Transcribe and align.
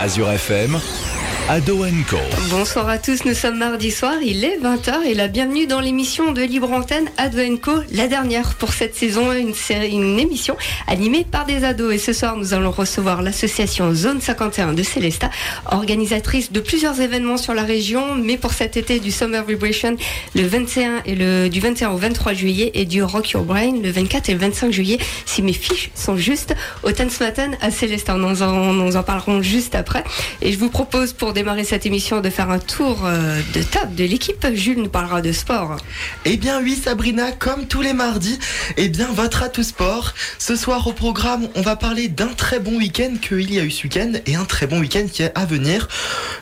Azure 0.00 0.38
FM, 0.38 0.80
Ado 1.52 1.84
Co. 2.08 2.16
Bonsoir 2.48 2.88
à 2.88 2.98
tous, 2.98 3.24
nous 3.24 3.34
sommes 3.34 3.58
mardi 3.58 3.90
soir, 3.90 4.14
il 4.22 4.44
est 4.44 4.58
20h 4.58 5.02
et 5.04 5.14
la 5.14 5.26
bienvenue 5.26 5.66
dans 5.66 5.80
l'émission 5.80 6.30
de 6.30 6.42
Libre 6.42 6.70
Antenne 6.70 7.10
Ado 7.16 7.38
Co, 7.60 7.72
la 7.90 8.06
dernière 8.06 8.54
pour 8.54 8.72
cette 8.72 8.94
saison, 8.94 9.32
une, 9.32 10.20
émission 10.20 10.56
animée 10.86 11.26
par 11.28 11.46
des 11.46 11.64
ados. 11.64 11.92
Et 11.92 11.98
ce 11.98 12.12
soir, 12.12 12.36
nous 12.36 12.54
allons 12.54 12.70
recevoir 12.70 13.20
l'association 13.22 13.92
Zone 13.92 14.20
51 14.20 14.74
de 14.74 14.84
Célesta, 14.84 15.28
organisatrice 15.72 16.52
de 16.52 16.60
plusieurs 16.60 17.00
événements 17.00 17.36
sur 17.36 17.52
la 17.52 17.64
région, 17.64 18.14
mais 18.14 18.36
pour 18.36 18.52
cet 18.52 18.76
été 18.76 19.00
du 19.00 19.10
Summer 19.10 19.44
Vibration, 19.44 19.96
le 20.36 20.46
21 20.46 21.02
et 21.04 21.16
le, 21.16 21.48
du 21.48 21.58
21 21.58 21.90
au 21.90 21.96
23 21.96 22.32
juillet 22.32 22.70
et 22.74 22.84
du 22.84 23.02
Rock 23.02 23.30
Your 23.30 23.42
Brain 23.42 23.72
le 23.82 23.90
24 23.90 24.28
et 24.28 24.34
le 24.34 24.38
25 24.38 24.70
juillet, 24.70 24.98
si 25.26 25.42
mes 25.42 25.52
fiches 25.52 25.90
sont 25.96 26.16
justes, 26.16 26.54
au 26.84 26.90
Matin 27.20 27.50
à 27.60 27.72
Célestin. 27.72 28.18
Nous 28.18 28.42
en, 28.42 28.72
nous 28.72 28.94
en 28.94 29.02
parlerons 29.02 29.42
juste 29.42 29.74
après. 29.74 30.04
Et 30.42 30.52
je 30.52 30.58
vous 30.58 30.70
propose 30.70 31.12
pour 31.12 31.32
démarrer 31.40 31.64
cette 31.64 31.86
émission 31.86 32.20
de 32.20 32.28
faire 32.28 32.50
un 32.50 32.58
tour 32.58 33.06
euh, 33.06 33.40
de 33.54 33.62
table 33.62 33.94
de 33.94 34.04
l'équipe. 34.04 34.46
Jules 34.52 34.76
nous 34.76 34.90
parlera 34.90 35.22
de 35.22 35.32
sport. 35.32 35.78
Eh 36.26 36.36
bien 36.36 36.60
oui 36.60 36.76
Sabrina, 36.76 37.32
comme 37.32 37.66
tous 37.66 37.80
les 37.80 37.94
mardis, 37.94 38.38
eh 38.76 38.90
bien 38.90 39.08
votre 39.10 39.42
atout 39.42 39.62
sport. 39.62 40.12
Ce 40.38 40.54
soir 40.54 40.86
au 40.86 40.92
programme, 40.92 41.48
on 41.54 41.62
va 41.62 41.76
parler 41.76 42.08
d'un 42.08 42.26
très 42.26 42.60
bon 42.60 42.76
week-end 42.76 43.14
qu'il 43.22 43.50
y 43.54 43.58
a 43.58 43.64
eu 43.64 43.70
ce 43.70 43.84
week-end 43.84 44.12
et 44.26 44.34
un 44.34 44.44
très 44.44 44.66
bon 44.66 44.80
week-end 44.80 45.06
qui 45.10 45.22
est 45.22 45.32
à 45.34 45.46
venir. 45.46 45.88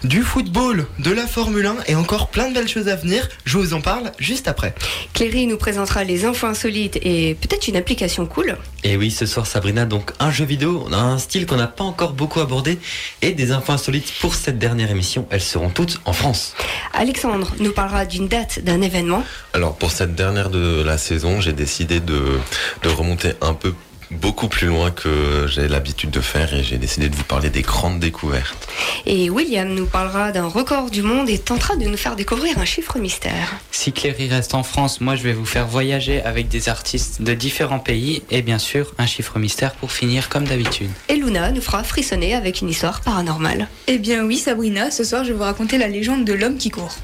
Du 0.02 0.22
football, 0.22 0.86
de 0.98 1.12
la 1.12 1.28
Formule 1.28 1.66
1 1.66 1.76
et 1.86 1.94
encore 1.94 2.26
plein 2.30 2.48
de 2.48 2.54
belles 2.54 2.66
choses 2.66 2.88
à 2.88 2.96
venir. 2.96 3.28
Je 3.44 3.56
vous 3.56 3.74
en 3.74 3.80
parle 3.80 4.10
juste 4.18 4.48
après. 4.48 4.74
Cléry 5.14 5.46
nous 5.46 5.58
présentera 5.58 6.02
les 6.02 6.24
infos 6.24 6.48
insolites 6.48 6.98
et 7.02 7.36
peut-être 7.40 7.68
une 7.68 7.76
application 7.76 8.26
cool. 8.26 8.56
Et 8.82 8.96
oui, 8.96 9.12
ce 9.12 9.26
soir 9.26 9.46
Sabrina, 9.46 9.84
donc 9.84 10.12
un 10.18 10.32
jeu 10.32 10.44
vidéo, 10.44 10.84
on 10.88 10.92
a 10.92 10.96
un 10.96 11.18
style 11.18 11.46
qu'on 11.46 11.56
n'a 11.56 11.66
pas 11.68 11.84
encore 11.84 12.14
beaucoup 12.14 12.40
abordé 12.40 12.78
et 13.22 13.30
des 13.32 13.52
infos 13.52 13.72
insolites 13.72 14.12
pour 14.20 14.34
cette 14.34 14.58
dernière 14.58 14.77
émission. 14.86 15.26
Elles 15.30 15.40
seront 15.40 15.70
toutes 15.70 16.00
en 16.04 16.12
France. 16.12 16.54
Alexandre 16.92 17.52
nous 17.60 17.72
parlera 17.72 18.06
d'une 18.06 18.28
date, 18.28 18.60
d'un 18.60 18.80
événement. 18.80 19.22
Alors 19.54 19.76
pour 19.76 19.90
cette 19.90 20.14
dernière 20.14 20.50
de 20.50 20.82
la 20.82 20.98
saison, 20.98 21.40
j'ai 21.40 21.52
décidé 21.52 22.00
de, 22.00 22.38
de 22.82 22.88
remonter 22.88 23.32
un 23.40 23.54
peu 23.54 23.74
beaucoup 24.10 24.48
plus 24.48 24.66
loin 24.66 24.90
que 24.90 25.46
j'ai 25.48 25.68
l'habitude 25.68 26.10
de 26.10 26.20
faire 26.20 26.54
et 26.54 26.62
j'ai 26.62 26.78
décidé 26.78 27.08
de 27.08 27.16
vous 27.16 27.24
parler 27.24 27.50
des 27.50 27.62
grandes 27.62 28.00
découvertes. 28.00 28.68
Et 29.06 29.30
William 29.30 29.68
nous 29.68 29.86
parlera 29.86 30.32
d'un 30.32 30.46
record 30.46 30.90
du 30.90 31.02
monde 31.02 31.28
et 31.28 31.38
tentera 31.38 31.76
de 31.76 31.84
nous 31.84 31.96
faire 31.96 32.16
découvrir 32.16 32.58
un 32.58 32.64
chiffre 32.64 32.98
mystère. 32.98 33.56
Si 33.70 33.92
Cléry 33.92 34.28
reste 34.28 34.54
en 34.54 34.62
France, 34.62 35.00
moi 35.00 35.16
je 35.16 35.22
vais 35.22 35.32
vous 35.32 35.44
faire 35.44 35.66
voyager 35.66 36.22
avec 36.22 36.48
des 36.48 36.68
artistes 36.68 37.22
de 37.22 37.34
différents 37.34 37.78
pays 37.78 38.22
et 38.30 38.42
bien 38.42 38.58
sûr 38.58 38.94
un 38.98 39.06
chiffre 39.06 39.38
mystère 39.38 39.74
pour 39.74 39.92
finir 39.92 40.28
comme 40.28 40.44
d'habitude. 40.44 40.90
Et 41.08 41.16
Luna 41.16 41.52
nous 41.52 41.60
fera 41.60 41.84
frissonner 41.84 42.34
avec 42.34 42.60
une 42.60 42.68
histoire 42.68 43.00
paranormale. 43.00 43.68
Eh 43.86 43.98
bien 43.98 44.24
oui 44.24 44.38
Sabrina, 44.38 44.90
ce 44.90 45.04
soir 45.04 45.24
je 45.24 45.32
vais 45.32 45.38
vous 45.38 45.44
raconter 45.44 45.78
la 45.78 45.88
légende 45.88 46.24
de 46.24 46.32
l'homme 46.32 46.56
qui 46.58 46.70
court. 46.70 46.96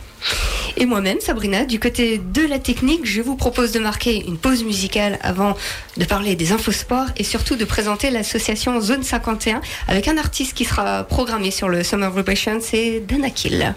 Et 0.76 0.86
moi-même, 0.86 1.20
Sabrina, 1.20 1.64
du 1.64 1.78
côté 1.78 2.18
de 2.18 2.42
la 2.46 2.58
technique, 2.58 3.06
je 3.06 3.22
vous 3.22 3.36
propose 3.36 3.72
de 3.72 3.78
marquer 3.78 4.24
une 4.26 4.38
pause 4.38 4.64
musicale 4.64 5.18
avant 5.22 5.56
de 5.96 6.04
parler 6.04 6.34
des 6.34 6.52
infosports 6.52 7.06
et 7.16 7.24
surtout 7.24 7.56
de 7.56 7.64
présenter 7.64 8.10
l'association 8.10 8.80
Zone 8.80 9.02
51 9.02 9.60
avec 9.88 10.08
un 10.08 10.18
artiste 10.18 10.54
qui 10.54 10.64
sera 10.64 11.04
programmé 11.04 11.50
sur 11.50 11.68
le 11.68 11.84
Summer 11.84 12.10
Vibration, 12.10 12.58
c'est 12.60 13.00
Danakil. 13.00 13.74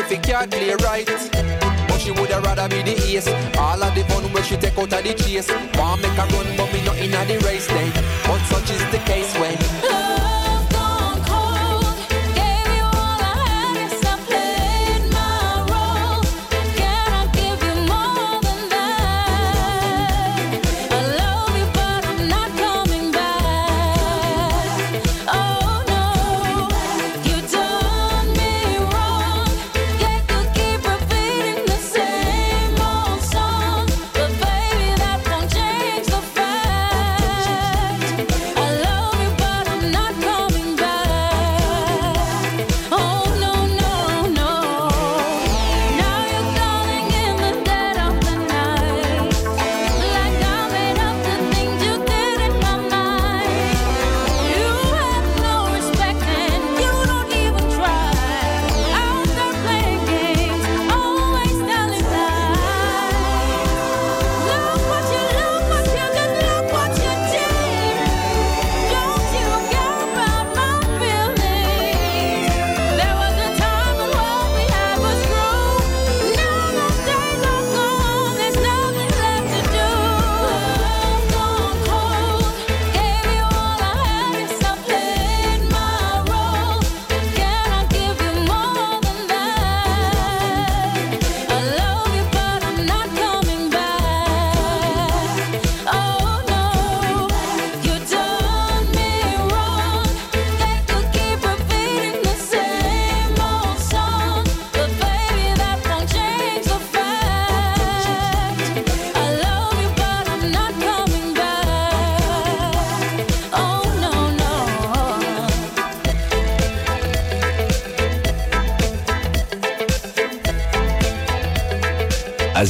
If 0.00 0.12
it 0.12 0.22
can't 0.22 0.50
play 0.50 0.74
right. 0.82 1.06
But 1.88 1.98
she 2.00 2.10
woulda 2.10 2.40
rather 2.40 2.68
be 2.68 2.82
the 2.82 2.96
ace. 3.16 3.28
All 3.58 3.82
of 3.82 3.94
the 3.94 4.02
fun 4.04 4.24
when 4.32 4.42
she 4.42 4.56
take 4.56 4.78
out 4.78 4.92
of 4.92 5.04
the 5.04 5.14
chase. 5.14 5.50
Want 5.76 6.02
make 6.02 6.12
her 6.12 6.26
run, 6.34 6.56
but 6.56 6.72
me 6.72 6.82
not 6.84 6.96
inna 6.98 7.24
the 7.26 7.38
race 7.46 7.66
then. 7.66 7.92
But 8.24 8.40
such 8.46 8.70
is 8.70 8.84
the 8.90 8.98
case 9.04 9.32
when. 9.38 9.79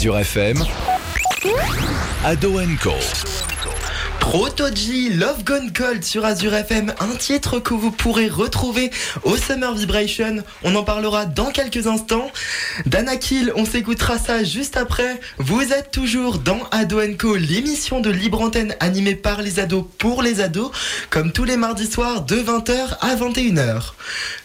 Azure 0.01 0.25
FM, 0.25 0.57
Ado 2.25 2.59
Co. 2.79 3.40
Protoji, 4.31 5.11
Love 5.11 5.43
Gone 5.43 5.73
Cold 5.73 6.05
sur 6.05 6.25
Azure 6.25 6.55
FM, 6.55 6.95
un 7.01 7.17
titre 7.17 7.59
que 7.59 7.75
vous 7.75 7.91
pourrez 7.91 8.29
retrouver 8.29 8.93
au 9.25 9.37
Summer 9.37 9.75
Vibration. 9.75 10.37
On 10.63 10.77
en 10.77 10.85
parlera 10.85 11.27
dans 11.27 11.51
quelques 11.51 11.89
instants. 11.89 12.31
Danakil, 12.87 13.53
on 13.57 13.65
s'écoutera 13.65 14.19
ça 14.19 14.45
juste 14.45 14.77
après. 14.77 15.19
Vous 15.39 15.73
êtes 15.73 15.91
toujours 15.91 16.39
dans 16.39 16.61
Ado 16.71 17.01
Co, 17.19 17.35
l'émission 17.35 17.99
de 17.99 18.09
libre 18.09 18.41
antenne 18.41 18.77
animée 18.79 19.17
par 19.17 19.43
les 19.43 19.59
ados 19.59 19.85
pour 19.99 20.23
les 20.23 20.41
ados, 20.41 20.71
comme 21.11 21.33
tous 21.33 21.43
les 21.43 21.57
mardis 21.57 21.91
soirs 21.91 22.23
de 22.23 22.37
20h 22.37 22.99
à 23.01 23.17
21h. 23.17 23.95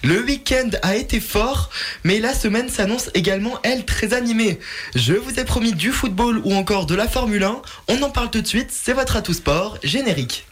Le 0.04 0.20
week-end 0.24 0.70
a 0.82 0.96
été 0.96 1.20
fort, 1.20 1.70
mais 2.04 2.20
la 2.20 2.34
semaine 2.34 2.70
s'annonce 2.70 3.12
également, 3.14 3.60
elle, 3.62 3.86
très 3.86 4.14
animée. 4.14 4.60
Je 4.96 5.14
vous 5.14 5.40
ai 5.40 5.46
promis 5.46 5.74
du 5.74 5.92
football 5.92 6.42
ou 6.44 6.56
encore 6.56 6.88
de 6.88 6.96
la 6.96 7.08
Formule 7.08 7.44
1. 7.44 7.62
On 7.88 8.02
en 8.02 8.10
parle 8.10 8.32
tout 8.32 8.42
de 8.42 8.48
suite, 8.48 8.72
c'est 8.72 8.94
votre 8.94 9.16
atout 9.16 9.34
sport, 9.34 9.75
générique. 9.84 10.46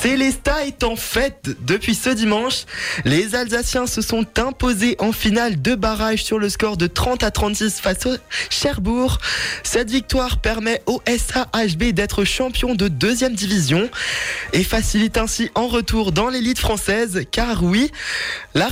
Célesta 0.00 0.64
est 0.64 0.84
en 0.84 0.94
fête 0.94 1.56
depuis 1.66 1.96
ce 1.96 2.10
dimanche. 2.10 2.66
Les 3.04 3.34
Alsaciens 3.34 3.88
se 3.88 4.00
sont 4.00 4.24
imposés 4.38 4.94
en 5.00 5.10
finale 5.10 5.60
de 5.60 5.74
barrage 5.74 6.22
sur 6.22 6.38
le 6.38 6.48
score 6.48 6.76
de 6.76 6.86
30 6.86 7.24
à 7.24 7.32
36 7.32 7.80
face 7.80 8.06
au 8.06 8.16
Cherbourg. 8.48 9.18
Cette 9.64 9.90
victoire 9.90 10.40
permet 10.40 10.82
au 10.86 11.02
SAHB 11.04 11.92
d'être 11.92 12.22
champion 12.24 12.76
de 12.76 12.86
deuxième 12.86 13.34
division 13.34 13.90
et 14.52 14.62
facilite 14.62 15.18
ainsi 15.18 15.50
en 15.56 15.66
retour 15.66 16.12
dans 16.12 16.28
l'élite 16.28 16.60
française 16.60 17.24
car 17.32 17.64
oui, 17.64 17.90
la, 18.54 18.68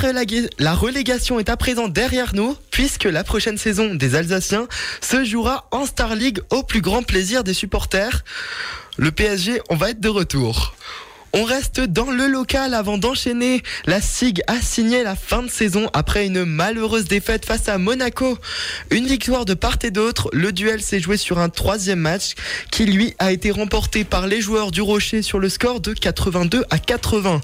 la 0.61 0.75
relégation 0.75 1.41
est 1.41 1.49
à 1.49 1.57
présent 1.57 1.89
derrière 1.89 2.37
nous 2.37 2.57
puisque 2.71 3.05
la 3.05 3.25
prochaine 3.25 3.59
saison 3.59 3.97
des 3.97 4.15
Alsaciens 4.15 4.69
se 5.01 5.25
jouera 5.25 5.67
en 5.73 5.87
Star 5.87 6.15
League 6.15 6.39
au 6.51 6.63
plus 6.63 6.83
grand 6.83 7.03
plaisir 7.03 7.43
des 7.43 7.55
supporters. 7.55 8.23
Le 8.97 9.11
PSG, 9.11 9.61
on 9.71 9.77
va 9.77 9.91
être 9.91 10.01
de 10.01 10.09
retour. 10.09 10.75
On 11.33 11.45
reste 11.45 11.81
dans 11.81 12.11
le 12.11 12.27
local 12.29 12.73
avant 12.73 12.99
d'enchaîner. 12.99 13.63
La 13.87 14.01
SIG 14.01 14.43
a 14.47 14.61
signé 14.61 15.03
la 15.03 15.15
fin 15.15 15.43
de 15.43 15.51
saison 15.51 15.91
après 15.93 16.27
une 16.27 16.45
malheureuse 16.45 17.05
défaite 17.05 17.45
face 17.45 17.69
à 17.69 17.79
Monaco. 17.79 18.39
Une 18.91 19.07
victoire 19.07 19.45
de 19.45 19.55
part 19.55 19.77
et 19.83 19.91
d'autre. 19.91 20.29
Le 20.33 20.53
duel 20.53 20.81
s'est 20.81 21.01
joué 21.01 21.17
sur 21.17 21.39
un 21.39 21.49
troisième 21.49 22.01
match 22.01 22.35
qui 22.71 22.87
lui 22.87 23.15
a 23.19 23.33
été 23.33 23.51
remporté 23.51 24.05
par 24.05 24.27
les 24.27 24.41
joueurs 24.41 24.71
du 24.71 24.81
Rocher 24.81 25.23
sur 25.23 25.39
le 25.39 25.49
score 25.49 25.81
de 25.81 25.93
82 25.93 26.65
à 26.71 26.79
80. 26.79 27.41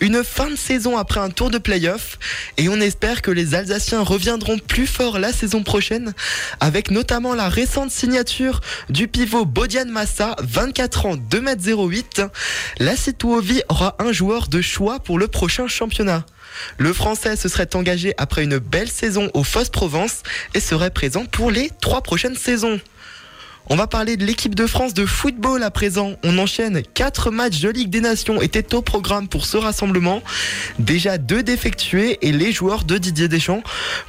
Une 0.00 0.22
fin 0.24 0.50
de 0.50 0.56
saison 0.56 0.96
après 0.96 1.20
un 1.20 1.30
tour 1.30 1.50
de 1.50 1.58
play-off 1.58 2.18
et 2.56 2.68
on 2.68 2.80
espère 2.80 3.22
que 3.22 3.30
les 3.30 3.54
Alsaciens 3.54 4.02
reviendront 4.02 4.58
plus 4.58 4.86
fort 4.86 5.18
la 5.18 5.32
saison 5.32 5.62
prochaine 5.62 6.14
avec 6.60 6.90
notamment 6.90 7.34
la 7.34 7.48
récente 7.48 7.90
signature 7.90 8.60
du 8.88 9.08
pivot 9.08 9.44
Bodian 9.44 9.86
Massa, 9.86 10.36
24 10.42 11.06
ans, 11.06 11.16
2m08. 11.16 12.28
La 12.78 12.96
Citouovi 12.96 13.62
aura 13.68 13.96
un 13.98 14.12
joueur 14.12 14.48
de 14.48 14.60
choix 14.60 15.00
pour 15.00 15.18
le 15.18 15.28
prochain 15.28 15.68
championnat. 15.68 16.24
Le 16.76 16.92
Français 16.92 17.36
se 17.36 17.48
serait 17.48 17.74
engagé 17.74 18.14
après 18.16 18.44
une 18.44 18.58
belle 18.58 18.88
saison 18.88 19.30
aux 19.34 19.44
Fosses 19.44 19.70
Provence 19.70 20.22
et 20.54 20.60
serait 20.60 20.90
présent 20.90 21.24
pour 21.26 21.50
les 21.50 21.70
trois 21.80 22.02
prochaines 22.02 22.36
saisons. 22.36 22.80
On 23.70 23.76
va 23.76 23.86
parler 23.86 24.16
de 24.16 24.24
l'équipe 24.24 24.54
de 24.54 24.66
France 24.66 24.94
de 24.94 25.04
football 25.04 25.62
à 25.62 25.70
présent. 25.70 26.14
On 26.24 26.38
enchaîne. 26.38 26.82
Quatre 26.94 27.30
matchs 27.30 27.60
de 27.60 27.68
Ligue 27.68 27.90
des 27.90 28.00
Nations 28.00 28.40
étaient 28.40 28.74
au 28.74 28.80
programme 28.80 29.28
pour 29.28 29.44
ce 29.44 29.58
rassemblement. 29.58 30.22
Déjà 30.78 31.18
deux 31.18 31.42
défectués 31.42 32.18
et 32.22 32.32
les 32.32 32.50
joueurs 32.50 32.84
de 32.84 32.96
Didier 32.96 33.28
Deschamps 33.28 33.62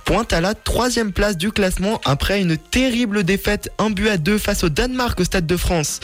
pointent 0.05 0.31
à 0.31 0.39
la 0.39 0.55
troisième 0.55 1.11
place 1.11 1.35
du 1.35 1.51
classement 1.51 1.99
après 2.05 2.39
une 2.39 2.57
terrible 2.57 3.25
défaite, 3.25 3.69
un 3.79 3.89
but 3.89 4.07
à 4.07 4.15
deux 4.15 4.37
face 4.37 4.63
au 4.63 4.69
Danemark 4.69 5.19
au 5.19 5.25
Stade 5.25 5.45
de 5.45 5.57
France. 5.57 5.99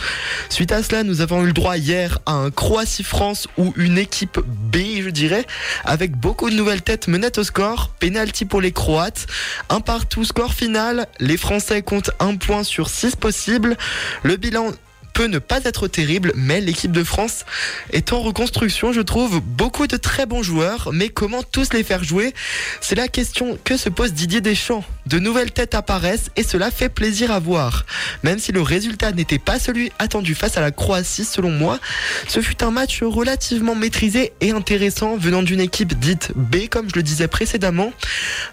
Suite 0.50 0.74
à 0.74 0.84
cela, 0.84 1.04
nous 1.04 1.22
avons 1.22 1.42
eu 1.44 1.48
le 1.48 1.54
droit 1.54 1.78
hier 1.78 2.20
à 2.26 2.34
un 2.34 2.52
Croatie-France 2.52 3.48
ou 3.58 3.74
une 3.78 3.98
équipe 3.98 4.38
B, 4.46 4.78
je 5.02 5.10
dirais, 5.10 5.46
avec 5.86 6.18
beaucoup 6.18 6.50
de 6.50 6.56
nouvelles 6.56 6.82
têtes 6.82 7.08
menettes 7.08 7.38
au 7.38 7.46
score. 7.46 7.90
Penalty 8.00 8.44
pour 8.44 8.60
les 8.60 8.74
Croates. 8.74 9.28
Un 9.70 9.80
partout 9.80 10.26
score 10.26 10.54
final. 10.54 11.08
Les 11.22 11.38
Français 11.38 11.82
comptent 11.84 12.12
un 12.20 12.36
point 12.36 12.66
sur 12.66 12.90
six 12.90 13.16
possibles. 13.16 13.45
Le 13.48 14.36
bilan 14.38 14.72
peut 15.16 15.26
ne 15.28 15.40
pas 15.40 15.62
être 15.64 15.88
terrible, 15.88 16.34
mais 16.36 16.60
l'équipe 16.60 16.92
de 16.92 17.04
France 17.04 17.46
est 17.94 18.12
en 18.12 18.20
reconstruction, 18.20 18.92
je 18.92 19.00
trouve. 19.00 19.40
Beaucoup 19.40 19.88
de 19.88 19.96
très 19.96 20.26
bons 20.26 20.44
joueurs, 20.44 20.90
mais 20.92 21.08
comment 21.08 21.42
tous 21.42 21.72
les 21.72 21.86
faire 21.86 22.04
jouer? 22.04 22.34
C'est 22.82 22.96
la 22.96 23.08
question 23.08 23.58
que 23.64 23.78
se 23.78 23.88
pose 23.88 24.12
Didier 24.12 24.42
Deschamps. 24.42 24.84
De 25.06 25.18
nouvelles 25.18 25.52
têtes 25.52 25.74
apparaissent 25.74 26.32
et 26.36 26.44
cela 26.44 26.70
fait 26.70 26.90
plaisir 26.90 27.32
à 27.32 27.40
voir. 27.40 27.86
Même 28.24 28.40
si 28.40 28.52
le 28.52 28.62
résultat 28.62 29.14
n'était 29.14 29.40
pas 29.40 29.58
celui 29.58 29.90
attendu 30.00 30.36
face 30.36 30.58
à 30.58 30.62
la 30.62 30.72
Croatie, 30.72 31.24
selon 31.24 31.50
moi, 31.50 31.80
ce 32.28 32.42
fut 32.42 32.62
un 32.62 32.72
match 32.72 33.02
relativement 33.02 33.74
maîtrisé 33.74 34.34
et 34.42 34.52
intéressant 34.52 35.16
venant 35.16 35.44
d'une 35.44 35.62
équipe 35.62 35.98
dite 35.98 36.34
B, 36.36 36.68
comme 36.70 36.90
je 36.90 36.96
le 36.96 37.04
disais 37.04 37.30
précédemment, 37.30 37.94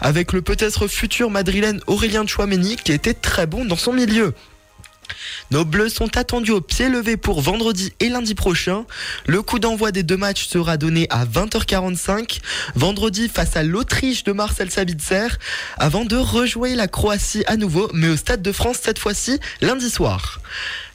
avec 0.01 0.33
le 0.33 0.43
peut-être 0.43 0.87
futur 0.87 1.29
madrilène 1.29 1.81
Aurélien 1.89 2.25
Chouameni 2.25 2.77
qui 2.77 2.93
était 2.93 3.15
très 3.15 3.49
bon 3.49 3.65
dans 3.65 3.75
son 3.75 3.93
milieu. 3.93 4.33
Nos 5.51 5.65
Bleus 5.65 5.91
sont 5.91 6.17
attendus 6.17 6.51
au 6.51 6.61
pied 6.61 6.89
levé 6.89 7.17
pour 7.17 7.41
vendredi 7.41 7.93
et 8.01 8.09
lundi 8.09 8.35
prochain. 8.35 8.85
Le 9.27 9.43
coup 9.43 9.59
d'envoi 9.59 9.93
des 9.93 10.03
deux 10.03 10.17
matchs 10.17 10.47
sera 10.47 10.77
donné 10.77 11.07
à 11.11 11.25
20h45, 11.25 12.41
vendredi 12.75 13.29
face 13.29 13.57
à 13.57 13.63
l'Autriche 13.63 14.25
de 14.25 14.33
Marcel 14.33 14.71
Sabitzer, 14.71 15.29
avant 15.79 16.05
de 16.05 16.17
rejouer 16.17 16.75
la 16.75 16.89
Croatie 16.89 17.45
à 17.47 17.57
nouveau, 17.57 17.91
mais 17.93 18.09
au 18.09 18.17
Stade 18.17 18.43
de 18.43 18.53
France 18.53 18.79
cette 18.83 18.99
fois-ci 18.99 19.39
lundi 19.61 19.91
soir. 19.91 20.41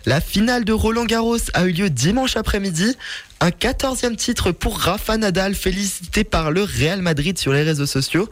La 0.07 0.21
finale 0.21 0.63
de 0.63 0.71
Roland 0.71 1.03
Garros 1.03 1.37
a 1.53 1.65
eu 1.65 1.71
lieu 1.73 1.89
dimanche 1.89 2.37
après-midi. 2.37 2.95
Un 3.39 3.49
14e 3.49 4.15
titre 4.15 4.51
pour 4.51 4.79
Rafa 4.79 5.15
Nadal, 5.15 5.53
félicité 5.53 6.23
par 6.23 6.49
le 6.49 6.63
Real 6.63 7.03
Madrid 7.03 7.37
sur 7.37 7.53
les 7.53 7.61
réseaux 7.61 7.85
sociaux. 7.85 8.27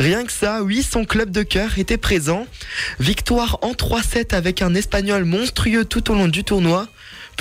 Rien 0.00 0.24
que 0.24 0.32
ça, 0.32 0.64
oui, 0.64 0.82
son 0.82 1.04
club 1.04 1.30
de 1.30 1.44
cœur 1.44 1.78
était 1.78 1.96
présent. 1.96 2.48
Victoire 2.98 3.58
en 3.62 3.72
3-7 3.72 4.34
avec 4.34 4.60
un 4.60 4.74
Espagnol 4.74 5.24
monstrueux 5.24 5.84
tout 5.84 6.10
au 6.10 6.14
long 6.14 6.26
du 6.26 6.42
tournoi. 6.42 6.88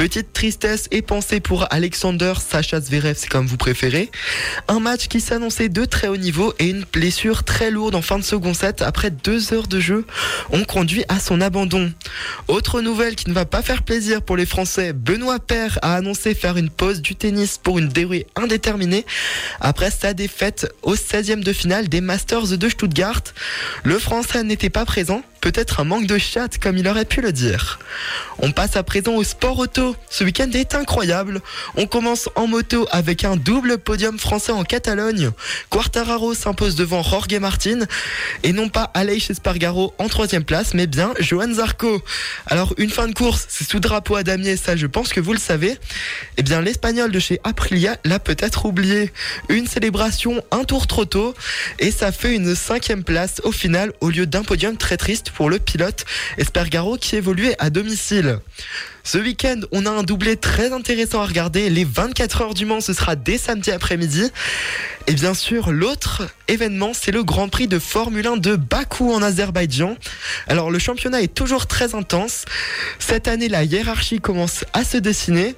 Petite 0.01 0.34
tristesse 0.34 0.88
et 0.89 1.03
pensée 1.03 1.39
pour 1.39 1.72
Alexander, 1.72 2.34
Sacha 2.39 2.81
Zverev, 2.81 3.13
c'est 3.15 3.29
comme 3.29 3.46
vous 3.46 3.55
préférez. 3.55 4.10
Un 4.67 4.79
match 4.79 5.08
qui 5.08 5.22
s'annonçait 5.22 5.70
de 5.70 5.86
très 5.86 6.08
haut 6.08 6.17
niveau 6.17 6.55
et 6.58 6.70
une 6.70 6.86
blessure 6.91 7.43
très 7.43 7.70
lourde 7.70 7.93
en 7.93 8.01
fin 8.01 8.17
de 8.17 8.24
second 8.24 8.55
set 8.55 8.81
après 8.81 9.12
deux 9.12 9.53
heures 9.53 9.67
de 9.67 9.79
jeu 9.79 10.08
ont 10.50 10.63
conduit 10.63 11.03
à 11.08 11.20
son 11.20 11.39
abandon. 11.39 11.93
Autre 12.48 12.81
nouvelle 12.81 13.15
qui 13.15 13.29
ne 13.29 13.36
va 13.36 13.46
pas 13.46 13.62
faire 13.62 13.84
plaisir 13.84 14.24
pour 14.24 14.38
les 14.38 14.48
Français, 14.48 14.91
Benoît 14.91 15.38
Paire 15.38 15.77
a 15.84 15.98
annoncé 15.98 16.34
faire 16.34 16.58
une 16.58 16.72
pause 16.72 17.03
du 17.03 17.15
tennis 17.15 17.60
pour 17.60 17.77
une 17.77 17.89
durée 17.89 18.25
indéterminée 18.36 19.05
après 19.60 19.91
sa 19.91 20.15
défaite 20.15 20.67
au 20.81 20.96
16e 20.96 21.43
de 21.43 21.53
finale 21.53 21.89
des 21.89 22.01
Masters 22.01 22.58
de 22.58 22.70
Stuttgart. 22.70 23.22
Le 23.84 24.00
Français 24.00 24.41
n'était 24.41 24.72
pas 24.72 24.84
présent, 24.84 25.22
peut-être 25.41 25.79
un 25.79 25.83
manque 25.83 26.05
de 26.05 26.17
chatte 26.17 26.60
comme 26.60 26.77
il 26.77 26.88
aurait 26.88 27.05
pu 27.05 27.19
le 27.21 27.33
dire. 27.33 27.79
On 28.39 28.51
passe 28.51 28.75
à 28.75 28.83
présent 28.83 29.15
au 29.15 29.24
sport 29.24 29.60
auto. 29.60 29.95
Ce 30.10 30.24
week-end 30.24 30.50
est 30.53 30.75
incroyable. 30.75 31.41
On 31.75 31.88
commence 31.88 32.29
en 32.36 32.48
moto 32.48 32.88
avec 32.91 33.24
un 33.24 33.36
double 33.36 33.79
podium 33.79 34.19
français 34.19 34.51
en 34.51 34.63
Catalogne. 34.63 35.31
Quartararo 35.69 36.33
s'impose 36.33 36.75
devant 36.75 37.03
Jorge 37.03 37.33
Martin 37.39 37.79
et 38.43 38.53
non 38.53 38.69
pas 38.69 38.91
Aleix 38.93 39.29
Espargaro 39.29 39.93
en 39.98 40.07
troisième 40.07 40.43
place, 40.43 40.74
mais 40.74 40.88
bien 40.88 41.13
Johan 41.19 41.53
Zarco. 41.53 42.01
Alors 42.45 42.74
une 42.77 42.89
fin 42.89 43.07
de 43.07 43.13
course, 43.13 43.45
c'est 43.50 43.67
sous 43.67 43.79
drapeau 43.79 44.15
à 44.15 44.24
damier, 44.24 44.57
ça 44.57 44.75
je 44.75 44.88
pense 44.88 45.10
que 45.12 45.19
vous 45.19 45.33
le 45.33 45.39
savez. 45.39 45.77
Eh 46.38 46.43
bien 46.43 46.62
l'espagnol 46.62 47.12
de 47.12 47.19
chez 47.19 47.39
Aprilia 47.43 47.98
l'a 48.05 48.19
peut-être 48.19 48.65
oublié. 48.65 49.12
Une 49.50 49.67
célébration 49.67 50.43
un 50.51 50.63
tour 50.63 50.88
trop 50.88 51.05
tôt 51.05 51.33
et 51.79 51.91
ça 51.91 52.12
fait 52.12 52.36
une 52.36 52.55
cinquième 52.55 53.03
place 53.03 53.41
au 53.43 53.51
final 53.51 53.91
au 54.01 54.10
lieu 54.10 54.25
d'un 54.25 54.43
podium 54.43 54.77
très 54.77 54.98
triste 54.98 55.30
pour 55.31 55.50
le 55.50 55.59
pilote 55.59 56.05
Espargaro 56.38 56.97
qui 56.97 57.15
évoluait 57.15 57.55
à 57.59 57.69
domicile. 57.69 58.39
Ce 59.03 59.17
week-end, 59.17 59.59
on 59.71 59.85
a 59.85 59.89
un 59.89 60.03
doublé 60.03 60.38
très 60.38 60.71
intéressant 60.71 61.21
à 61.21 61.25
regarder. 61.25 61.69
Les 61.69 61.83
24 61.83 62.41
heures 62.41 62.53
du 62.53 62.65
Mans, 62.65 62.81
ce 62.81 62.93
sera 62.93 63.15
dès 63.15 63.38
samedi 63.38 63.71
après-midi. 63.71 64.31
Et 65.07 65.13
bien 65.13 65.33
sûr, 65.33 65.71
l'autre 65.71 66.27
événement, 66.47 66.91
c'est 66.93 67.11
le 67.11 67.23
Grand 67.23 67.50
Prix 67.50 67.67
de 67.67 67.79
Formule 67.79 68.27
1 68.27 68.38
de 68.38 68.55
Bakou 68.55 69.11
en 69.11 69.21
Azerbaïdjan. 69.23 69.97
Alors, 70.47 70.69
le 70.69 70.77
championnat 70.77 71.21
est 71.21 71.33
toujours 71.33 71.65
très 71.65 71.95
intense. 71.95 72.45
Cette 73.00 73.27
année, 73.27 73.50
la 73.50 73.63
hiérarchie 73.63 74.19
commence 74.19 74.65
à 74.73 74.83
se 74.83 74.97
dessiner. 74.97 75.55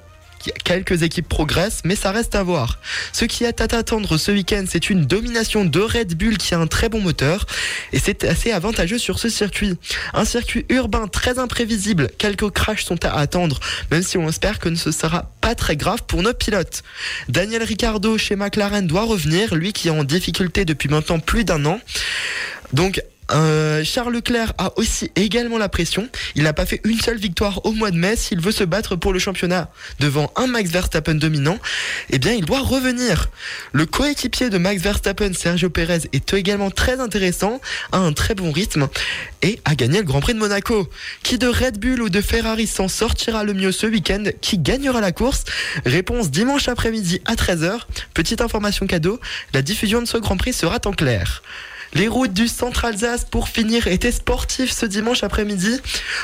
Quelques 0.64 1.02
équipes 1.02 1.28
progressent, 1.28 1.82
mais 1.84 1.96
ça 1.96 2.12
reste 2.12 2.34
à 2.34 2.42
voir. 2.42 2.78
Ce 3.12 3.24
qui 3.24 3.44
est 3.44 3.60
à 3.60 3.76
attendre 3.76 4.18
ce 4.18 4.30
week-end, 4.30 4.64
c'est 4.68 4.90
une 4.90 5.06
domination 5.06 5.64
de 5.64 5.80
Red 5.80 6.14
Bull 6.16 6.38
qui 6.38 6.54
a 6.54 6.58
un 6.58 6.66
très 6.66 6.88
bon 6.88 7.00
moteur 7.00 7.46
et 7.92 7.98
c'est 7.98 8.24
assez 8.24 8.52
avantageux 8.52 8.98
sur 8.98 9.18
ce 9.18 9.28
circuit. 9.28 9.76
Un 10.12 10.24
circuit 10.24 10.66
urbain 10.68 11.08
très 11.08 11.38
imprévisible, 11.38 12.10
quelques 12.18 12.50
crashs 12.50 12.84
sont 12.84 13.04
à 13.04 13.18
attendre, 13.18 13.60
même 13.90 14.02
si 14.02 14.18
on 14.18 14.28
espère 14.28 14.58
que 14.58 14.74
ce 14.74 14.92
sera 14.92 15.30
pas 15.40 15.54
très 15.54 15.76
grave 15.76 16.02
pour 16.06 16.22
nos 16.22 16.34
pilotes. 16.34 16.82
Daniel 17.28 17.62
Ricciardo 17.62 18.18
chez 18.18 18.36
McLaren 18.36 18.86
doit 18.86 19.04
revenir, 19.04 19.54
lui 19.54 19.72
qui 19.72 19.88
est 19.88 19.92
en 19.92 20.04
difficulté 20.04 20.64
depuis 20.64 20.88
maintenant 20.88 21.18
plus 21.18 21.44
d'un 21.44 21.64
an. 21.64 21.80
Donc 22.72 23.02
euh, 23.32 23.82
Charles 23.84 24.12
Leclerc 24.12 24.52
a 24.58 24.76
aussi 24.78 25.10
également 25.16 25.58
la 25.58 25.68
pression. 25.68 26.08
Il 26.34 26.42
n'a 26.42 26.52
pas 26.52 26.66
fait 26.66 26.80
une 26.84 27.00
seule 27.00 27.18
victoire 27.18 27.64
au 27.64 27.72
mois 27.72 27.90
de 27.90 27.96
mai. 27.96 28.16
S'il 28.16 28.40
veut 28.40 28.52
se 28.52 28.64
battre 28.64 28.96
pour 28.96 29.12
le 29.12 29.18
championnat 29.18 29.70
devant 30.00 30.32
un 30.36 30.46
Max 30.46 30.70
Verstappen 30.70 31.14
dominant, 31.14 31.58
eh 32.10 32.18
bien, 32.18 32.32
il 32.32 32.44
doit 32.44 32.60
revenir. 32.60 33.30
Le 33.72 33.86
coéquipier 33.86 34.50
de 34.50 34.58
Max 34.58 34.82
Verstappen, 34.82 35.32
Sergio 35.32 35.70
Perez, 35.70 36.08
est 36.12 36.34
également 36.34 36.70
très 36.70 37.00
intéressant, 37.00 37.60
a 37.92 37.98
un 37.98 38.12
très 38.12 38.34
bon 38.34 38.52
rythme 38.52 38.88
et 39.42 39.60
a 39.64 39.74
gagné 39.74 39.98
le 39.98 40.04
Grand 40.04 40.20
Prix 40.20 40.34
de 40.34 40.38
Monaco. 40.38 40.88
Qui 41.22 41.38
de 41.38 41.46
Red 41.46 41.78
Bull 41.78 42.02
ou 42.02 42.08
de 42.10 42.20
Ferrari 42.20 42.66
s'en 42.66 42.88
sortira 42.88 43.44
le 43.44 43.54
mieux 43.54 43.72
ce 43.72 43.86
week-end? 43.86 44.24
Qui 44.40 44.58
gagnera 44.58 45.00
la 45.00 45.12
course? 45.12 45.44
Réponse 45.86 46.30
dimanche 46.30 46.68
après-midi 46.68 47.20
à 47.24 47.34
13h. 47.34 47.80
Petite 48.12 48.40
information 48.40 48.86
cadeau, 48.86 49.20
la 49.52 49.62
diffusion 49.62 50.00
de 50.00 50.06
ce 50.06 50.18
Grand 50.18 50.36
Prix 50.36 50.52
sera 50.52 50.78
en 50.84 50.92
clair. 50.92 51.42
Les 51.94 52.08
routes 52.08 52.32
du 52.32 52.48
centre 52.48 52.84
Alsace 52.84 53.24
pour 53.24 53.48
finir 53.48 53.86
étaient 53.86 54.10
sportives 54.10 54.72
ce 54.72 54.84
dimanche 54.84 55.22
après-midi. 55.22 55.80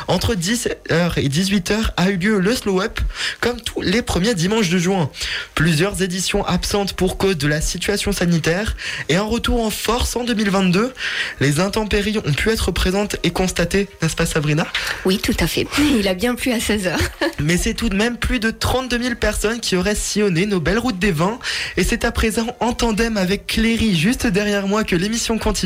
Entre 0.08 0.34
10h 0.34 0.72
et 1.16 1.28
18h 1.28 1.92
a 1.96 2.10
eu 2.10 2.16
lieu 2.16 2.40
le 2.40 2.56
slow 2.56 2.80
up, 2.82 2.98
comme 3.40 3.60
tous 3.60 3.80
les 3.80 4.02
premiers 4.02 4.34
dimanches 4.34 4.68
de 4.68 4.78
juin. 4.78 5.10
Plusieurs 5.54 6.02
éditions 6.02 6.44
absentes 6.44 6.94
pour 6.94 7.18
cause 7.18 7.38
de 7.38 7.46
la 7.46 7.60
situation 7.60 8.10
sanitaire 8.10 8.76
et 9.08 9.14
un 9.14 9.22
retour 9.22 9.64
en 9.64 9.70
force 9.70 10.16
en 10.16 10.24
2022. 10.24 10.92
Les 11.38 11.60
intempéries 11.60 12.18
ont 12.18 12.32
pu 12.32 12.50
être 12.50 12.72
présentes 12.72 13.14
et 13.22 13.30
constatées, 13.30 13.88
n'est-ce 14.02 14.16
pas 14.16 14.26
Sabrina? 14.26 14.66
Oui, 15.04 15.18
tout 15.18 15.36
à 15.38 15.46
fait. 15.46 15.68
Il 16.00 16.08
a 16.08 16.14
bien 16.14 16.34
plu 16.34 16.50
à 16.50 16.58
16h. 16.58 16.96
Mais 17.38 17.56
c'est 17.56 17.74
tout 17.74 17.90
de 17.90 17.96
même 17.96 18.16
plus 18.16 18.40
de 18.40 18.50
32 18.50 19.00
000 19.00 19.14
personnes 19.14 19.60
qui 19.60 19.76
auraient 19.76 19.94
sillonné 19.94 20.46
nos 20.46 20.58
belles 20.58 20.80
routes 20.80 20.98
des 20.98 21.12
vins. 21.12 21.38
Et 21.76 21.84
c'est 21.84 22.04
à 22.04 22.10
présent 22.10 22.56
en 22.58 22.72
tandem 22.72 23.16
avec 23.16 23.46
Cléry 23.46 23.96
juste 23.96 24.26
derrière 24.26 24.66
moi 24.66 24.82
que 24.82 24.96
l'émission 24.96 25.38
continue. 25.38 25.59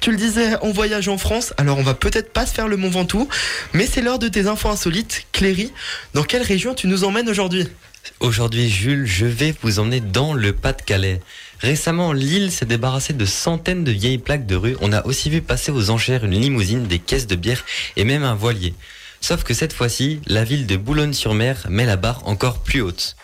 Tu 0.00 0.10
le 0.10 0.16
disais, 0.16 0.56
on 0.62 0.72
voyage 0.72 1.08
en 1.08 1.18
France, 1.18 1.52
alors 1.56 1.78
on 1.78 1.82
va 1.82 1.94
peut-être 1.94 2.32
pas 2.32 2.46
se 2.46 2.54
faire 2.54 2.68
le 2.68 2.76
Mont 2.76 2.90
Ventoux, 2.90 3.28
mais 3.72 3.86
c'est 3.86 4.02
l'heure 4.02 4.18
de 4.18 4.28
tes 4.28 4.46
infos 4.46 4.68
insolites. 4.68 5.26
Cléry, 5.32 5.72
dans 6.14 6.24
quelle 6.24 6.42
région 6.42 6.74
tu 6.74 6.86
nous 6.86 7.04
emmènes 7.04 7.28
aujourd'hui? 7.28 7.68
Aujourd'hui, 8.20 8.68
Jules, 8.68 9.06
je 9.06 9.26
vais 9.26 9.54
vous 9.62 9.78
emmener 9.78 10.00
dans 10.00 10.34
le 10.34 10.52
Pas-de-Calais. 10.52 11.20
Récemment, 11.60 12.12
Lille 12.12 12.50
s'est 12.50 12.66
débarrassée 12.66 13.12
de 13.12 13.24
centaines 13.26 13.84
de 13.84 13.92
vieilles 13.92 14.18
plaques 14.18 14.46
de 14.46 14.56
rue. 14.56 14.76
On 14.80 14.92
a 14.92 15.04
aussi 15.06 15.28
vu 15.28 15.42
passer 15.42 15.70
aux 15.70 15.90
enchères 15.90 16.24
une 16.24 16.38
limousine, 16.38 16.86
des 16.86 16.98
caisses 16.98 17.26
de 17.26 17.36
bière 17.36 17.64
et 17.96 18.04
même 18.04 18.24
un 18.24 18.34
voilier. 18.34 18.74
Sauf 19.20 19.44
que 19.44 19.52
cette 19.52 19.74
fois-ci, 19.74 20.20
la 20.26 20.44
ville 20.44 20.66
de 20.66 20.76
Boulogne-sur-Mer 20.76 21.66
met 21.68 21.84
la 21.84 21.96
barre 21.96 22.26
encore 22.26 22.60
plus 22.60 22.80
haute. 22.80 23.16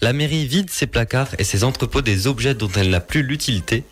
La 0.00 0.12
mairie 0.12 0.46
vide 0.46 0.70
ses 0.70 0.86
placards 0.86 1.34
et 1.38 1.44
ses 1.44 1.64
entrepôts 1.64 2.02
des 2.02 2.26
objets 2.26 2.54
dont 2.54 2.70
elle 2.74 2.90
n'a 2.90 3.00
plus 3.00 3.22
l'utilité. 3.22 3.84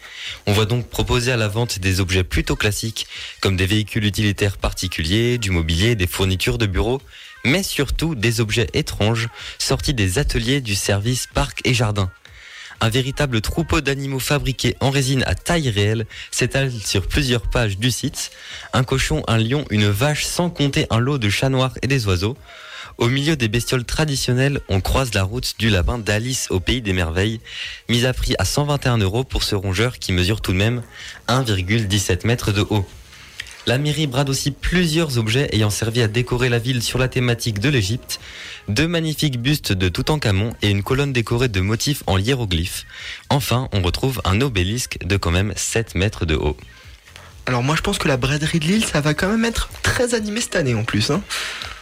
On 0.47 0.53
va 0.53 0.65
donc 0.65 0.89
proposer 0.89 1.33
à 1.33 1.37
la 1.37 1.49
vente 1.49 1.79
des 1.79 2.01
objets 2.01 2.25
plutôt 2.25 2.57
classiques, 2.57 3.07
comme 3.41 3.57
des 3.57 3.67
véhicules 3.67 4.05
utilitaires 4.05 4.59
particuliers, 4.59 5.39
du 5.39 5.51
mobilier, 5.51 5.95
des 5.95 6.07
fournitures 6.07 6.59
de 6.59 6.67
bureau, 6.67 7.01
mais 7.45 7.63
surtout 7.63 8.15
des 8.15 8.41
objets 8.41 8.69
étranges 8.75 9.29
sortis 9.59 9.95
des 9.95 10.19
ateliers 10.19 10.61
du 10.61 10.75
service 10.75 11.27
parc 11.27 11.61
et 11.65 11.75
jardin. 11.75 12.11
Un 12.81 12.89
véritable 12.89 13.41
troupeau 13.41 13.81
d'animaux 13.81 14.19
fabriqués 14.19 14.77
en 14.81 14.91
résine 14.91 15.23
à 15.27 15.37
taille 15.37 15.71
réelle 15.71 16.05
s'étale 16.33 16.73
sur 16.73 17.07
plusieurs 17.07 17.49
pages 17.49 17.79
du 17.79 17.93
site. 17.93 18.33
Un 18.73 18.83
cochon, 18.83 19.23
un 19.29 19.39
lion, 19.39 19.65
une 19.71 19.89
vache, 19.89 20.25
sans 20.25 20.51
compter 20.51 20.87
un 20.91 20.99
lot 20.99 21.19
de 21.19 21.31
chats 21.31 21.49
noirs 21.49 21.75
et 21.83 21.87
des 21.87 22.09
oiseaux. 22.09 22.37
Au 22.99 23.09
milieu 23.09 23.37
des 23.37 23.49
bestioles 23.49 23.85
traditionnelles, 23.85 24.61
on 24.69 24.81
croise 24.81 25.15
la 25.15 25.23
route 25.23 25.55
du 25.59 25.71
lapin 25.71 25.99
d'Alice 25.99 26.49
au 26.51 26.61
pays 26.61 26.83
des 26.83 26.93
merveilles, 26.93 27.41
mise 27.89 28.05
à 28.05 28.13
prix 28.13 28.35
à 28.39 28.45
121 28.45 28.99
euros 28.99 29.25
pour 29.25 29.43
ce 29.43 29.55
rongeur 29.55 29.99
qui 29.99 30.13
mesure 30.13 30.41
tout 30.41 30.53
de 30.53 30.59
même 30.59 30.83
1,17 31.29 32.27
mètres 32.27 32.53
de 32.53 32.65
haut. 32.69 32.87
La 33.67 33.79
mairie 33.79 34.09
brade 34.09 34.29
aussi 34.29 34.51
plusieurs 34.51 35.19
objets 35.19 35.49
ayant 35.53 35.71
servi 35.71 36.03
à 36.03 36.09
décorer 36.09 36.49
la 36.49 36.59
ville 36.59 36.83
sur 36.83 36.99
la 36.99 37.07
thématique 37.07 37.61
de 37.61 37.69
l'Égypte, 37.69 38.19
deux 38.69 38.89
magnifiques 38.89 39.41
bustes 39.41 39.73
de 39.73 39.89
Toutankhamon 39.89 40.53
et 40.63 40.71
une 40.71 40.83
colonne 40.83 41.13
décorée 41.13 41.49
de 41.49 41.61
motifs 41.61 42.03
en 42.09 42.19
hiéroglyphes. 42.19 42.85
Enfin, 43.31 43.69
on 43.73 43.81
retrouve 43.81 44.21
un 44.25 44.41
obélisque 44.41 44.99
de 45.05 45.17
quand 45.17 45.31
même 45.31 45.53
7 45.55 45.95
mètres 45.95 46.27
de 46.27 46.35
haut. 46.35 46.57
Alors 47.47 47.63
moi 47.63 47.77
je 47.77 47.83
pense 47.83 47.99
que 47.99 48.09
la 48.09 48.17
braderie 48.17 48.61
de 48.61 48.67
Lille, 48.67 48.85
ça 48.85 49.01
va 49.01 49.15
quand 49.15 49.29
même 49.29 49.45
être 49.45 49.69
très 49.83 50.15
animé 50.15 50.41
cette 50.41 50.57
année 50.57 50.75
en 50.75 50.85
plus. 50.85 51.11
Hein. 51.11 51.23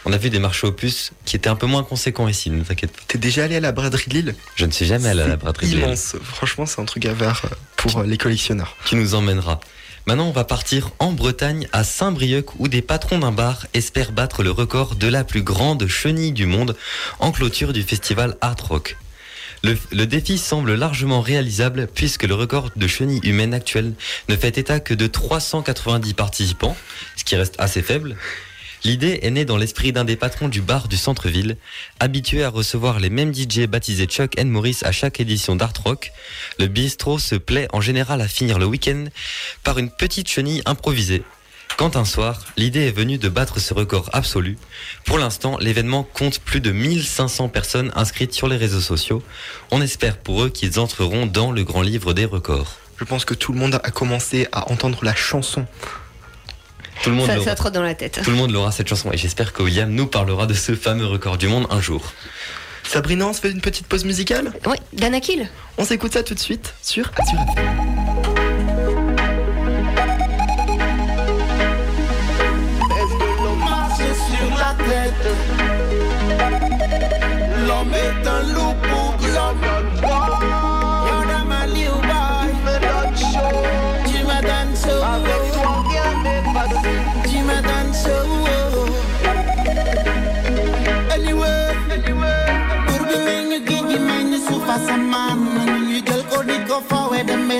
On 0.05 0.13
a 0.13 0.17
vu 0.17 0.29
des 0.29 0.39
marchés 0.39 0.65
aux 0.65 0.71
puces 0.71 1.11
qui 1.25 1.35
étaient 1.35 1.49
un 1.49 1.55
peu 1.55 1.67
moins 1.67 1.83
conséquents 1.83 2.27
ici, 2.27 2.49
ne 2.49 2.63
t'inquiète 2.63 2.91
pas. 2.91 3.01
T'es 3.07 3.17
déjà 3.17 3.43
allé 3.43 3.55
à 3.55 3.59
la 3.59 3.71
braderie 3.71 4.07
de 4.07 4.13
Lille? 4.13 4.35
Je 4.55 4.65
ne 4.65 4.71
suis 4.71 4.85
jamais 4.85 5.09
allé 5.09 5.21
à 5.21 5.27
la 5.27 5.35
braderie 5.35 5.67
de 5.67 5.75
Lille. 5.75 5.83
immense. 5.83 6.15
Franchement, 6.23 6.65
c'est 6.65 6.81
un 6.81 6.85
truc 6.85 7.05
à 7.05 7.13
faire 7.13 7.41
euh, 7.45 7.55
pour 7.77 7.99
euh, 7.99 8.05
les 8.05 8.17
collectionneurs. 8.17 8.75
qui 8.85 8.95
nous 8.95 9.13
emmènera. 9.13 9.59
Maintenant, 10.07 10.27
on 10.27 10.31
va 10.31 10.43
partir 10.43 10.89
en 10.97 11.11
Bretagne, 11.11 11.67
à 11.71 11.83
Saint-Brieuc, 11.83 12.47
où 12.57 12.67
des 12.67 12.81
patrons 12.81 13.19
d'un 13.19 13.31
bar 13.31 13.67
espèrent 13.75 14.11
battre 14.11 14.41
le 14.41 14.49
record 14.49 14.95
de 14.95 15.07
la 15.07 15.23
plus 15.23 15.43
grande 15.43 15.85
chenille 15.87 16.31
du 16.31 16.47
monde 16.47 16.75
en 17.19 17.31
clôture 17.31 17.71
du 17.71 17.83
festival 17.83 18.35
Art 18.41 18.57
Rock. 18.67 18.97
Le, 19.63 19.77
le 19.91 20.07
défi 20.07 20.39
semble 20.39 20.73
largement 20.73 21.21
réalisable 21.21 21.87
puisque 21.93 22.23
le 22.23 22.33
record 22.33 22.71
de 22.75 22.87
chenille 22.87 23.19
humaine 23.21 23.53
actuel 23.53 23.93
ne 24.27 24.35
fait 24.35 24.57
état 24.57 24.79
que 24.79 24.95
de 24.95 25.05
390 25.05 26.15
participants, 26.15 26.75
ce 27.15 27.23
qui 27.23 27.35
reste 27.35 27.53
assez 27.59 27.83
faible. 27.83 28.15
L'idée 28.83 29.19
est 29.21 29.29
née 29.29 29.45
dans 29.45 29.57
l'esprit 29.57 29.91
d'un 29.91 30.05
des 30.05 30.15
patrons 30.15 30.49
du 30.49 30.61
bar 30.61 30.87
du 30.87 30.97
centre-ville, 30.97 31.57
habitué 31.99 32.43
à 32.43 32.49
recevoir 32.49 32.99
les 32.99 33.11
mêmes 33.11 33.33
DJ 33.33 33.67
baptisés 33.67 34.07
Chuck 34.07 34.33
and 34.39 34.45
Morris 34.45 34.79
à 34.81 34.91
chaque 34.91 35.19
édition 35.19 35.55
d'Art 35.55 35.73
Rock. 35.83 36.11
Le 36.57 36.65
bistrot 36.65 37.19
se 37.19 37.35
plaît 37.35 37.67
en 37.73 37.81
général 37.81 38.21
à 38.21 38.27
finir 38.27 38.57
le 38.57 38.65
week-end 38.65 39.05
par 39.63 39.77
une 39.77 39.91
petite 39.91 40.27
chenille 40.27 40.63
improvisée. 40.65 41.21
Quand 41.77 41.95
un 41.95 42.05
soir, 42.05 42.43
l'idée 42.57 42.87
est 42.87 42.95
venue 42.95 43.19
de 43.19 43.29
battre 43.29 43.59
ce 43.59 43.73
record 43.73 44.09
absolu. 44.13 44.57
Pour 45.05 45.19
l'instant, 45.19 45.57
l'événement 45.59 46.03
compte 46.03 46.39
plus 46.39 46.59
de 46.59 46.71
1500 46.71 47.49
personnes 47.49 47.91
inscrites 47.95 48.33
sur 48.33 48.47
les 48.47 48.57
réseaux 48.57 48.81
sociaux. 48.81 49.23
On 49.69 49.81
espère 49.81 50.17
pour 50.17 50.43
eux 50.43 50.49
qu'ils 50.49 50.79
entreront 50.79 51.27
dans 51.27 51.51
le 51.51 51.63
grand 51.63 51.81
livre 51.83 52.13
des 52.13 52.25
records. 52.25 52.77
Je 52.97 53.05
pense 53.05 53.25
que 53.25 53.33
tout 53.33 53.51
le 53.51 53.59
monde 53.59 53.79
a 53.83 53.91
commencé 53.91 54.47
à 54.51 54.71
entendre 54.71 55.03
la 55.03 55.15
chanson. 55.15 55.65
Tout 57.03 57.09
le 57.09 57.15
monde 57.15 57.27
Ça, 57.27 57.35
l'aura. 57.35 57.45
ça 57.49 57.55
trotte 57.55 57.73
dans 57.73 57.81
la 57.81 57.95
tête. 57.95 58.21
Tout 58.23 58.29
le 58.31 58.35
monde 58.37 58.51
l'aura 58.51 58.71
cette 58.71 58.87
chanson 58.87 59.11
et 59.11 59.17
j'espère 59.17 59.53
que 59.53 59.63
William 59.63 59.89
nous 59.89 60.07
parlera 60.07 60.45
de 60.45 60.53
ce 60.53 60.75
fameux 60.75 61.05
record 61.05 61.37
du 61.37 61.47
monde 61.47 61.65
un 61.69 61.81
jour. 61.81 62.13
Sabrina, 62.83 63.27
on 63.27 63.33
se 63.33 63.39
fait 63.39 63.51
une 63.51 63.61
petite 63.61 63.87
pause 63.87 64.05
musicale? 64.05 64.51
Oui, 64.67 64.75
Danakil. 64.93 65.49
On 65.77 65.85
s'écoute 65.85 66.13
ça 66.13 66.23
tout 66.23 66.33
de 66.33 66.39
suite 66.39 66.73
sur 66.81 67.09
Azure 67.17 67.39
FM. 67.57 68.81
marcher 73.59 74.13
sur 74.13 74.57
la 74.57 74.73
tête? 74.83 75.27
L'homme 77.67 77.93
est 77.93 78.27
un 78.27 78.41
loup 78.53 78.75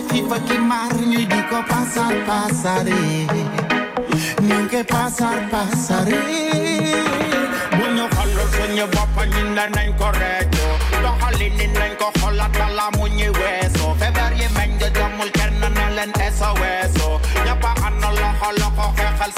fifaki 0.09 0.57
marni 0.57 1.25
di 1.25 1.41
ko 1.49 1.59
pasar 1.69 2.13
pasare 2.27 3.01
Nyonke 4.41 4.83
pasar 4.83 5.49
pasare 5.51 6.21
Bunyo 7.77 8.05
kolo 8.15 8.43
sonyo 8.53 8.85
bapa 8.93 9.25
ninda 9.25 9.65
nain 9.75 9.93
corretto 9.99 10.65
Don 11.03 11.15
halin 11.21 11.59
in 11.59 11.73
nain 11.73 11.95
ko 11.97 12.11
hola 12.21 12.47
tala 12.53 12.89
munyi 12.97 13.27
hueso. 13.33 13.95
Feverie 13.99 14.49
menge 14.55 14.89
jamul 14.93 15.29
kerna 15.31 15.69
nelen 15.69 16.11
eso 16.21 16.49
hueso 16.59 17.19
Nyapa 17.45 17.71
anna 17.85 18.09
lo 18.11 18.29
holo 18.39 18.67
ko 18.77 18.85
kekal 18.95 19.31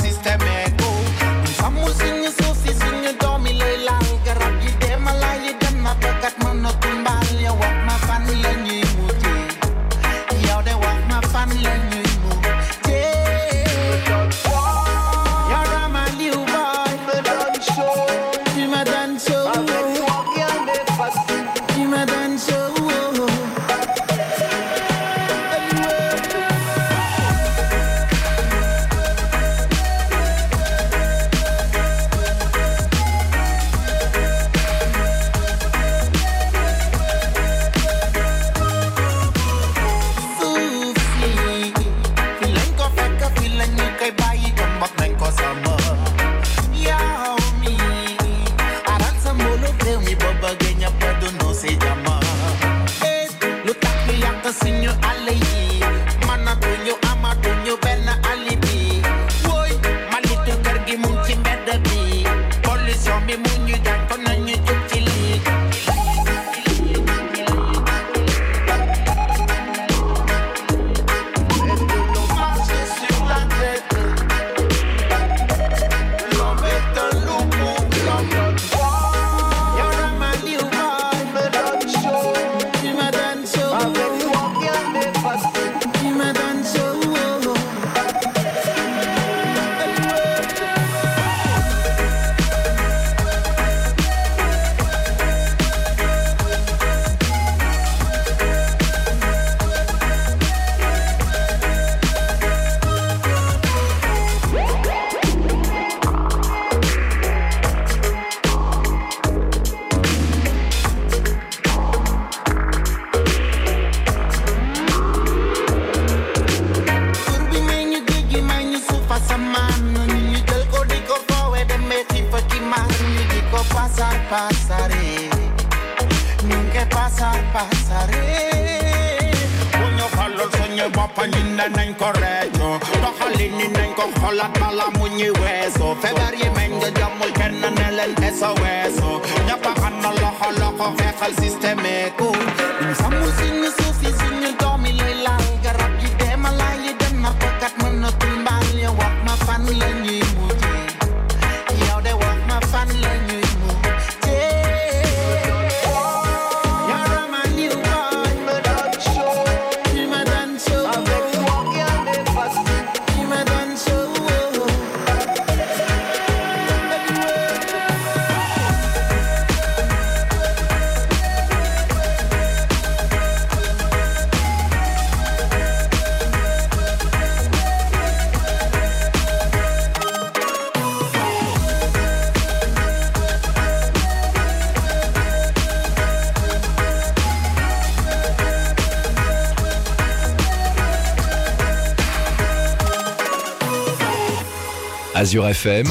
Azure 195.34 195.48
FM, 195.48 195.88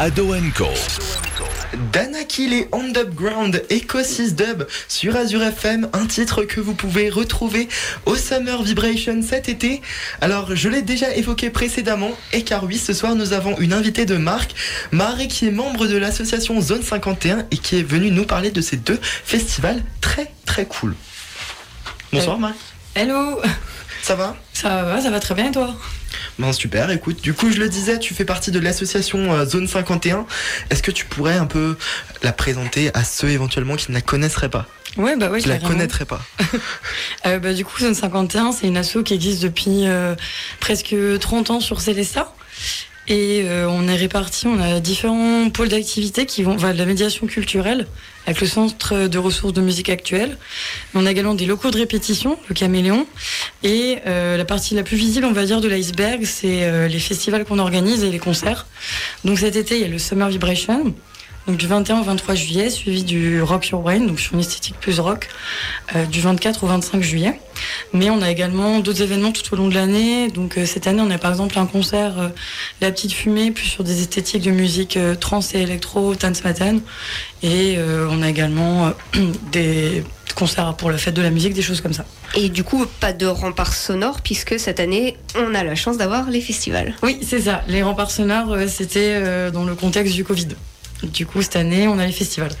Ado 0.00 0.34
Co. 0.56 0.66
Dana 1.92 2.24
Kill 2.24 2.52
et 2.52 2.68
On 2.72 2.88
Dub 2.88 3.14
Ground 3.14 3.62
Eco 3.70 4.02
6 4.02 4.34
Dub 4.34 4.64
sur 4.88 5.14
Azure 5.14 5.44
FM, 5.44 5.88
un 5.92 6.06
titre 6.06 6.42
que 6.42 6.60
vous 6.60 6.74
pouvez 6.74 7.08
retrouver 7.08 7.68
au 8.04 8.16
Summer 8.16 8.60
Vibration 8.64 9.22
cet 9.22 9.48
été. 9.48 9.80
Alors, 10.20 10.56
je 10.56 10.68
l'ai 10.68 10.82
déjà 10.82 11.14
évoqué 11.14 11.50
précédemment, 11.50 12.10
et 12.32 12.42
car 12.42 12.64
oui, 12.64 12.78
ce 12.78 12.92
soir 12.92 13.14
nous 13.14 13.32
avons 13.32 13.56
une 13.58 13.72
invitée 13.72 14.06
de 14.06 14.16
marque, 14.16 14.56
Marie, 14.90 15.28
qui 15.28 15.46
est 15.46 15.52
membre 15.52 15.86
de 15.86 15.96
l'association 15.96 16.60
Zone 16.60 16.82
51 16.82 17.46
et 17.52 17.58
qui 17.58 17.78
est 17.78 17.84
venue 17.84 18.10
nous 18.10 18.24
parler 18.24 18.50
de 18.50 18.60
ces 18.60 18.76
deux 18.76 18.98
festivals 19.00 19.84
très 20.00 20.32
très 20.46 20.66
cool. 20.66 20.96
Bonsoir 22.12 22.40
Marie. 22.40 22.54
Hello 22.96 23.40
Ça 24.02 24.16
va? 24.16 24.34
Ça 24.60 24.82
va, 24.82 25.00
ça 25.00 25.08
va 25.08 25.20
très 25.20 25.36
bien 25.36 25.50
et 25.50 25.52
toi? 25.52 25.72
Ben 26.40 26.52
super, 26.52 26.90
écoute, 26.90 27.22
du 27.22 27.32
coup 27.32 27.48
je 27.52 27.60
le 27.60 27.68
disais, 27.68 28.00
tu 28.00 28.12
fais 28.12 28.24
partie 28.24 28.50
de 28.50 28.58
l'association 28.58 29.32
euh, 29.32 29.44
Zone 29.44 29.68
51. 29.68 30.26
Est-ce 30.68 30.82
que 30.82 30.90
tu 30.90 31.04
pourrais 31.04 31.36
un 31.36 31.46
peu 31.46 31.76
la 32.24 32.32
présenter 32.32 32.90
à 32.92 33.04
ceux 33.04 33.28
éventuellement 33.28 33.76
qui 33.76 33.92
ne 33.92 33.94
la 33.94 34.00
connaisseraient 34.00 34.48
pas? 34.48 34.66
Ouais, 34.96 35.14
bah 35.14 35.30
ouais, 35.30 35.40
Qui 35.40 35.48
la 35.48 35.58
connaîtraient 35.58 36.06
pas? 36.06 36.20
Euh, 37.26 37.38
bah, 37.38 37.52
du 37.52 37.64
coup, 37.64 37.78
Zone 37.78 37.94
51, 37.94 38.50
c'est 38.50 38.66
une 38.66 38.76
asso 38.76 38.98
qui 39.04 39.14
existe 39.14 39.42
depuis 39.42 39.86
euh, 39.86 40.16
presque 40.58 40.96
30 41.20 41.50
ans 41.50 41.60
sur 41.60 41.80
Célestat. 41.80 42.32
Et 43.08 43.42
euh, 43.44 43.68
on 43.68 43.88
est 43.88 43.96
répartis, 43.96 44.46
on 44.46 44.60
a 44.60 44.80
différents 44.80 45.48
pôles 45.50 45.68
d'activité 45.68 46.26
qui 46.26 46.42
vont 46.42 46.56
va 46.56 46.74
de 46.74 46.78
la 46.78 46.84
médiation 46.84 47.26
culturelle 47.26 47.86
avec 48.28 48.42
le 48.42 48.46
centre 48.46 49.08
de 49.08 49.18
ressources 49.18 49.54
de 49.54 49.62
musique 49.62 49.88
actuelle. 49.88 50.36
On 50.94 51.06
a 51.06 51.10
également 51.10 51.34
des 51.34 51.46
locaux 51.46 51.70
de 51.70 51.78
répétition, 51.78 52.38
le 52.50 52.54
Caméléon. 52.54 53.06
Et 53.62 54.00
euh, 54.06 54.36
la 54.36 54.44
partie 54.44 54.74
la 54.74 54.82
plus 54.82 54.98
visible, 54.98 55.24
on 55.24 55.32
va 55.32 55.46
dire, 55.46 55.62
de 55.62 55.68
l'iceberg, 55.68 56.22
c'est 56.26 56.64
euh, 56.64 56.88
les 56.88 56.98
festivals 56.98 57.46
qu'on 57.46 57.58
organise 57.58 58.04
et 58.04 58.10
les 58.10 58.18
concerts. 58.18 58.66
Donc 59.24 59.38
cet 59.38 59.56
été, 59.56 59.76
il 59.76 59.80
y 59.80 59.84
a 59.86 59.88
le 59.88 59.98
Summer 59.98 60.28
Vibration. 60.28 60.94
Donc 61.48 61.56
du 61.56 61.66
21 61.66 62.00
au 62.00 62.02
23 62.02 62.34
juillet, 62.34 62.68
suivi 62.68 63.04
du 63.04 63.40
Rock 63.40 63.70
Your 63.70 63.80
Brain, 63.80 64.00
donc 64.00 64.20
sur 64.20 64.34
une 64.34 64.40
esthétique 64.40 64.76
plus 64.78 65.00
rock, 65.00 65.28
euh, 65.96 66.04
du 66.04 66.20
24 66.20 66.62
au 66.62 66.66
25 66.66 67.02
juillet. 67.02 67.40
Mais 67.94 68.10
on 68.10 68.20
a 68.20 68.30
également 68.30 68.80
d'autres 68.80 69.00
événements 69.00 69.32
tout 69.32 69.54
au 69.54 69.56
long 69.56 69.68
de 69.68 69.74
l'année. 69.74 70.28
Donc 70.28 70.58
euh, 70.58 70.66
cette 70.66 70.86
année, 70.86 71.00
on 71.00 71.10
a 71.10 71.16
par 71.16 71.30
exemple 71.30 71.58
un 71.58 71.64
concert 71.64 72.18
euh, 72.18 72.28
La 72.82 72.90
Petite 72.90 73.14
Fumée, 73.14 73.50
plus 73.50 73.64
sur 73.64 73.82
des 73.82 74.02
esthétiques 74.02 74.42
de 74.42 74.50
musique 74.50 74.98
trans 75.20 75.40
et 75.54 75.62
électro, 75.62 76.14
Dance 76.14 76.44
Matin. 76.44 76.80
Et 77.42 77.78
on 78.10 78.20
a 78.20 78.28
également 78.28 78.92
des 79.52 80.04
concerts 80.34 80.74
pour 80.74 80.90
la 80.90 80.98
fête 80.98 81.14
de 81.14 81.22
la 81.22 81.30
musique, 81.30 81.54
des 81.54 81.62
choses 81.62 81.80
comme 81.80 81.94
ça. 81.94 82.04
Et 82.34 82.50
du 82.50 82.62
coup, 82.62 82.84
pas 83.00 83.14
de 83.14 83.24
rempart 83.24 83.72
sonore 83.72 84.20
puisque 84.20 84.60
cette 84.60 84.80
année, 84.80 85.16
on 85.34 85.54
a 85.54 85.64
la 85.64 85.76
chance 85.76 85.96
d'avoir 85.96 86.28
les 86.28 86.42
festivals. 86.42 86.94
Oui, 87.02 87.20
c'est 87.22 87.40
ça. 87.40 87.62
Les 87.68 87.82
remparts 87.82 88.10
sonores, 88.10 88.54
c'était 88.68 89.50
dans 89.50 89.64
le 89.64 89.74
contexte 89.74 90.14
du 90.14 90.24
Covid. 90.24 90.48
Du 91.02 91.26
coup, 91.26 91.42
cette 91.42 91.56
année, 91.56 91.88
on 91.88 91.98
a 91.98 92.06
les 92.06 92.12
festivals. 92.12 92.52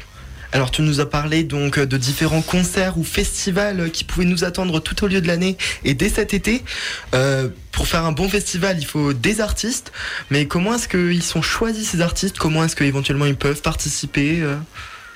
Alors 0.52 0.70
tu 0.70 0.80
nous 0.80 1.00
as 1.00 1.06
parlé 1.08 1.44
donc 1.44 1.78
de 1.78 1.96
différents 1.98 2.40
concerts 2.40 2.96
ou 2.96 3.04
festivals 3.04 3.90
qui 3.90 4.04
pouvaient 4.04 4.24
nous 4.24 4.44
attendre 4.44 4.80
tout 4.80 5.04
au 5.04 5.06
lieu 5.06 5.20
de 5.20 5.26
l'année 5.26 5.58
et 5.84 5.92
dès 5.92 6.08
cet 6.08 6.32
été. 6.32 6.64
Euh, 7.14 7.48
pour 7.70 7.86
faire 7.86 8.04
un 8.06 8.12
bon 8.12 8.28
festival, 8.28 8.78
il 8.78 8.86
faut 8.86 9.12
des 9.12 9.40
artistes. 9.42 9.92
Mais 10.30 10.46
comment 10.46 10.74
est-ce 10.74 10.88
qu'ils 10.88 11.22
sont 11.22 11.42
choisis 11.42 11.90
ces 11.90 12.00
artistes? 12.00 12.38
Comment 12.38 12.64
est-ce 12.64 12.76
qu'éventuellement 12.76 13.26
ils 13.26 13.36
peuvent 13.36 13.60
participer 13.60 14.40
euh? 14.40 14.56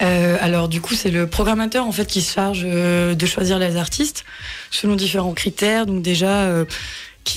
Euh, 0.03 0.37
alors 0.41 0.69
du 0.69 0.81
coup, 0.81 0.95
c'est 0.95 1.11
le 1.11 1.27
programmateur 1.27 1.87
en 1.87 1.93
fait 1.93 2.07
qui 2.07 2.23
se 2.23 2.35
charge 2.35 2.63
euh, 2.65 3.15
de 3.15 3.27
choisir 3.27 3.59
les 3.59 3.77
artistes 3.77 4.25
selon 4.71 4.97
différents 4.97 5.33
critères. 5.33 5.87
Donc 5.87 6.03
déjà, 6.03 6.65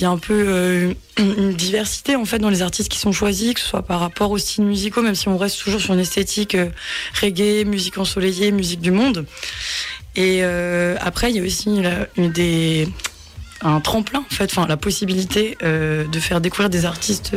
y 0.00 0.04
a 0.04 0.10
un 0.10 0.18
peu 0.18 0.44
euh, 0.46 0.92
une 1.18 1.54
diversité 1.54 2.16
en 2.16 2.24
fait 2.24 2.38
dans 2.38 2.50
les 2.50 2.62
artistes 2.62 2.90
qui 2.90 2.98
sont 2.98 3.12
choisis, 3.12 3.54
que 3.54 3.60
ce 3.60 3.66
soit 3.66 3.82
par 3.82 4.00
rapport 4.00 4.30
aux 4.30 4.38
styles 4.38 4.64
musicaux, 4.64 5.02
même 5.02 5.14
si 5.14 5.28
on 5.28 5.38
reste 5.38 5.58
toujours 5.62 5.80
sur 5.80 5.94
une 5.94 6.00
esthétique 6.00 6.54
euh, 6.54 6.68
reggae, 7.20 7.64
musique 7.66 7.98
ensoleillée, 7.98 8.52
musique 8.52 8.80
du 8.80 8.90
monde. 8.90 9.26
Et 10.14 10.40
euh, 10.42 10.96
après, 11.00 11.30
il 11.30 11.36
y 11.36 11.40
a 11.40 11.42
aussi 11.42 11.82
un 13.62 13.80
tremplin 13.80 14.20
en 14.20 14.34
fait, 14.34 14.44
enfin 14.44 14.66
la 14.66 14.76
possibilité 14.76 15.58
de 15.60 16.20
faire 16.20 16.40
découvrir 16.40 16.70
des 16.70 16.86
artistes 16.86 17.32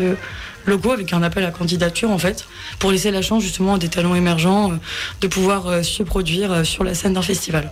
locaux 0.65 0.91
avec 0.91 1.11
un 1.11 1.21
appel 1.21 1.43
à 1.43 1.51
candidature 1.51 2.09
en 2.09 2.17
fait, 2.17 2.45
pour 2.79 2.91
laisser 2.91 3.11
la 3.11 3.21
chance 3.21 3.43
justement 3.43 3.75
à 3.75 3.77
des 3.77 3.89
talents 3.89 4.15
émergents 4.15 4.71
de 5.19 5.27
pouvoir 5.27 5.83
se 5.83 6.03
produire 6.03 6.65
sur 6.65 6.85
la 6.85 6.93
scène 6.93 7.13
d'un 7.13 7.21
festival. 7.21 7.69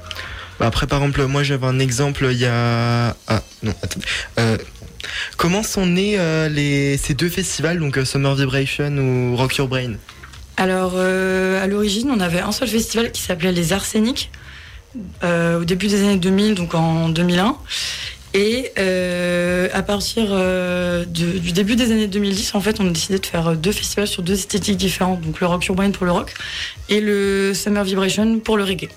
Bah 0.60 0.68
Après 0.68 0.88
par 0.88 1.00
exemple, 1.00 1.26
moi 1.26 1.44
j'avais 1.44 1.68
un 1.68 1.80
exemple 1.80 2.28
il 2.32 2.38
y 2.38 2.46
a... 2.46 3.16
Ah 3.28 3.44
non, 3.64 3.74
attendez. 3.82 4.06
Euh, 4.40 4.58
Comment 5.38 5.64
sont 5.64 5.86
nés 5.86 6.18
euh, 6.20 6.98
ces 6.98 7.14
deux 7.14 7.30
festivals, 7.30 7.80
donc 7.80 7.98
euh, 7.98 8.06
Summer 8.06 8.36
Vibration 8.36 8.98
ou 8.98 9.36
Rock 9.36 9.56
Your 9.58 9.68
Brain? 9.68 9.94
Alors, 10.58 10.94
euh, 10.96 11.64
à 11.64 11.68
l'origine, 11.68 12.10
on 12.10 12.20
avait 12.20 12.40
un 12.40 12.52
seul 12.52 12.68
festival 12.68 13.12
qui 13.12 13.22
s'appelait 13.22 13.52
Les 13.52 13.74
Arséniques, 13.74 14.32
au 15.24 15.64
début 15.64 15.88
des 15.88 16.02
années 16.02 16.18
2000, 16.18 16.56
donc 16.56 16.74
en 16.74 17.10
2001. 17.10 17.56
Et 18.34 18.72
à 19.74 19.84
partir 19.84 20.36
du 21.08 21.52
début 21.52 21.76
des 21.76 21.92
années 21.92 22.08
2010, 22.08 22.56
en 22.56 22.62
fait, 22.62 22.80
on 22.80 22.88
a 22.88 22.90
décidé 22.90 23.20
de 23.20 23.26
faire 23.26 23.56
deux 23.56 23.72
festivals 23.72 24.08
sur 24.08 24.24
deux 24.24 24.34
esthétiques 24.34 24.78
différentes. 24.78 25.22
Donc 25.22 25.40
le 25.40 25.46
Rock 25.46 25.66
Your 25.66 25.76
Brain 25.76 25.92
pour 25.92 26.06
le 26.08 26.12
rock 26.12 26.34
et 26.90 27.02
le 27.02 27.54
Summer 27.54 27.84
Vibration 27.84 28.40
pour 28.40 28.58
le 28.58 28.64
reggae. 28.64 28.90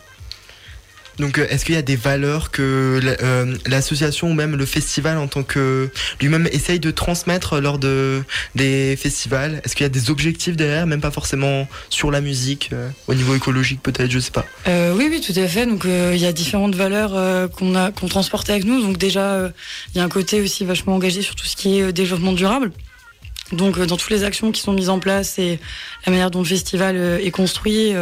Donc, 1.19 1.39
euh, 1.39 1.47
est-ce 1.51 1.65
qu'il 1.65 1.75
y 1.75 1.79
a 1.79 1.83
des 1.83 1.97
valeurs 1.97 2.51
que 2.51 3.01
euh, 3.23 3.57
l'association 3.67 4.31
ou 4.31 4.35
même 4.35 4.57
le 4.57 4.67
festival 4.67 5.19
en 5.19 5.27
tant 5.27 5.43
que 5.43 5.91
lui-même 6.21 6.49
essaye 6.53 6.81
de 6.81 6.91
transmettre 6.91 7.61
lors 7.61 7.79
de, 7.79 8.23
des 8.55 8.97
festivals? 8.97 9.61
Est-ce 9.65 9.75
qu'il 9.75 9.85
y 9.85 9.87
a 9.87 9.91
des 9.91 10.11
objectifs 10.11 10.57
derrière, 10.57 10.87
même 10.87 11.01
pas 11.01 11.11
forcément 11.11 11.69
sur 11.89 12.11
la 12.11 12.21
musique, 12.21 12.71
euh, 12.73 12.89
au 13.07 13.15
niveau 13.15 13.35
écologique 13.35 13.83
peut-être, 13.83 14.11
je 14.11 14.19
sais 14.19 14.31
pas? 14.31 14.47
Oui, 14.67 15.09
oui, 15.11 15.21
tout 15.21 15.39
à 15.39 15.47
fait. 15.47 15.67
Donc, 15.67 15.85
il 15.85 16.19
y 16.19 16.27
a 16.27 16.33
différentes 16.33 16.75
valeurs 16.75 17.51
qu'on 17.51 17.75
a, 17.75 17.91
qu'on 17.91 18.09
transporte 18.09 18.49
avec 18.51 18.65
nous. 18.65 18.81
Donc, 18.83 18.99
déjà, 18.99 19.51
il 19.95 19.99
y 19.99 20.01
a 20.01 20.05
un 20.05 20.09
côté 20.09 20.41
aussi 20.41 20.65
vachement 20.65 20.95
engagé 20.95 21.23
sur 21.23 21.35
tout 21.35 21.47
ce 21.47 21.57
qui 21.57 21.79
est 21.79 21.93
développement 21.93 22.33
durable. 22.33 22.73
Donc, 23.53 23.79
dans 23.81 23.97
toutes 23.97 24.11
les 24.11 24.25
actions 24.25 24.53
qui 24.53 24.61
sont 24.61 24.73
mises 24.73 24.91
en 24.91 25.01
place 25.01 25.39
et 25.39 25.59
la 26.07 26.13
manière 26.13 26.31
dont 26.31 26.41
le 26.41 26.45
festival 26.45 26.97
est 26.97 27.31
construit, 27.31 27.93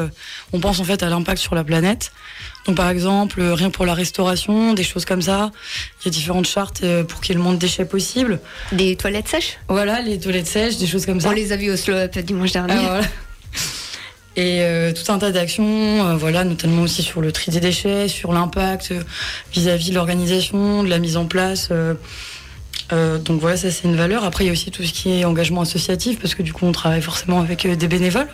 on 0.52 0.60
pense 0.60 0.80
en 0.80 0.84
fait 0.84 1.02
à 1.02 1.08
l'impact 1.08 1.40
sur 1.40 1.54
la 1.54 1.64
planète. 1.64 2.12
Donc, 2.68 2.76
par 2.76 2.90
exemple, 2.90 3.40
euh, 3.40 3.54
rien 3.54 3.70
pour 3.70 3.86
la 3.86 3.94
restauration, 3.94 4.74
des 4.74 4.84
choses 4.84 5.06
comme 5.06 5.22
ça. 5.22 5.50
Il 6.02 6.04
y 6.04 6.08
a 6.08 6.10
différentes 6.10 6.46
chartes 6.46 6.82
euh, 6.84 7.02
pour 7.02 7.22
qu'il 7.22 7.30
y 7.30 7.32
ait 7.32 7.38
le 7.38 7.42
moins 7.42 7.54
de 7.54 7.58
déchets 7.58 7.86
possible. 7.86 8.40
Des 8.72 8.94
toilettes 8.94 9.28
sèches 9.28 9.58
Voilà, 9.68 10.02
les 10.02 10.20
toilettes 10.20 10.46
sèches, 10.46 10.76
des 10.76 10.86
choses 10.86 11.06
comme 11.06 11.18
ça. 11.18 11.30
On 11.30 11.32
les 11.32 11.52
a 11.52 11.56
vus 11.56 11.70
au 11.70 11.76
Slow 11.76 11.94
Up 11.94 12.18
dimanche 12.18 12.52
dernier. 12.52 12.74
Ah, 12.76 12.82
voilà. 12.82 13.06
Et 14.36 14.60
euh, 14.60 14.92
tout 14.92 15.10
un 15.10 15.18
tas 15.18 15.32
d'actions, 15.32 15.64
euh, 16.06 16.16
voilà, 16.16 16.44
notamment 16.44 16.82
aussi 16.82 17.02
sur 17.02 17.22
le 17.22 17.32
tri 17.32 17.50
des 17.50 17.58
déchets, 17.58 18.06
sur 18.06 18.34
l'impact 18.34 18.92
vis-à-vis 19.52 19.90
de 19.90 19.94
l'organisation, 19.94 20.84
de 20.84 20.88
la 20.88 20.98
mise 20.98 21.16
en 21.16 21.24
place. 21.24 21.68
euh, 21.72 21.94
euh, 22.92 23.18
donc 23.18 23.40
voilà, 23.40 23.56
ça 23.56 23.70
c'est 23.70 23.84
une 23.84 23.96
valeur. 23.96 24.24
Après, 24.24 24.44
il 24.44 24.46
y 24.46 24.50
a 24.50 24.52
aussi 24.52 24.70
tout 24.70 24.82
ce 24.82 24.92
qui 24.92 25.10
est 25.10 25.24
engagement 25.24 25.62
associatif, 25.62 26.18
parce 26.18 26.34
que 26.34 26.42
du 26.42 26.52
coup, 26.52 26.66
on 26.66 26.72
travaille 26.72 27.02
forcément 27.02 27.40
avec 27.40 27.66
euh, 27.66 27.76
des 27.76 27.88
bénévoles. 27.88 28.28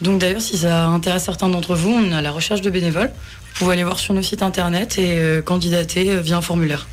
Donc 0.00 0.20
d'ailleurs, 0.20 0.40
si 0.40 0.58
ça 0.58 0.86
intéresse 0.86 1.24
certains 1.24 1.48
d'entre 1.48 1.74
vous, 1.74 1.90
on 1.90 2.12
à 2.12 2.22
la 2.22 2.30
recherche 2.30 2.60
de 2.60 2.70
bénévoles. 2.70 3.10
Vous 3.54 3.60
pouvez 3.60 3.74
aller 3.74 3.84
voir 3.84 3.98
sur 3.98 4.12
nos 4.12 4.22
sites 4.22 4.42
internet 4.42 4.98
et 4.98 5.18
euh, 5.18 5.42
candidater 5.42 6.20
via 6.20 6.36
un 6.36 6.42
formulaire. 6.42 6.86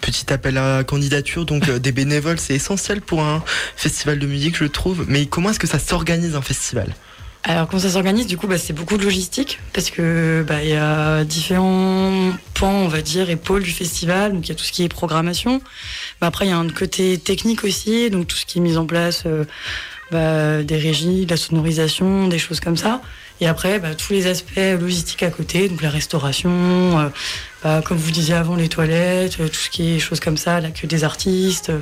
Petit 0.00 0.32
appel 0.32 0.56
à 0.56 0.82
candidature, 0.82 1.44
donc 1.44 1.70
des 1.70 1.92
bénévoles, 1.92 2.40
c'est 2.40 2.54
essentiel 2.54 3.02
pour 3.02 3.20
un 3.20 3.44
festival 3.76 4.18
de 4.18 4.26
musique, 4.26 4.56
je 4.56 4.64
trouve. 4.64 5.04
Mais 5.06 5.26
comment 5.26 5.50
est-ce 5.50 5.58
que 5.58 5.66
ça 5.66 5.78
s'organise 5.78 6.36
un 6.36 6.40
festival? 6.40 6.94
Alors 7.42 7.68
comment 7.68 7.80
ça 7.80 7.88
s'organise 7.88 8.26
Du 8.26 8.36
coup, 8.36 8.46
bah, 8.46 8.58
c'est 8.58 8.74
beaucoup 8.74 8.98
de 8.98 9.02
logistique 9.02 9.60
parce 9.72 9.90
que 9.90 10.44
bah, 10.46 10.62
il 10.62 10.68
y 10.68 10.74
a 10.74 11.24
différents 11.24 12.32
pans, 12.54 12.70
on 12.70 12.88
va 12.88 13.00
dire, 13.00 13.26
pôles 13.38 13.62
du 13.62 13.70
festival. 13.70 14.34
Donc 14.34 14.46
il 14.46 14.50
y 14.50 14.52
a 14.52 14.54
tout 14.54 14.64
ce 14.64 14.72
qui 14.72 14.84
est 14.84 14.88
programmation. 14.88 15.62
Bah, 16.20 16.26
après, 16.26 16.46
il 16.46 16.50
y 16.50 16.52
a 16.52 16.58
un 16.58 16.68
côté 16.68 17.16
technique 17.18 17.64
aussi, 17.64 18.10
donc 18.10 18.26
tout 18.26 18.36
ce 18.36 18.44
qui 18.44 18.58
est 18.58 18.60
mise 18.60 18.76
en 18.76 18.84
place 18.84 19.22
euh, 19.24 19.44
bah, 20.10 20.62
des 20.62 20.76
régies, 20.76 21.24
de 21.24 21.30
la 21.30 21.38
sonorisation, 21.38 22.28
des 22.28 22.38
choses 22.38 22.60
comme 22.60 22.76
ça. 22.76 23.00
Et 23.40 23.46
après, 23.46 23.78
bah, 23.78 23.94
tous 23.94 24.12
les 24.12 24.26
aspects 24.26 24.60
logistiques 24.78 25.22
à 25.22 25.30
côté, 25.30 25.70
donc 25.70 25.80
la 25.80 25.88
restauration, 25.88 26.50
euh, 26.50 27.08
bah, 27.64 27.80
comme 27.82 27.96
vous 27.96 28.10
disiez 28.10 28.34
avant, 28.34 28.54
les 28.54 28.68
toilettes, 28.68 29.40
euh, 29.40 29.48
tout 29.48 29.54
ce 29.54 29.70
qui 29.70 29.94
est 29.94 29.98
choses 29.98 30.20
comme 30.20 30.36
ça, 30.36 30.60
l'accueil 30.60 30.88
des 30.88 31.04
artistes. 31.04 31.72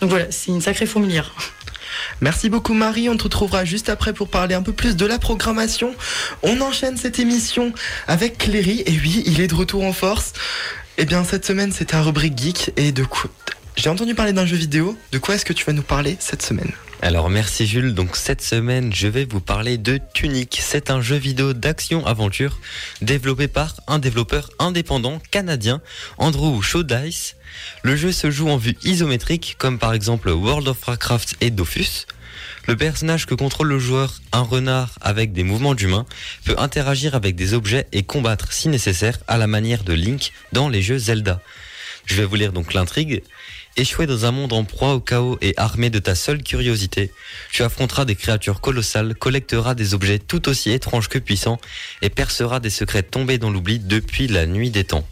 Donc 0.00 0.08
voilà, 0.08 0.24
c'est 0.30 0.52
une 0.52 0.62
sacrée 0.62 0.86
fourmilière. 0.86 1.34
Merci 2.20 2.48
beaucoup 2.48 2.74
Marie, 2.74 3.08
on 3.08 3.16
te 3.16 3.24
retrouvera 3.24 3.64
juste 3.64 3.88
après 3.88 4.12
pour 4.12 4.28
parler 4.28 4.54
un 4.54 4.62
peu 4.62 4.72
plus 4.72 4.96
de 4.96 5.06
la 5.06 5.18
programmation. 5.18 5.94
On 6.42 6.60
enchaîne 6.60 6.96
cette 6.96 7.18
émission 7.18 7.72
avec 8.06 8.38
Cléry, 8.38 8.82
et 8.86 8.92
oui, 8.92 9.22
il 9.26 9.40
est 9.40 9.48
de 9.48 9.54
retour 9.54 9.84
en 9.84 9.92
force. 9.92 10.32
Eh 10.98 11.04
bien 11.04 11.24
cette 11.24 11.44
semaine 11.44 11.72
c'est 11.72 11.86
ta 11.86 12.02
rubrique 12.02 12.38
geek, 12.38 12.72
et 12.76 12.92
de 12.92 13.04
quoi... 13.04 13.30
J'ai 13.76 13.90
entendu 13.90 14.14
parler 14.14 14.32
d'un 14.32 14.46
jeu 14.46 14.56
vidéo, 14.56 14.96
de 15.12 15.18
quoi 15.18 15.34
est-ce 15.34 15.44
que 15.44 15.52
tu 15.52 15.64
vas 15.64 15.74
nous 15.74 15.82
parler 15.82 16.16
cette 16.18 16.42
semaine? 16.42 16.72
Alors 17.06 17.30
merci 17.30 17.68
Jules, 17.68 17.94
donc 17.94 18.16
cette 18.16 18.42
semaine 18.42 18.92
je 18.92 19.06
vais 19.06 19.24
vous 19.24 19.40
parler 19.40 19.78
de 19.78 20.00
Tunic. 20.12 20.58
C'est 20.60 20.90
un 20.90 21.00
jeu 21.00 21.14
vidéo 21.14 21.52
d'action-aventure 21.52 22.58
développé 23.00 23.46
par 23.46 23.76
un 23.86 24.00
développeur 24.00 24.50
indépendant 24.58 25.22
canadien, 25.30 25.80
Andrew 26.18 26.60
Showdice. 26.60 27.36
Le 27.84 27.94
jeu 27.94 28.10
se 28.10 28.28
joue 28.32 28.48
en 28.48 28.56
vue 28.56 28.76
isométrique 28.82 29.54
comme 29.56 29.78
par 29.78 29.92
exemple 29.92 30.30
World 30.30 30.66
of 30.66 30.84
Warcraft 30.84 31.36
et 31.40 31.50
Dofus. 31.50 32.06
Le 32.66 32.76
personnage 32.76 33.26
que 33.26 33.36
contrôle 33.36 33.68
le 33.68 33.78
joueur, 33.78 34.12
un 34.32 34.42
renard 34.42 34.98
avec 35.00 35.32
des 35.32 35.44
mouvements 35.44 35.76
d'humain, 35.76 36.06
peut 36.44 36.56
interagir 36.58 37.14
avec 37.14 37.36
des 37.36 37.54
objets 37.54 37.86
et 37.92 38.02
combattre 38.02 38.52
si 38.52 38.68
nécessaire 38.68 39.20
à 39.28 39.36
la 39.36 39.46
manière 39.46 39.84
de 39.84 39.92
Link 39.92 40.32
dans 40.50 40.68
les 40.68 40.82
jeux 40.82 40.98
Zelda. 40.98 41.40
Je 42.06 42.16
vais 42.16 42.24
vous 42.24 42.34
lire 42.34 42.52
donc 42.52 42.74
l'intrigue. 42.74 43.22
Échoué 43.78 44.06
dans 44.06 44.24
un 44.24 44.30
monde 44.30 44.54
en 44.54 44.64
proie 44.64 44.94
au 44.94 45.00
chaos 45.00 45.36
et 45.42 45.52
armé 45.58 45.90
de 45.90 45.98
ta 45.98 46.14
seule 46.14 46.42
curiosité, 46.42 47.12
tu 47.52 47.62
affronteras 47.62 48.06
des 48.06 48.16
créatures 48.16 48.62
colossales, 48.62 49.14
collecteras 49.14 49.74
des 49.74 49.92
objets 49.92 50.18
tout 50.18 50.48
aussi 50.48 50.70
étranges 50.70 51.10
que 51.10 51.18
puissants 51.18 51.60
et 52.00 52.08
perceras 52.08 52.58
des 52.58 52.70
secrets 52.70 53.02
tombés 53.02 53.36
dans 53.36 53.50
l'oubli 53.50 53.78
depuis 53.78 54.28
la 54.28 54.46
nuit 54.46 54.70
des 54.70 54.84
temps. 54.84 55.06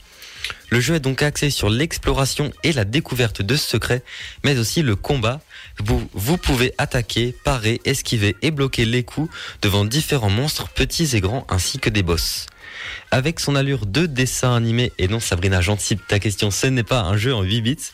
Le 0.71 0.81
jeu 0.81 0.95
est 0.95 1.01
donc 1.01 1.23
axé 1.23 1.51
sur 1.51 1.69
l'exploration 1.69 2.53
et 2.63 2.73
la 2.73 2.87
découverte 2.87 3.43
de 3.43 3.55
ce 3.55 3.69
secret, 3.69 4.03
mais 4.45 4.59
aussi 4.59 4.81
le 4.81 4.97
combat. 4.97 5.43
Vous, 5.79 6.09
vous 6.15 6.39
pouvez 6.39 6.73
attaquer, 6.79 7.35
parer, 7.45 7.83
esquiver 7.85 8.35
et 8.41 8.51
bloquer 8.51 8.87
les 8.87 9.03
coups 9.03 9.31
devant 9.61 9.85
différents 9.85 10.31
monstres 10.31 10.71
petits 10.71 11.15
et 11.15 11.21
grands 11.21 11.47
ainsi 11.51 11.79
que 11.79 11.91
des 11.91 12.03
boss. 12.03 12.47
Avec 13.11 13.41
son 13.41 13.57
allure 13.57 13.85
de 13.85 14.07
dessin 14.07 14.57
animé, 14.57 14.91
et 14.97 15.07
non 15.07 15.21
Sabrina 15.21 15.61
j'anticipe 15.61 16.07
ta 16.09 16.19
question, 16.19 16.51
ce 16.51 16.67
n'est 16.67 16.83
pas 16.83 17.03
un 17.03 17.19
jeu 17.19 17.35
en 17.35 17.43
8 17.43 17.61
bits, 17.61 17.91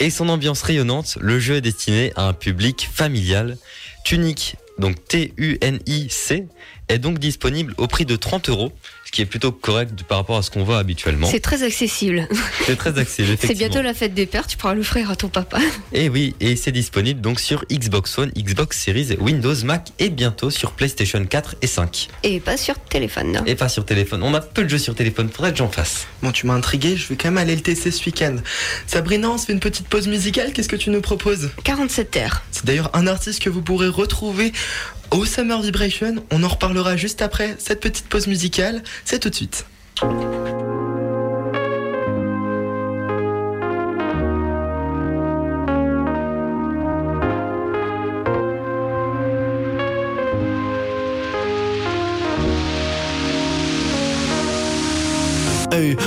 et 0.00 0.10
son 0.10 0.28
ambiance 0.28 0.62
rayonnante, 0.62 1.18
le 1.20 1.38
jeu 1.38 1.56
est 1.56 1.60
destiné 1.60 2.12
à 2.16 2.28
un 2.28 2.32
public 2.32 2.88
familial. 2.92 3.56
Tunic, 4.04 4.56
donc 4.78 4.96
T-U-N-I-C, 5.08 6.46
est 6.88 6.98
donc 6.98 7.18
disponible 7.18 7.74
au 7.78 7.86
prix 7.86 8.04
de 8.04 8.16
30 8.16 8.48
euros, 8.48 8.72
ce 9.04 9.10
qui 9.10 9.22
est 9.22 9.26
plutôt 9.26 9.52
correct 9.52 10.02
par 10.04 10.18
rapport 10.18 10.36
à 10.36 10.42
ce 10.42 10.50
qu'on 10.50 10.62
voit 10.62 10.78
habituellement. 10.78 11.26
C'est 11.28 11.40
très 11.40 11.62
accessible. 11.62 12.28
C'est 12.64 12.76
très 12.76 12.98
accessible, 12.98 13.36
C'est 13.40 13.54
bientôt 13.54 13.82
la 13.82 13.94
fête 13.94 14.14
des 14.14 14.26
pères, 14.26 14.46
tu 14.46 14.56
pourras 14.56 14.74
l'offrir 14.74 15.10
à 15.10 15.16
ton 15.16 15.28
papa. 15.28 15.58
Et 15.92 16.08
oui, 16.08 16.34
et 16.40 16.56
c'est 16.56 16.72
disponible 16.72 17.20
donc 17.20 17.40
sur 17.40 17.64
Xbox 17.70 18.18
One, 18.18 18.30
Xbox 18.36 18.78
Series, 18.78 19.16
Windows, 19.18 19.54
Mac 19.64 19.92
et 19.98 20.10
bientôt 20.10 20.50
sur 20.50 20.72
PlayStation 20.72 21.24
4 21.24 21.56
et 21.62 21.66
5. 21.66 22.08
Et 22.22 22.40
pas 22.40 22.56
sur 22.56 22.78
téléphone. 22.78 23.42
Et 23.46 23.54
pas 23.54 23.68
sur 23.68 23.84
téléphone. 23.84 24.22
On 24.22 24.34
a 24.34 24.40
peu 24.40 24.64
de 24.64 24.68
jeux 24.68 24.78
sur 24.78 24.94
téléphone, 24.94 25.28
faudrait 25.28 25.52
que 25.52 25.58
j'en 25.58 25.70
fasse. 25.70 26.06
Bon, 26.22 26.30
tu 26.30 26.46
m'as 26.46 26.54
intrigué, 26.54 26.96
je 26.96 27.08
vais 27.08 27.16
quand 27.16 27.28
même 27.28 27.38
aller 27.38 27.56
le 27.56 27.62
tester 27.62 27.90
ce 27.90 28.04
week-end. 28.04 28.36
Sabrina, 28.86 29.30
on 29.30 29.38
se 29.38 29.46
fait 29.46 29.52
une 29.52 29.60
petite 29.60 29.88
pause 29.88 30.06
musicale, 30.06 30.52
qu'est-ce 30.52 30.68
que 30.68 30.76
tu 30.76 30.90
nous 30.90 31.00
proposes? 31.00 31.50
47 31.64 32.10
terres. 32.10 32.44
C'est 32.52 32.64
d'ailleurs 32.64 32.90
un 32.94 33.06
artiste 33.06 33.42
que 33.42 33.50
vous 33.50 33.62
pourrez 33.62 33.88
retrouver 33.88 34.52
au 35.10 35.24
Summer 35.24 35.60
Vibration. 35.60 36.16
On 36.30 36.42
en 36.42 36.48
reparlera 36.48 36.96
juste 36.96 37.22
après 37.22 37.56
cette 37.58 37.80
petite 37.80 38.08
pause 38.08 38.26
musicale. 38.26 38.82
C'est 39.04 39.18
tout 39.18 39.30
de 39.30 39.34
suite. 39.34 39.66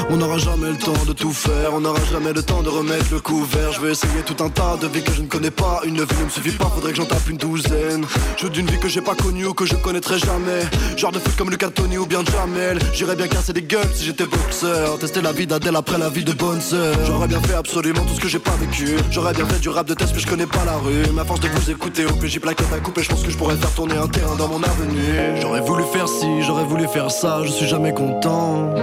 On 0.10 0.18
n'aura 0.18 0.38
jamais 0.38 0.70
le 0.70 0.78
temps 0.78 1.06
de 1.08 1.14
tout 1.14 1.32
faire, 1.32 1.74
on 1.74 1.82
n'aura 1.82 2.00
jamais 2.12 2.34
le 2.34 2.42
temps 2.42 2.64
de 2.64 2.70
remettre 2.70 3.06
le 3.12 3.20
couvert. 3.20 3.72
Je 3.72 3.82
vais 3.82 3.92
essayer 3.92 4.22
tout 4.26 4.44
un 4.44 4.50
tas 4.50 4.78
de 4.82 4.88
vies 4.88 5.04
que 5.04 5.12
je 5.12 5.22
ne 5.22 5.28
connais 5.28 5.52
pas. 5.52 5.82
Une 5.86 5.96
vie 5.96 6.20
ne 6.20 6.26
me 6.26 6.30
suffit 6.30 6.52
pas, 6.52 6.72
faudrait 6.74 6.92
que 6.92 6.98
j'en 6.98 7.06
tape 7.06 7.30
une 7.30 7.38
douzaine. 7.38 8.06
Je 8.38 8.46
veux 8.46 8.50
d'une 8.50 8.66
vie 8.66 8.80
que 8.80 8.88
j'ai 8.88 9.02
pas 9.02 9.16
connue 9.16 9.46
ou 9.46 9.54
que 9.54 9.66
je 9.66 9.76
connaîtrai 9.76 10.18
jamais. 10.18 10.62
Genre 10.98 11.12
de 11.12 11.20
foot 11.20 11.36
comme 11.38 11.52
Lucas 11.52 11.70
Tony 11.70 11.98
ou 11.98 12.06
bien 12.06 12.22
Jamel. 12.26 12.80
J'irais 12.94 13.16
bien 13.16 13.28
casser 13.28 13.54
des 13.54 13.62
gueules 13.62 13.90
si 13.94 14.06
j'étais 14.06 14.26
boxeur. 14.26 14.98
Tester 14.98 15.22
la 15.22 15.34
vie 15.34 15.46
d'Adèle 15.46 15.76
après 15.76 15.98
la 15.98 16.10
vie 16.10 16.24
de 16.24 16.34
bonne 16.34 16.62
sœur. 16.62 16.96
J'aurais 17.06 17.28
bien 17.28 17.42
fait 17.42 17.56
absolument 17.56 18.02
tout 18.06 18.16
ce 18.16 18.20
que 18.20 18.28
j'ai 18.28 18.40
pas 18.40 18.56
vécu. 18.60 18.98
J'aurais 19.12 19.34
bien 19.34 19.46
fait 19.46 19.60
du 19.60 19.70
rap 19.70 19.88
de 19.88 19.94
test, 19.94 20.14
mais 20.16 20.20
je 20.20 20.28
connais 20.28 20.48
pas 20.48 20.66
la 20.66 20.78
rue. 20.78 21.12
Ma 21.14 21.26
force 21.26 21.42
de 21.42 21.48
vous 21.48 21.70
écouter 21.70 22.06
au 22.06 22.14
PJ 22.14 22.40
plaquette 22.40 22.74
à 22.74 22.80
couper, 22.80 23.04
je 23.04 23.10
pense 23.10 23.24
que 23.24 23.30
je 23.30 23.38
pourrais 23.38 23.56
faire 23.56 23.72
tourner 23.72 23.98
un 23.98 24.08
terrain 24.08 24.36
dans 24.36 24.48
mon 24.48 24.64
avenue. 24.64 25.40
J'aurais 25.42 25.62
voulu 25.62 25.84
faire 25.94 26.08
ci, 26.08 26.42
j'aurais 26.42 26.66
voulu 26.66 26.88
faire 26.88 27.12
ça, 27.12 27.42
je 27.44 27.52
suis 27.52 27.68
jamais 27.68 27.94
content. 27.94 28.74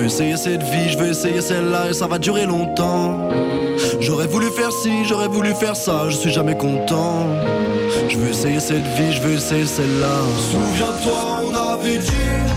Veux 0.00 0.06
essayer 0.06 0.36
cette 0.36 0.62
vie, 0.62 0.88
je 0.88 0.98
veux 0.98 1.10
essayer 1.10 1.40
celle-là 1.40 1.90
et 1.90 1.92
ça 1.92 2.06
va 2.06 2.18
durer 2.18 2.46
longtemps. 2.46 3.28
J'aurais 4.00 4.26
voulu 4.26 4.46
faire 4.50 4.72
ci, 4.72 5.04
j'aurais 5.04 5.28
voulu 5.28 5.54
faire 5.54 5.76
ça, 5.76 6.08
je 6.08 6.16
suis 6.16 6.30
jamais 6.30 6.56
content. 6.56 7.26
Je 8.08 8.16
veux 8.16 8.30
essayer 8.30 8.60
cette 8.60 8.86
vie, 8.96 9.12
je 9.12 9.20
veux 9.20 9.34
essayer 9.34 9.66
celle-là. 9.66 10.20
Souviens-toi, 10.50 11.42
on 11.44 11.74
avait 11.74 11.98
dit 11.98 12.49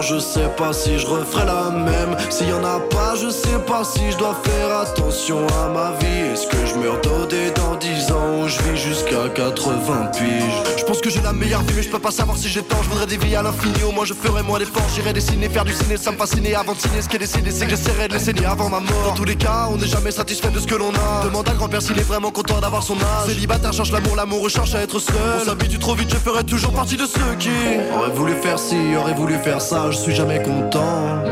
je 0.00 0.18
sais 0.18 0.48
pas 0.56 0.72
si 0.72 0.98
je 0.98 1.06
referai 1.06 1.44
la 1.46 1.70
même. 1.70 2.16
S'il 2.30 2.48
y 2.48 2.52
en 2.52 2.64
a 2.64 2.80
pas, 2.80 3.14
je 3.14 3.28
sais 3.28 3.58
pas 3.66 3.84
si 3.84 4.10
je 4.10 4.16
dois 4.18 4.36
faire 4.44 4.78
attention 4.78 5.46
à 5.62 5.68
ma 5.68 5.92
vie. 5.98 6.32
Est-ce 6.32 6.46
que 6.46 6.66
je 6.66 6.74
meurs 6.76 7.00
dodé 7.00 7.50
dans 7.50 7.76
10 8.10 8.12
ans 8.12 8.42
ou 8.42 8.48
je 8.48 8.58
vis 8.62 8.76
jusqu'à 8.76 9.28
80 9.34 10.10
piges 10.12 10.76
Je 10.76 10.84
pense 10.84 11.00
que 11.00 11.10
j'ai 11.10 11.20
la 11.20 11.32
meilleure 11.32 11.62
vie, 11.62 11.74
mais 11.76 11.82
je 11.82 11.90
peux 11.90 11.98
pas 11.98 12.10
savoir 12.10 12.36
si 12.36 12.48
j'ai 12.48 12.62
tort. 12.62 12.82
Je 12.82 12.88
voudrais 12.88 13.06
des 13.06 13.16
vies 13.16 13.36
à 13.36 13.42
l'infini, 13.42 13.82
au 13.86 13.92
moins 13.92 14.04
je 14.04 14.14
ferai 14.14 14.42
moins 14.42 14.58
d'efforts. 14.58 14.88
J'irai 14.94 15.12
dessiner, 15.12 15.48
faire 15.48 15.64
du 15.64 15.72
ciné, 15.72 15.96
ça 15.96 16.10
me 16.10 16.16
fascinait 16.16 16.54
avant 16.54 16.74
de 16.74 16.78
signer. 16.78 17.02
Ce 17.02 17.08
qui 17.08 17.16
est 17.16 17.20
décidé, 17.20 17.50
c'est 17.50 17.64
que 17.64 17.70
j'essaierai 17.70 18.08
de 18.08 18.14
les 18.14 18.18
saigner 18.18 18.46
avant 18.46 18.68
ma 18.68 18.80
mort. 18.80 19.04
Dans 19.06 19.14
tous 19.14 19.24
les 19.24 19.36
cas, 19.36 19.68
on 19.70 19.76
n'est 19.76 19.86
jamais 19.86 20.10
satisfait 20.10 20.50
de 20.50 20.58
ce 20.58 20.66
que 20.66 20.74
l'on 20.74 20.90
a. 20.90 21.24
Demande 21.24 21.48
à 21.48 21.52
grand-père 21.52 21.82
s'il 21.82 21.98
est 21.98 22.08
vraiment 22.08 22.30
content 22.30 22.60
d'avoir 22.60 22.82
son 22.82 22.96
âge. 22.96 23.28
Célibataire 23.28 23.72
cherche 23.72 23.92
l'amour, 23.92 24.16
l'amour 24.16 24.42
recherche 24.42 24.74
à 24.74 24.80
être 24.80 24.98
seul. 24.98 25.14
On 25.42 25.44
s'habitue 25.44 25.78
trop 25.78 25.94
vite, 25.94 26.10
je 26.10 26.16
ferai 26.16 26.44
toujours 26.44 26.72
partie 26.72 26.96
de 26.96 27.06
ceux 27.06 27.36
qui 27.38 27.50
auraient 27.96 28.10
voulu 28.10 28.34
faire 28.34 28.58
ci, 28.58 28.76
auraient 28.96 29.14
voulu 29.14 29.36
faire 29.38 29.60
ça. 29.60 29.90
Je 29.90 29.98
suis 29.98 30.14
jamais 30.14 30.42
content. 30.42 31.22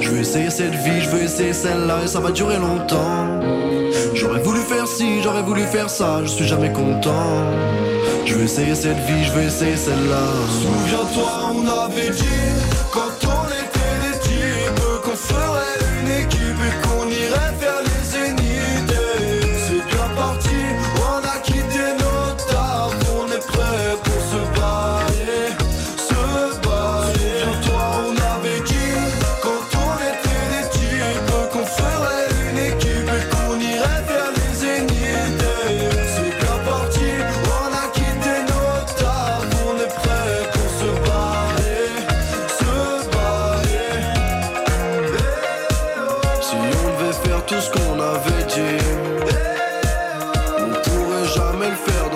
Je 0.00 0.08
veux 0.10 0.20
essayer 0.20 0.50
cette 0.50 0.74
vie, 0.74 1.00
je 1.00 1.08
veux 1.10 1.22
essayer 1.22 1.52
celle-là 1.52 2.02
et 2.04 2.06
ça 2.06 2.20
va 2.20 2.30
durer 2.30 2.58
longtemps. 2.58 3.63
Ci, 4.96 5.22
j'aurais 5.22 5.42
voulu 5.42 5.62
faire 5.62 5.90
ça, 5.90 6.20
je 6.22 6.28
suis 6.28 6.46
jamais 6.46 6.72
content. 6.72 7.50
Je 8.24 8.34
veux 8.34 8.44
essayer 8.44 8.76
cette 8.76 8.98
vie, 9.08 9.24
je 9.24 9.32
veux 9.32 9.42
essayer 9.42 9.76
celle-là. 9.76 10.22
Souviens-toi, 10.62 11.32
on 11.52 11.66
avait 11.66 12.10
dit 12.10 12.63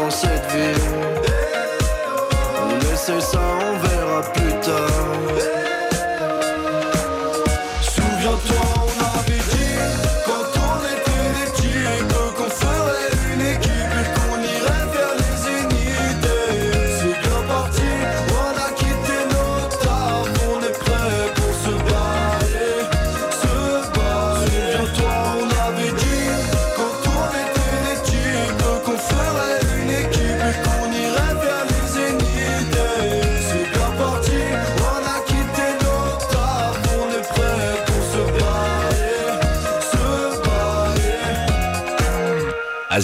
dans 0.09 0.15
cette 0.15 0.53
vie. 0.53 0.81
On 2.65 2.93
essaie 2.93 3.21
ça, 3.21 3.48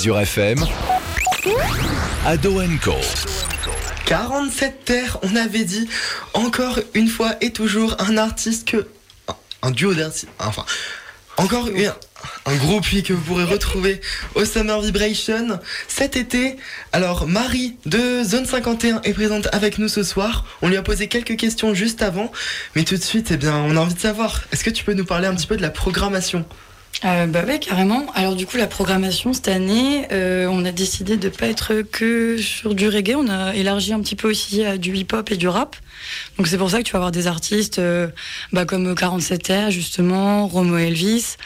Azure 0.05 0.21
FM, 0.21 0.59
Ado 2.27 2.61
Co. 2.83 2.93
47 4.05 4.85
terres, 4.85 5.19
on 5.23 5.35
avait 5.35 5.65
dit 5.65 5.89
encore 6.35 6.79
une 6.93 7.09
fois 7.09 7.37
et 7.41 7.53
toujours 7.53 7.97
un 7.99 8.19
artiste 8.19 8.69
que. 8.69 8.87
Un 9.63 9.71
duo 9.71 9.95
d'artistes. 9.95 10.29
Enfin, 10.39 10.67
encore 11.39 11.71
un 12.45 12.55
groupe 12.57 12.85
oui, 12.93 13.03
que 13.03 13.15
vous 13.15 13.23
pourrez 13.23 13.45
retrouver 13.45 14.03
au 14.35 14.45
Summer 14.45 14.79
Vibration 14.83 15.59
cet 15.89 16.17
été. 16.17 16.57
Alors, 16.93 17.27
Marie 17.27 17.79
de 17.87 18.23
Zone 18.25 18.45
51 18.45 19.01
est 19.05 19.15
présente 19.15 19.49
avec 19.53 19.79
nous 19.79 19.89
ce 19.89 20.03
soir. 20.03 20.45
On 20.61 20.69
lui 20.69 20.77
a 20.77 20.83
posé 20.83 21.09
quelques 21.09 21.37
questions 21.37 21.73
juste 21.73 22.03
avant. 22.03 22.31
Mais 22.77 22.85
tout 22.85 22.97
de 22.97 23.03
suite, 23.03 23.31
eh 23.31 23.39
bien, 23.39 23.57
on 23.57 23.75
a 23.75 23.81
envie 23.81 23.95
de 23.95 24.01
savoir. 24.01 24.43
Est-ce 24.53 24.65
que 24.65 24.71
tu 24.71 24.85
peux 24.85 24.93
nous 24.93 25.07
parler 25.07 25.29
un 25.29 25.35
petit 25.35 25.47
peu 25.47 25.57
de 25.57 25.63
la 25.63 25.71
programmation? 25.71 26.45
Euh, 27.05 27.27
bah 27.27 27.45
ouais, 27.45 27.59
carrément. 27.59 28.07
Alors 28.15 28.37
du 28.37 28.47
coup, 28.47 28.57
la 28.57 28.67
programmation 28.67 29.33
cette 29.33 29.49
année, 29.49 30.07
euh, 30.13 30.47
on 30.51 30.65
a 30.65 30.73
décidé 30.73 31.17
de 31.17 31.29
pas 31.29 31.47
être 31.47 31.83
que 31.83 32.39
sur 32.39 32.75
du 32.75 32.89
reggae. 32.89 33.17
On 33.17 33.29
a 33.29 33.55
élargi 33.55 33.93
un 33.93 34.01
petit 34.01 34.17
peu 34.17 34.31
aussi 34.31 34.65
à 34.65 34.79
du 34.79 34.97
hip-hop 34.97 35.31
et 35.31 35.37
du 35.37 35.49
rap. 35.49 35.77
Donc 36.37 36.49
c'est 36.49 36.59
pour 36.59 36.71
ça 36.71 36.79
que 36.79 36.85
tu 36.85 36.93
vas 36.93 36.99
avoir 36.99 37.13
des 37.13 37.27
artistes 37.27 37.79
euh, 37.79 38.09
bah, 38.53 38.65
comme 38.65 38.93
47R 38.93 39.71
justement, 39.71 40.47
Romo 40.47 40.77
Elvis, 40.77 41.37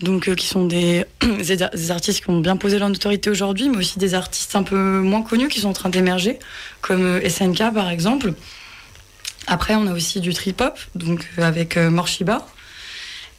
donc 0.00 0.28
euh, 0.28 0.34
qui 0.34 0.46
sont 0.46 0.66
des, 0.66 1.04
des 1.38 1.90
artistes 1.90 2.24
qui 2.24 2.30
ont 2.30 2.40
bien 2.40 2.56
posé 2.56 2.78
leur 2.78 2.88
notoriété 2.88 3.30
aujourd'hui, 3.30 3.68
mais 3.68 3.78
aussi 3.78 3.98
des 3.98 4.14
artistes 4.14 4.54
un 4.56 4.62
peu 4.62 5.00
moins 5.00 5.22
connus 5.22 5.48
qui 5.48 5.60
sont 5.60 5.68
en 5.68 5.74
train 5.74 5.90
d'émerger, 5.90 6.38
comme 6.80 7.04
euh, 7.04 7.28
SNK 7.28 7.72
par 7.74 7.90
exemple. 7.90 8.32
Après, 9.46 9.74
on 9.74 9.86
a 9.86 9.92
aussi 9.92 10.20
du 10.20 10.34
trip-hop, 10.34 10.78
donc 10.94 11.26
avec 11.38 11.78
Morshiba. 11.78 12.46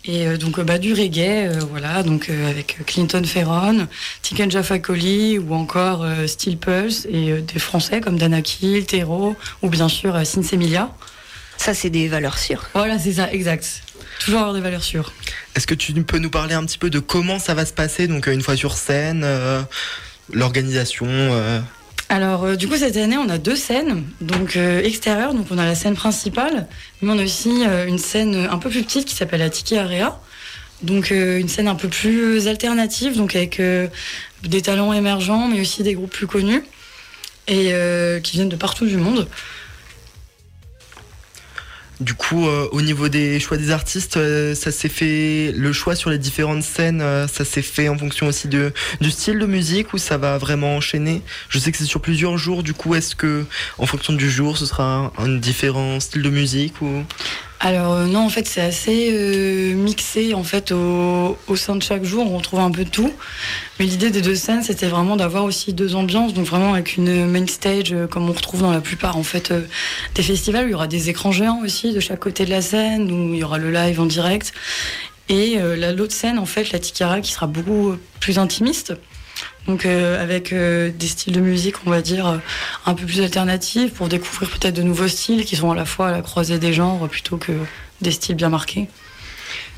Et 0.06 0.28
euh, 0.28 0.38
donc 0.38 0.58
euh, 0.60 0.64
bah, 0.64 0.78
du 0.78 0.94
reggae, 0.94 1.20
euh, 1.48 1.60
voilà, 1.70 2.04
donc 2.04 2.30
euh, 2.30 2.50
avec 2.50 2.78
Clinton 2.86 3.22
Ferron, 3.26 3.88
Tiken 4.22 4.50
Jaffa 4.50 4.80
Coli 4.80 5.38
ou 5.38 5.54
encore 5.54 6.04
euh, 6.04 6.26
Steel 6.26 6.58
Pulse 6.58 7.06
et 7.10 7.32
euh, 7.32 7.42
des 7.42 7.60
Français 7.60 8.00
comme 8.00 8.18
Danakil, 8.18 8.86
Tero 8.86 9.36
ou 9.62 9.70
bien 9.70 9.90
sûr 9.90 10.16
euh, 10.16 10.24
Sinsemilia. 10.24 10.94
Ça, 11.58 11.74
c'est 11.74 11.90
des 11.90 12.08
valeurs 12.08 12.38
sûres. 12.40 12.70
Voilà, 12.74 12.98
c'est 12.98 13.14
ça, 13.14 13.30
exact. 13.34 13.82
Toujours 14.24 14.40
avoir 14.40 14.54
des 14.56 14.62
valeurs 14.62 14.84
sûres. 14.84 15.12
Est-ce 15.56 15.68
que 15.68 15.76
tu 15.76 15.92
peux 16.04 16.18
nous 16.18 16.30
parler 16.30 16.54
un 16.56 16.66
petit 16.66 16.78
peu 16.78 16.90
de 16.90 17.00
comment 17.00 17.38
ça 17.38 17.54
va 17.54 17.66
se 17.66 17.74
passer 17.74 18.08
Donc, 18.08 18.28
une 18.28 18.42
fois 18.42 18.56
sur 18.56 18.78
scène, 18.78 19.24
euh, 19.26 19.62
l'organisation. 20.32 21.08
euh, 21.10 21.60
Alors, 22.12 22.44
euh, 22.44 22.56
du 22.56 22.68
coup, 22.68 22.76
cette 22.76 22.98
année, 22.98 23.18
on 23.18 23.30
a 23.30 23.38
deux 23.38 23.56
scènes, 23.56 24.04
donc 24.20 24.56
euh, 24.58 24.82
extérieures. 24.82 25.36
Donc, 25.36 25.46
on 25.52 25.60
a 25.60 25.66
la 25.66 25.76
scène 25.76 25.94
principale, 25.94 26.68
mais 27.02 27.12
on 27.12 27.20
a 27.20 27.24
aussi 27.24 27.64
euh, 27.68 27.86
une 27.86 28.00
scène 28.00 28.48
un 28.50 28.58
peu 28.58 28.70
plus 28.72 28.82
petite 28.82 29.06
qui 29.06 29.14
s'appelle 29.14 29.42
la 29.42 29.52
Tiki 29.52 29.78
Area. 29.78 30.20
Donc, 30.82 31.12
euh, 31.12 31.38
une 31.38 31.48
scène 31.48 31.68
un 31.68 31.76
peu 31.76 31.88
plus 31.88 32.48
alternative, 32.48 33.16
donc 33.16 33.36
avec 33.36 33.62
des 33.62 34.62
talents 34.64 34.92
émergents, 34.92 35.48
mais 35.48 35.62
aussi 35.62 35.84
des 35.84 35.94
groupes 35.94 36.12
plus 36.12 36.28
connus 36.28 36.64
et 37.48 37.74
qui 38.24 38.34
viennent 38.34 38.50
de 38.50 38.56
partout 38.56 38.86
du 38.86 38.98
monde. 38.98 39.28
Du 42.00 42.14
coup, 42.14 42.48
euh, 42.48 42.70
au 42.72 42.82
niveau 42.82 43.10
des 43.10 43.42
choix 43.42 43.58
des 43.58 43.72
artistes, 43.72 44.16
euh, 44.16 44.56
ça 44.56 44.72
s'est 44.72 44.88
fait 44.88 45.52
le 45.54 45.74
choix 45.74 45.96
sur 45.96 46.10
les 46.10 46.18
différentes 46.18 46.64
scènes, 46.64 47.02
euh, 47.02 47.28
ça 47.28 47.44
s'est 47.44 47.62
fait 47.62 47.90
en 47.90 47.98
fonction 47.98 48.28
aussi 48.28 48.48
de 48.48 48.72
du 49.02 49.12
style 49.12 49.38
de 49.38 49.46
musique 49.46 49.94
ou 49.94 49.98
ça 49.98 50.18
va 50.18 50.38
vraiment 50.38 50.78
enchaîner? 50.78 51.22
Je 51.50 51.60
sais 51.60 51.74
que 51.74 51.78
c'est 51.78 51.84
sur 51.84 52.00
plusieurs 52.00 52.38
jours. 52.38 52.64
Du 52.64 52.74
coup, 52.74 52.96
est-ce 52.96 53.16
que 53.16 53.46
en 53.78 53.86
fonction 53.86 54.14
du 54.14 54.32
jour, 54.32 54.58
ce 54.58 54.66
sera 54.66 55.12
un, 55.18 55.28
différent 55.28 56.00
style 56.00 56.22
de 56.22 56.30
musique 56.30 56.82
ou? 56.82 57.04
Alors 57.62 57.94
euh, 57.94 58.06
non, 58.06 58.22
en 58.22 58.30
fait, 58.30 58.48
c'est 58.48 58.62
assez 58.62 59.10
euh, 59.12 59.74
mixé 59.74 60.34
en 60.34 60.44
fait 60.44 60.72
au, 60.72 61.38
au 61.48 61.56
sein 61.58 61.76
de 61.76 61.84
chaque 61.84 62.06
jour. 62.06 62.32
On 62.32 62.38
retrouve 62.38 62.62
un 62.62 62.72
peu 62.72 62.86
de 62.86 62.90
tout. 62.90 63.12
Mais 63.80 63.86
l'idée 63.86 64.12
des 64.12 64.22
deux 64.22 64.36
scènes, 64.36 64.64
c'était 64.64 64.88
vraiment 64.88 65.18
d'avoir 65.18 65.44
aussi 65.44 65.74
deux 65.74 65.96
ambiances, 65.96 66.34
donc 66.34 66.46
vraiment 66.46 66.74
avec 66.74 66.96
une 66.96 67.26
main 67.26 67.46
stage 67.48 67.92
euh, 67.92 68.08
comme 68.08 68.30
on 68.30 68.34
retrouve 68.34 68.62
dans 68.62 68.72
la 68.72 68.80
plupart 68.80 69.18
en 69.18 69.24
fait 69.24 69.52
euh, 69.52 69.62
des 70.16 70.24
festivals. 70.24 70.68
Il 70.68 70.72
y 70.72 70.74
aura 70.74 70.88
des 70.88 71.10
écrans 71.10 71.34
géants 71.34 71.60
aussi 71.62 71.92
de 71.92 72.00
chaque 72.00 72.20
côté 72.20 72.46
de 72.46 72.50
la 72.50 72.62
scène, 72.62 73.12
où 73.12 73.34
il 73.34 73.40
y 73.40 73.44
aura 73.44 73.58
le 73.58 73.72
live 73.72 74.00
en 74.00 74.06
direct. 74.06 74.54
Et 75.28 75.60
la 75.60 75.92
l'autre 75.92 76.14
scène, 76.14 76.40
en 76.40 76.48
fait, 76.48 76.72
la 76.72 76.80
Tikara, 76.80 77.22
qui 77.22 77.32
sera 77.32 77.46
beaucoup 77.46 77.94
plus 78.20 78.40
intimiste. 78.40 78.96
Donc 79.70 79.86
euh, 79.86 80.20
avec 80.20 80.52
euh, 80.52 80.90
des 80.90 81.06
styles 81.06 81.34
de 81.34 81.40
musique, 81.40 81.76
on 81.86 81.92
va 81.92 82.02
dire, 82.02 82.26
euh, 82.26 82.38
un 82.88 82.96
peu 82.96 83.06
plus 83.06 83.22
alternatifs 83.22 83.94
pour 83.94 84.08
découvrir 84.08 84.50
peut-être 84.50 84.74
de 84.74 84.82
nouveaux 84.82 85.08
styles 85.08 85.46
qui 85.46 85.56
sont 85.56 85.70
à 85.70 85.76
la 85.76 85.86
fois 85.86 86.08
à 86.08 86.12
la 86.12 86.22
croisée 86.24 86.58
des 86.58 86.74
genres 86.74 87.08
plutôt 87.08 87.38
que 87.38 87.52
des 88.02 88.10
styles 88.10 88.36
bien 88.36 88.50
marqués. 88.50 88.88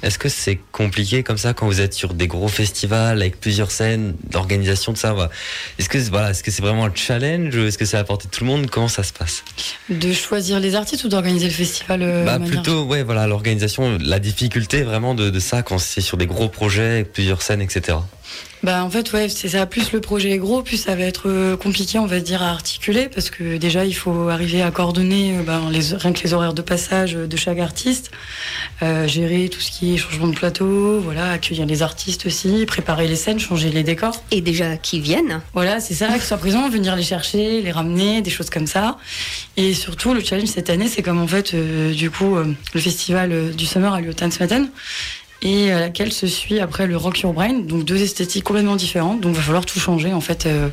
Est-ce 0.01 0.17
que 0.17 0.29
c'est 0.29 0.59
compliqué 0.71 1.23
comme 1.23 1.37
ça 1.37 1.53
quand 1.53 1.65
vous 1.65 1.81
êtes 1.81 1.93
sur 1.93 2.13
des 2.13 2.27
gros 2.27 2.47
festivals 2.47 3.21
avec 3.21 3.41
plusieurs 3.41 3.69
scènes, 3.69 4.15
d'organisation 4.29 4.93
de 4.93 4.97
ça 4.97 5.11
voilà. 5.11 5.29
Est-ce 5.77 5.89
que 5.89 5.97
voilà, 6.09 6.31
est-ce 6.31 6.41
que 6.41 6.51
c'est 6.51 6.61
vraiment 6.61 6.85
un 6.85 6.95
challenge 6.95 7.53
ou 7.53 7.65
est-ce 7.65 7.77
que 7.77 7.83
c'est 7.83 7.97
à 7.97 7.99
la 7.99 8.05
portée 8.05 8.29
de 8.29 8.31
tout 8.31 8.45
le 8.45 8.49
monde? 8.49 8.69
Comment 8.69 8.87
ça 8.87 9.03
se 9.03 9.11
passe? 9.11 9.43
De 9.89 10.13
choisir 10.13 10.61
les 10.61 10.75
artistes 10.75 11.03
ou 11.03 11.09
d'organiser 11.09 11.47
le 11.47 11.53
festival 11.53 12.01
euh, 12.01 12.23
Bah 12.23 12.39
plutôt, 12.39 12.85
ouais, 12.85 13.03
voilà, 13.03 13.27
l'organisation, 13.27 13.97
la 13.99 14.19
difficulté 14.19 14.83
vraiment 14.83 15.15
de, 15.15 15.29
de 15.29 15.39
ça 15.41 15.63
quand 15.63 15.79
c'est 15.79 15.99
sur 15.99 16.15
des 16.15 16.27
gros 16.27 16.47
projets, 16.47 16.91
avec 16.91 17.11
plusieurs 17.11 17.41
scènes, 17.41 17.61
etc. 17.61 17.97
Bah 18.63 18.83
en 18.83 18.91
fait 18.91 19.11
ouais 19.13 19.27
c'est 19.27 19.49
ça. 19.49 19.65
Plus 19.65 19.91
le 19.91 20.01
projet 20.01 20.31
est 20.31 20.37
gros 20.37 20.61
plus 20.61 20.77
ça 20.77 20.95
va 20.95 21.03
être 21.03 21.27
euh, 21.29 21.57
compliqué 21.57 21.97
on 21.97 22.05
va 22.05 22.19
dire 22.19 22.43
à 22.43 22.51
articuler 22.51 23.09
parce 23.09 23.31
que 23.31 23.57
déjà 23.57 23.85
il 23.85 23.95
faut 23.95 24.29
arriver 24.29 24.61
à 24.61 24.69
coordonner 24.69 25.37
euh, 25.39 25.41
ben, 25.41 25.69
les, 25.71 25.95
rien 25.95 26.13
que 26.13 26.21
les 26.23 26.33
horaires 26.33 26.53
de 26.53 26.61
passage 26.61 27.15
euh, 27.15 27.25
de 27.25 27.37
chaque 27.37 27.57
artiste 27.57 28.11
euh, 28.83 29.07
gérer 29.07 29.49
tout 29.49 29.59
ce 29.59 29.71
qui 29.71 29.95
est 29.95 29.97
changement 29.97 30.27
de 30.27 30.35
plateau 30.35 30.99
voilà 30.99 31.31
accueillir 31.31 31.65
les 31.65 31.81
artistes 31.81 32.27
aussi 32.27 32.67
préparer 32.67 33.07
les 33.07 33.15
scènes 33.15 33.39
changer 33.39 33.71
les 33.71 33.81
décors. 33.83 34.23
Et 34.29 34.41
déjà 34.41 34.77
qui 34.77 34.99
viennent. 34.99 35.41
Voilà 35.53 35.79
c'est 35.79 35.95
ça 35.95 36.09
qu'ils 36.09 36.21
soient 36.21 36.37
présents 36.37 36.69
venir 36.69 36.95
les 36.95 37.03
chercher 37.03 37.63
les 37.63 37.71
ramener 37.71 38.21
des 38.21 38.29
choses 38.29 38.51
comme 38.51 38.67
ça. 38.67 38.97
Et 39.57 39.73
surtout 39.73 40.13
le 40.13 40.21
challenge 40.23 40.49
cette 40.49 40.69
année 40.69 40.87
c'est 40.87 41.01
comme 41.01 41.19
en 41.19 41.27
fait 41.27 41.55
euh, 41.55 41.93
du 41.93 42.11
coup 42.11 42.35
euh, 42.35 42.45
le 42.75 42.79
festival 42.79 43.55
du 43.55 43.65
summer 43.65 43.91
a 43.91 44.01
lieu 44.01 44.11
au 44.11 44.13
Tanzmatten 44.13 44.69
et 45.41 45.71
à 45.71 45.79
laquelle 45.79 46.11
se 46.11 46.27
suit 46.27 46.59
après 46.59 46.87
le 46.87 46.97
Rock 46.97 47.21
Your 47.21 47.33
Brain, 47.33 47.59
donc 47.59 47.83
deux 47.83 48.01
esthétiques 48.01 48.43
complètement 48.43 48.75
différentes. 48.75 49.21
Donc 49.21 49.33
il 49.33 49.37
va 49.37 49.43
falloir 49.43 49.65
tout 49.65 49.79
changer 49.79 50.13
en 50.13 50.21
fait 50.21 50.45
euh, 50.45 50.69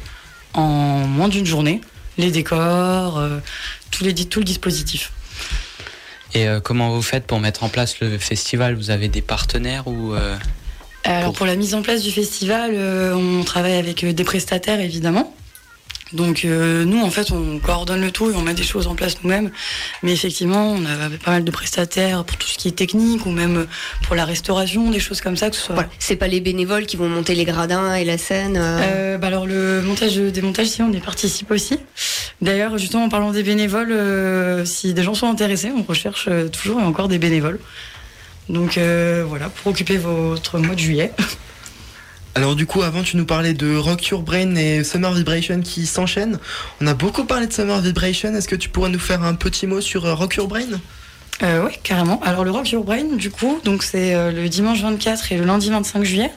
en 0.55 1.07
moins 1.07 1.29
d'une 1.29 1.47
journée, 1.47 1.81
les 2.19 2.31
décors, 2.31 3.19
euh, 3.19 3.39
les, 4.01 4.15
tout 4.15 4.41
le 4.41 4.45
dispositif. 4.45 5.13
Et 6.35 6.47
euh, 6.47 6.61
comment 6.61 6.91
vous 6.91 7.03
faites 7.03 7.27
pour 7.27 7.41
mettre 7.41 7.65
en 7.65 7.69
place 7.69 8.01
le 8.01 8.19
festival? 8.19 8.75
Vous 8.75 8.91
avez 8.91 9.09
des 9.09 9.23
partenaires 9.23 9.87
ou 9.87 10.13
euh, 10.15 10.37
Alors 11.05 11.33
pour 11.33 11.47
la 11.47 11.57
mise 11.57 11.75
en 11.75 11.83
place 11.83 12.03
du 12.03 12.11
festival, 12.11 12.73
euh, 12.75 13.15
on 13.15 13.45
travaille 13.45 13.77
avec 13.77 14.05
euh, 14.05 14.13
des 14.13 14.25
prestataires 14.25 14.81
évidemment. 14.81 15.35
Donc 16.13 16.45
euh, 16.45 16.85
nous 16.85 17.03
en 17.03 17.11
fait 17.11 17.31
on 17.33 17.59
coordonne 17.59 18.01
le 18.01 18.11
tout 18.11 18.31
et 18.31 18.35
on 18.35 18.43
met 18.43 18.55
des 18.55 18.63
choses 18.63 18.87
en 18.87 18.95
place 18.95 19.17
nous-mêmes. 19.23 19.51
Mais 20.03 20.13
effectivement 20.13 20.73
on 20.73 20.85
a 20.87 21.11
pas 21.23 21.33
mal 21.33 21.45
de 21.45 21.51
prestataires 21.51 22.25
pour 22.25 22.37
tout 22.39 22.49
ce 22.49 22.57
qui 22.57 22.69
est 22.69 22.73
technique 22.73 23.27
ou 23.27 23.31
même 23.31 23.67
pour 24.05 24.17
la 24.17 24.25
restauration, 24.25 24.91
des 24.91 25.01
choses 25.01 25.21
comme 25.21 25.37
ça 25.37 25.51
que 25.51 25.57
ce 25.57 25.63
soit. 25.63 25.75
Voilà, 25.75 25.91
c'est 25.99 26.17
pas 26.17 26.29
les 26.29 26.41
bénévoles 26.41 26.87
qui 26.87 26.97
vont 26.97 27.09
monter 27.09 27.35
les 27.35 27.45
gradins 27.45 27.95
et 27.95 28.05
la 28.05 28.19
scène. 28.19 28.57
euh. 28.57 28.79
Euh, 28.81 29.19
bah 29.19 29.27
alors 29.27 29.47
le 29.47 29.83
montage 29.83 30.17
des 30.17 30.43
montages, 30.43 30.69
si 30.69 30.83
on 30.83 30.93
y 30.93 31.01
participe 31.01 31.51
aussi. 31.51 31.79
D'ailleurs, 32.41 32.79
justement 32.79 33.05
en 33.05 33.09
parlant 33.09 33.33
des 33.33 33.43
bénévoles, 33.43 33.95
si 34.67 34.95
des 34.95 35.03
gens 35.03 35.15
sont 35.15 35.29
intéressés, 35.29 35.71
on 35.77 35.83
recherche 35.83 36.29
toujours 36.53 36.81
et 36.81 36.85
encore 36.85 37.09
des 37.09 37.19
bénévoles. 37.19 37.59
Donc 38.49 38.79
voilà, 38.79 39.49
pour 39.49 39.73
occuper 39.73 39.99
votre 39.99 40.59
mois 40.59 40.75
de 40.75 40.81
juillet. 40.81 41.13
Alors 42.39 42.55
du 42.55 42.67
coup, 42.67 42.83
avant 42.83 43.03
tu 43.03 43.17
nous 43.17 43.25
parlais 43.25 43.53
de 43.53 43.75
Rock 43.75 44.07
Your 44.07 44.23
Brain 44.23 44.55
et 44.55 44.85
Summer 44.85 45.13
Vibration 45.13 45.61
qui 45.61 45.87
s'enchaînent. 45.87 46.39
On 46.81 46.87
a 46.87 46.95
beaucoup 46.95 47.25
parlé 47.25 47.49
de 47.49 47.53
Summer 47.53 47.81
Vibration. 47.81 48.33
Est-ce 48.33 48.47
que 48.47 48.55
tu 48.55 48.69
pourrais 48.69 48.91
nous 48.91 49.01
faire 49.01 49.25
un 49.25 49.35
petit 49.35 49.67
mot 49.67 49.81
sur 49.81 50.07
euh, 50.07 50.15
Rock 50.15 50.37
Your 50.37 50.47
Brain? 50.47 50.81
Euh, 51.43 51.65
oui, 51.67 51.73
carrément. 51.83 52.21
Alors 52.23 52.45
le 52.45 52.53
Rock 52.53 52.71
Your 52.71 52.85
Brain, 52.85 53.17
du 53.17 53.33
coup, 53.33 53.59
donc 53.65 53.83
c'est 53.83 54.15
euh, 54.15 54.31
le 54.31 54.49
dimanche 54.49 54.81
24 54.83 55.33
et 55.33 55.37
le 55.37 55.47
lundi 55.47 55.69
25 55.69 56.05
juillet. 56.05 56.31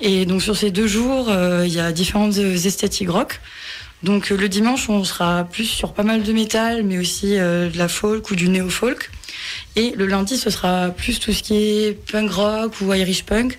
Et 0.00 0.26
donc 0.26 0.42
sur 0.42 0.56
ces 0.56 0.70
deux 0.70 0.86
jours, 0.86 1.28
il 1.64 1.72
y 1.72 1.80
a 1.80 1.90
différentes 1.90 2.36
esthétiques 2.36 3.10
rock. 3.10 3.40
Donc 4.04 4.30
le 4.30 4.48
dimanche, 4.48 4.88
on 4.88 5.02
sera 5.02 5.42
plus 5.42 5.64
sur 5.64 5.92
pas 5.92 6.04
mal 6.04 6.22
de 6.22 6.32
métal, 6.32 6.84
mais 6.84 6.98
aussi 6.98 7.32
de 7.32 7.76
la 7.76 7.88
folk 7.88 8.30
ou 8.30 8.36
du 8.36 8.48
néo-folk. 8.48 9.10
Et 9.76 9.92
le 9.96 10.06
lundi, 10.06 10.36
ce 10.36 10.50
sera 10.50 10.88
plus 10.90 11.20
tout 11.20 11.32
ce 11.32 11.42
qui 11.42 11.54
est 11.54 11.92
punk 12.10 12.30
rock 12.32 12.80
ou 12.80 12.92
Irish 12.92 13.24
punk, 13.24 13.56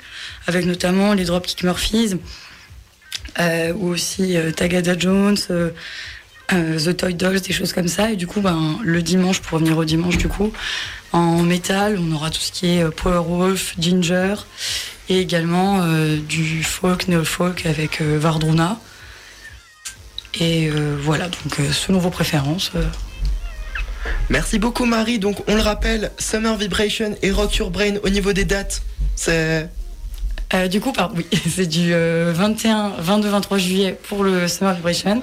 avec 0.47 0.65
notamment 0.65 1.13
les 1.13 1.24
Dropkick 1.24 1.63
Murphys, 1.63 2.15
euh, 3.39 3.74
ou 3.74 3.88
aussi 3.88 4.36
euh, 4.36 4.52
Tagada 4.52 4.97
Jones, 4.97 5.38
euh, 5.50 5.69
The 6.50 6.97
Toy 6.97 7.13
Dolls, 7.13 7.39
des 7.39 7.54
choses 7.54 7.71
comme 7.71 7.88
ça. 7.88 8.12
Et 8.12 8.17
du 8.17 8.28
coup, 8.28 8.41
ben, 8.41 8.78
le 8.84 9.02
dimanche, 9.02 9.39
pour 9.39 9.54
revenir 9.54 9.78
au 9.78 9.86
dimanche, 9.86 10.17
du 10.17 10.28
coup, 10.28 10.52
en 11.13 11.43
métal, 11.43 11.97
on 11.97 12.13
aura 12.13 12.30
tout 12.30 12.41
ce 12.41 12.52
qui 12.52 12.67
est 12.67 12.89
Powerwolf, 12.91 13.76
Ginger, 13.80 14.36
et 15.08 15.19
également 15.19 15.86
du 16.28 16.63
folk, 16.63 17.08
néo-folk 17.08 17.65
avec 17.65 18.02
Vardruna. 18.02 18.80
Et 20.39 20.69
voilà, 21.02 21.28
donc 21.28 21.58
selon 21.74 22.00
vos 22.00 22.12
préférences. 22.12 22.71
Merci 24.31 24.59
beaucoup 24.59 24.85
Marie. 24.85 25.19
Donc 25.19 25.43
on 25.47 25.55
le 25.55 25.61
rappelle, 25.61 26.09
Summer 26.17 26.55
Vibration 26.55 27.17
et 27.21 27.31
Rock 27.31 27.57
Your 27.57 27.69
Brain 27.69 27.95
au 28.01 28.09
niveau 28.09 28.31
des 28.31 28.45
dates, 28.45 28.81
c'est 29.15 29.69
Euh, 30.53 30.67
du 30.67 30.81
coup, 30.81 30.91
pardon, 30.93 31.15
oui, 31.17 31.25
c'est 31.49 31.65
du 31.65 31.93
euh, 31.93 32.31
21, 32.33 32.93
22, 32.99 33.29
23 33.29 33.57
juillet 33.57 33.97
pour 34.07 34.23
le 34.23 34.47
Summer 34.47 34.73
Vibration 34.73 35.21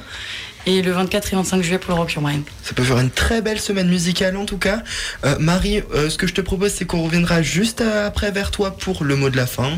et 0.67 0.83
le 0.83 0.93
24 0.93 1.33
et 1.33 1.37
25 1.37 1.63
juillet 1.63 1.79
pour 1.79 1.95
le 1.95 2.01
Rock 2.01 2.13
Your 2.13 2.23
Mind. 2.23 2.43
Ça 2.63 2.75
peut 2.75 2.83
faire 2.83 2.99
une 2.99 3.11
très 3.11 3.41
belle 3.41 3.61
semaine 3.61 3.89
musicale 3.89 4.37
en 4.37 4.45
tout 4.45 4.59
cas. 4.59 4.83
Euh, 5.25 5.37
Marie, 5.39 5.83
euh, 5.95 6.11
ce 6.11 6.19
que 6.19 6.27
je 6.27 6.35
te 6.35 6.43
propose, 6.43 6.73
c'est 6.73 6.85
qu'on 6.85 7.03
reviendra 7.03 7.41
juste 7.41 7.81
après 7.81 8.31
vers 8.31 8.51
toi 8.51 8.77
pour 8.77 9.05
le 9.05 9.17
mot 9.17 9.31
de 9.31 9.39
la 9.39 9.47
fin. 9.47 9.71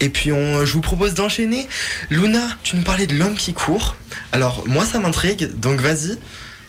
Et 0.00 0.08
puis 0.08 0.32
on, 0.32 0.64
je 0.64 0.72
vous 0.72 0.80
propose 0.80 1.14
d'enchaîner. 1.14 1.68
Luna, 2.10 2.48
tu 2.64 2.74
nous 2.74 2.82
parlais 2.82 3.06
de 3.06 3.14
l'homme 3.14 3.34
qui 3.34 3.54
court. 3.54 3.94
Alors 4.32 4.64
moi 4.66 4.84
ça 4.84 4.98
m'intrigue, 4.98 5.50
donc 5.60 5.80
vas-y, 5.80 6.18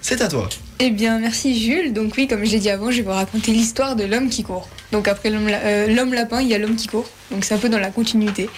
c'est 0.04 0.22
à 0.22 0.28
toi. 0.28 0.48
Eh 0.84 0.90
bien, 0.90 1.20
merci 1.20 1.62
Jules. 1.62 1.94
Donc 1.94 2.14
oui, 2.18 2.26
comme 2.26 2.44
je 2.44 2.54
l'ai 2.54 2.58
dit 2.58 2.72
avant, 2.72 2.90
je 2.90 2.98
vais 2.98 3.04
vous 3.04 3.12
raconter 3.12 3.52
l'histoire 3.52 3.96
de 3.96 4.04
l'homme 4.04 4.30
qui 4.30 4.42
court. 4.42 4.68
Donc 4.92 5.08
après 5.08 5.30
euh, 5.32 5.86
l'homme 5.94 6.12
lapin, 6.12 6.42
il 6.42 6.48
y 6.48 6.56
a 6.56 6.58
l'homme 6.58 6.76
qui 6.76 6.88
court. 6.88 7.08
Donc 7.30 7.46
c'est 7.46 7.54
un 7.54 7.60
peu 7.60 7.70
dans 7.70 7.78
la 7.78 7.92
continuité. 7.92 8.50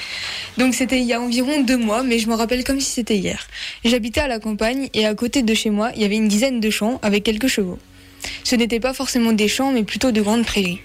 Donc 0.57 0.73
c'était 0.73 0.99
il 0.99 1.03
y 1.03 1.11
a 1.11 1.19
environ 1.19 1.59
deux 1.63 1.75
mois, 1.75 2.01
mais 2.01 2.19
je 2.19 2.29
me 2.29 2.35
rappelle 2.35 2.63
comme 2.63 2.79
si 2.79 2.91
c'était 2.91 3.17
hier. 3.17 3.45
J'habitais 3.83 4.21
à 4.21 4.29
la 4.29 4.39
campagne 4.39 4.87
et 4.93 5.05
à 5.05 5.13
côté 5.15 5.41
de 5.41 5.53
chez 5.53 5.69
moi, 5.69 5.91
il 5.97 6.01
y 6.01 6.05
avait 6.05 6.15
une 6.15 6.29
dizaine 6.29 6.61
de 6.61 6.69
champs 6.69 6.97
avec 7.01 7.23
quelques 7.23 7.47
chevaux. 7.47 7.77
Ce 8.45 8.55
n'étaient 8.55 8.79
pas 8.79 8.93
forcément 8.93 9.33
des 9.33 9.49
champs, 9.49 9.73
mais 9.73 9.83
plutôt 9.83 10.11
de 10.11 10.21
grandes 10.21 10.45
prairies. 10.45 10.79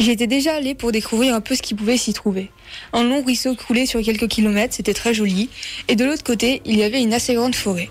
J'y 0.00 0.10
étais 0.10 0.26
déjà 0.26 0.56
allée 0.56 0.74
pour 0.74 0.90
découvrir 0.90 1.36
un 1.36 1.40
peu 1.40 1.54
ce 1.54 1.62
qui 1.62 1.74
pouvait 1.74 1.96
s'y 1.96 2.12
trouver. 2.12 2.50
Un 2.92 3.04
long 3.04 3.22
ruisseau 3.22 3.54
coulait 3.54 3.86
sur 3.86 4.02
quelques 4.02 4.26
kilomètres, 4.26 4.74
c'était 4.74 4.94
très 4.94 5.14
joli, 5.14 5.48
et 5.86 5.94
de 5.94 6.04
l'autre 6.04 6.24
côté, 6.24 6.60
il 6.64 6.76
y 6.76 6.82
avait 6.82 7.00
une 7.00 7.14
assez 7.14 7.34
grande 7.34 7.54
forêt. 7.54 7.88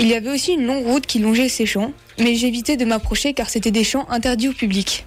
Il 0.00 0.06
y 0.06 0.14
avait 0.14 0.30
aussi 0.30 0.52
une 0.52 0.64
longue 0.64 0.86
route 0.86 1.06
qui 1.06 1.18
longeait 1.18 1.48
ces 1.48 1.66
champs, 1.66 1.92
mais 2.20 2.36
j'évitais 2.36 2.76
de 2.76 2.84
m'approcher 2.84 3.34
car 3.34 3.50
c'était 3.50 3.72
des 3.72 3.82
champs 3.82 4.08
interdits 4.08 4.48
au 4.48 4.52
public. 4.52 5.04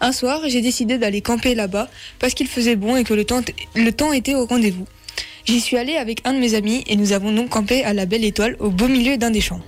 Un 0.00 0.10
soir, 0.10 0.40
j'ai 0.46 0.62
décidé 0.62 0.96
d'aller 0.96 1.20
camper 1.20 1.54
là-bas 1.54 1.90
parce 2.18 2.32
qu'il 2.32 2.46
faisait 2.46 2.76
bon 2.76 2.96
et 2.96 3.04
que 3.04 3.12
le 3.12 3.24
temps, 3.24 4.12
était 4.12 4.34
au 4.34 4.46
rendez-vous. 4.46 4.86
J'y 5.44 5.60
suis 5.60 5.76
allée 5.76 5.96
avec 5.96 6.22
un 6.24 6.32
de 6.32 6.38
mes 6.38 6.54
amis 6.54 6.82
et 6.86 6.96
nous 6.96 7.12
avons 7.12 7.30
donc 7.30 7.50
campé 7.50 7.84
à 7.84 7.92
la 7.92 8.06
Belle 8.06 8.24
Étoile 8.24 8.56
au 8.58 8.70
beau 8.70 8.88
milieu 8.88 9.18
d'un 9.18 9.30
des 9.30 9.42
champs. 9.42 9.60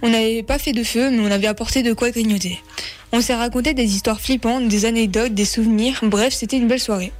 On 0.00 0.10
n'avait 0.10 0.44
pas 0.44 0.58
fait 0.58 0.72
de 0.72 0.84
feu, 0.84 1.10
mais 1.10 1.18
on 1.20 1.30
avait 1.32 1.48
apporté 1.48 1.82
de 1.82 1.92
quoi 1.92 2.10
grignoter. 2.10 2.60
On 3.10 3.20
s'est 3.20 3.34
raconté 3.34 3.74
des 3.74 3.96
histoires 3.96 4.20
flippantes, 4.20 4.68
des 4.68 4.84
anecdotes, 4.84 5.34
des 5.34 5.44
souvenirs, 5.44 6.00
bref, 6.04 6.32
c'était 6.34 6.56
une 6.56 6.68
belle 6.68 6.80
soirée. 6.80 7.12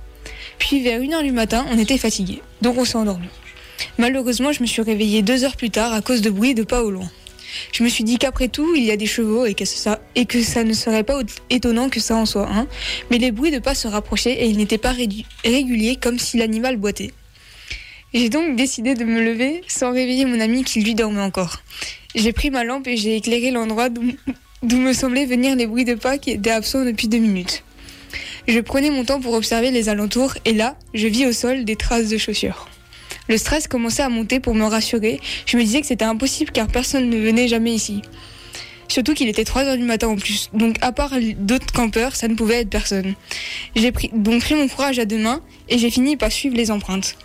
Puis 0.59 0.81
vers 0.81 1.01
1h 1.01 1.25
du 1.25 1.33
matin, 1.33 1.67
on 1.73 1.79
était 1.79 1.99
fatigué, 1.99 2.41
donc 2.63 2.79
on 2.79 2.85
s'est 2.85 2.99
endormi. 2.99 3.29
Malheureusement, 3.99 4.53
je 4.53 4.63
me 4.63 4.67
suis 4.67 4.83
réveillée 4.83 5.23
deux 5.23 5.45
heures 5.45 5.57
plus 5.57 5.71
tard 5.71 5.93
à 5.93 6.01
cause 6.01 6.23
de 6.23 6.31
bruit 6.31 6.55
de 6.55 6.63
pas 6.63 6.83
au 6.83 6.91
loin. 6.91 7.11
Je 7.73 7.83
me 7.83 7.89
suis 7.89 8.05
dit 8.05 8.19
qu'après 8.19 8.49
tout, 8.49 8.75
il 8.75 8.85
y 8.85 8.91
a 8.91 8.97
des 8.97 9.07
chevaux 9.07 9.47
et 9.47 9.55
que, 9.55 9.65
ça, 9.65 9.99
ne 10.65 10.73
serait 10.73 11.05
pas 11.05 11.21
étonnant 11.51 11.89
que 11.89 12.01
ça 12.01 12.17
en 12.17 12.27
soit 12.27 12.49
un, 12.49 12.67
mais 13.11 13.19
les 13.19 13.31
bruits 13.31 13.51
de 13.51 13.59
pas 13.59 13.75
se 13.75 13.89
rapprochaient 13.89 14.45
et 14.45 14.47
ils 14.47 14.57
n'étaient 14.57 14.79
pas 14.79 14.95
réguliers 15.45 15.97
comme 15.97 16.19
si 16.19 16.37
l'animal 16.37 16.77
boitait. 16.77 17.13
J'ai 18.15 18.29
donc 18.29 18.57
décidé 18.57 18.95
de 18.95 19.05
me 19.05 19.23
lever 19.23 19.63
sans 19.69 19.93
réveiller 19.93 20.25
mon 20.25 20.41
ami 20.41 20.65
qui 20.65 20.81
lui 20.81 20.95
dormait 20.95 21.21
encore. 21.21 21.63
J'ai 22.15 22.33
pris 22.33 22.51
ma 22.51 22.65
lampe 22.65 22.87
et 22.87 22.97
j'ai 22.97 23.17
éclairé 23.17 23.51
l'endroit 23.51 23.89
d'où 23.91 24.79
me 24.79 24.93
semblaient 24.93 25.27
venir 25.27 25.55
les 25.57 25.67
bruits 25.67 25.85
de 25.85 25.95
pas 25.95 26.17
qui 26.17 26.31
étaient 26.31 26.51
absents 26.51 26.85
depuis 26.85 27.09
deux 27.09 27.19
minutes. 27.19 27.63
Je 28.49 28.61
prenais 28.61 28.91
mon 28.91 29.05
temps 29.05 29.21
pour 29.21 29.35
observer 29.35 29.71
les 29.71 29.89
alentours 29.89 30.35
et 30.45 30.53
là, 30.53 30.79
je 30.95 31.09
vis 31.09 31.27
au 31.27 31.33
sol 31.33 31.65
des 31.65 31.77
traces 31.77 32.09
de 32.09 32.17
chaussures. 32.17 32.69
Le 33.29 33.39
stress 33.39 33.69
commençait 33.69 34.03
à 34.03 34.09
monter 34.09 34.41
pour 34.41 34.55
me 34.55 34.65
rassurer. 34.65 35.21
Je 35.47 35.57
me 35.57 35.63
disais 35.63 35.81
que 35.81 35.87
c'était 35.87 36.05
impossible 36.05 36.53
car 36.53 36.69
personne 36.69 37.11
ne 37.11 37.19
venait 37.19 37.49
jamais 37.49 37.73
ici. 37.73 38.03
Surtout 38.89 39.15
qu'il 39.15 39.29
était 39.29 39.45
3 39.45 39.65
heures 39.65 39.77
du 39.77 39.83
matin 39.83 40.09
en 40.09 40.17
plus. 40.17 40.49
Donc 40.53 40.77
à 40.81 40.93
part 40.93 41.13
d'autres 41.39 41.73
campeurs, 41.73 42.15
ça 42.15 42.29
ne 42.29 42.35
pouvait 42.35 42.61
être 42.61 42.71
personne. 42.71 43.15
J'ai 43.75 43.91
pris, 43.91 44.11
donc 44.15 44.43
pris 44.43 44.55
mon 44.55 44.69
courage 44.69 44.99
à 44.99 45.05
deux 45.05 45.19
mains 45.19 45.41
et 45.69 45.79
j'ai 45.79 45.91
fini 45.91 46.17
par 46.17 46.31
suivre 46.31 46.57
les 46.57 46.71
empreintes. 46.71 47.17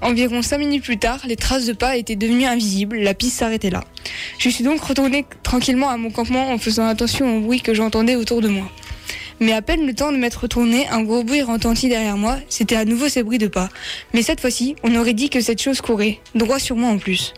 Environ 0.00 0.42
5 0.42 0.58
minutes 0.58 0.84
plus 0.84 0.98
tard, 0.98 1.20
les 1.26 1.36
traces 1.36 1.66
de 1.66 1.72
pas 1.72 1.96
étaient 1.96 2.14
devenues 2.14 2.46
invisibles, 2.46 2.98
la 2.98 3.14
piste 3.14 3.36
s'arrêtait 3.36 3.70
là. 3.70 3.82
Je 4.38 4.48
suis 4.48 4.62
donc 4.62 4.80
retournée 4.80 5.26
tranquillement 5.42 5.88
à 5.88 5.96
mon 5.96 6.10
campement 6.10 6.50
en 6.52 6.58
faisant 6.58 6.86
attention 6.86 7.36
au 7.36 7.40
bruit 7.40 7.60
que 7.60 7.74
j'entendais 7.74 8.14
autour 8.14 8.40
de 8.40 8.48
moi. 8.48 8.70
Mais 9.40 9.52
à 9.52 9.62
peine 9.62 9.86
le 9.86 9.94
temps 9.94 10.10
de 10.10 10.16
m'être 10.16 10.42
retourné, 10.42 10.88
un 10.88 11.02
gros 11.02 11.22
bruit 11.22 11.42
retentit 11.42 11.88
derrière 11.88 12.16
moi. 12.16 12.38
C'était 12.48 12.74
à 12.74 12.84
nouveau 12.84 13.08
ces 13.08 13.22
bruits 13.22 13.38
de 13.38 13.46
pas. 13.46 13.68
Mais 14.12 14.22
cette 14.22 14.40
fois-ci, 14.40 14.74
on 14.82 14.96
aurait 14.96 15.14
dit 15.14 15.30
que 15.30 15.40
cette 15.40 15.62
chose 15.62 15.80
courait, 15.80 16.18
droit 16.34 16.58
sur 16.58 16.76
moi 16.76 16.90
en 16.90 16.98
plus. 16.98 17.34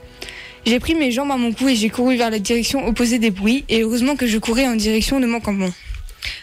J'ai 0.67 0.79
pris 0.81 0.95
mes 0.95 1.11
jambes 1.11 1.31
à 1.31 1.37
mon 1.37 1.53
cou 1.53 1.69
et 1.69 1.77
j'ai 1.77 1.91
couru 1.91 2.17
vers 2.17 2.31
la 2.31 2.39
direction 2.39 2.87
opposée 2.87 3.19
des 3.19 3.31
bruits, 3.31 3.65
et 3.69 3.83
heureusement 3.83 4.17
que 4.17 4.27
je 4.27 4.39
courais 4.39 4.67
en 4.67 4.77
direction 4.77 5.21
de 5.21 5.27
mon 5.27 5.41
campement. 5.41 5.71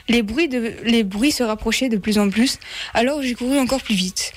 Les 0.10 0.24
bruits, 0.24 0.48
de, 0.48 0.74
les 0.84 1.04
bruits 1.04 1.32
se 1.32 1.44
rapprochaient 1.44 1.90
de 1.90 1.98
plus 1.98 2.18
en 2.18 2.30
plus, 2.30 2.58
alors 2.94 3.22
j'ai 3.22 3.36
couru 3.36 3.60
encore 3.60 3.82
plus 3.82 3.96
vite. 3.96 4.34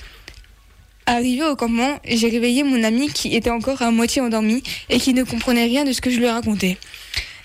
Arrivé 1.07 1.43
au 1.43 1.55
campement, 1.55 1.99
j'ai 2.05 2.29
réveillé 2.29 2.63
mon 2.63 2.83
ami 2.83 3.09
qui 3.09 3.35
était 3.35 3.49
encore 3.49 3.81
à 3.81 3.89
moitié 3.89 4.21
endormi 4.21 4.61
et 4.89 4.99
qui 4.99 5.13
ne 5.13 5.23
comprenait 5.23 5.65
rien 5.65 5.83
de 5.83 5.93
ce 5.93 6.01
que 6.01 6.11
je 6.11 6.19
lui 6.19 6.27
racontais. 6.27 6.77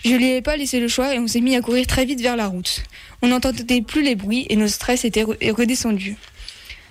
Je 0.06 0.14
lui 0.14 0.30
ai 0.30 0.40
pas 0.40 0.56
laissé 0.56 0.78
le 0.78 0.86
choix 0.86 1.12
et 1.14 1.18
on 1.18 1.26
s'est 1.26 1.40
mis 1.40 1.56
à 1.56 1.60
courir 1.60 1.84
très 1.86 2.04
vite 2.04 2.20
vers 2.20 2.36
la 2.36 2.46
route. 2.46 2.84
On 3.22 3.26
n'entendait 3.28 3.82
plus 3.82 4.02
les 4.02 4.14
bruits 4.14 4.46
et 4.48 4.54
notre 4.54 4.72
stress 4.72 5.04
était 5.04 5.24
re- 5.24 5.36
est 5.40 5.50
redescendu. 5.50 6.14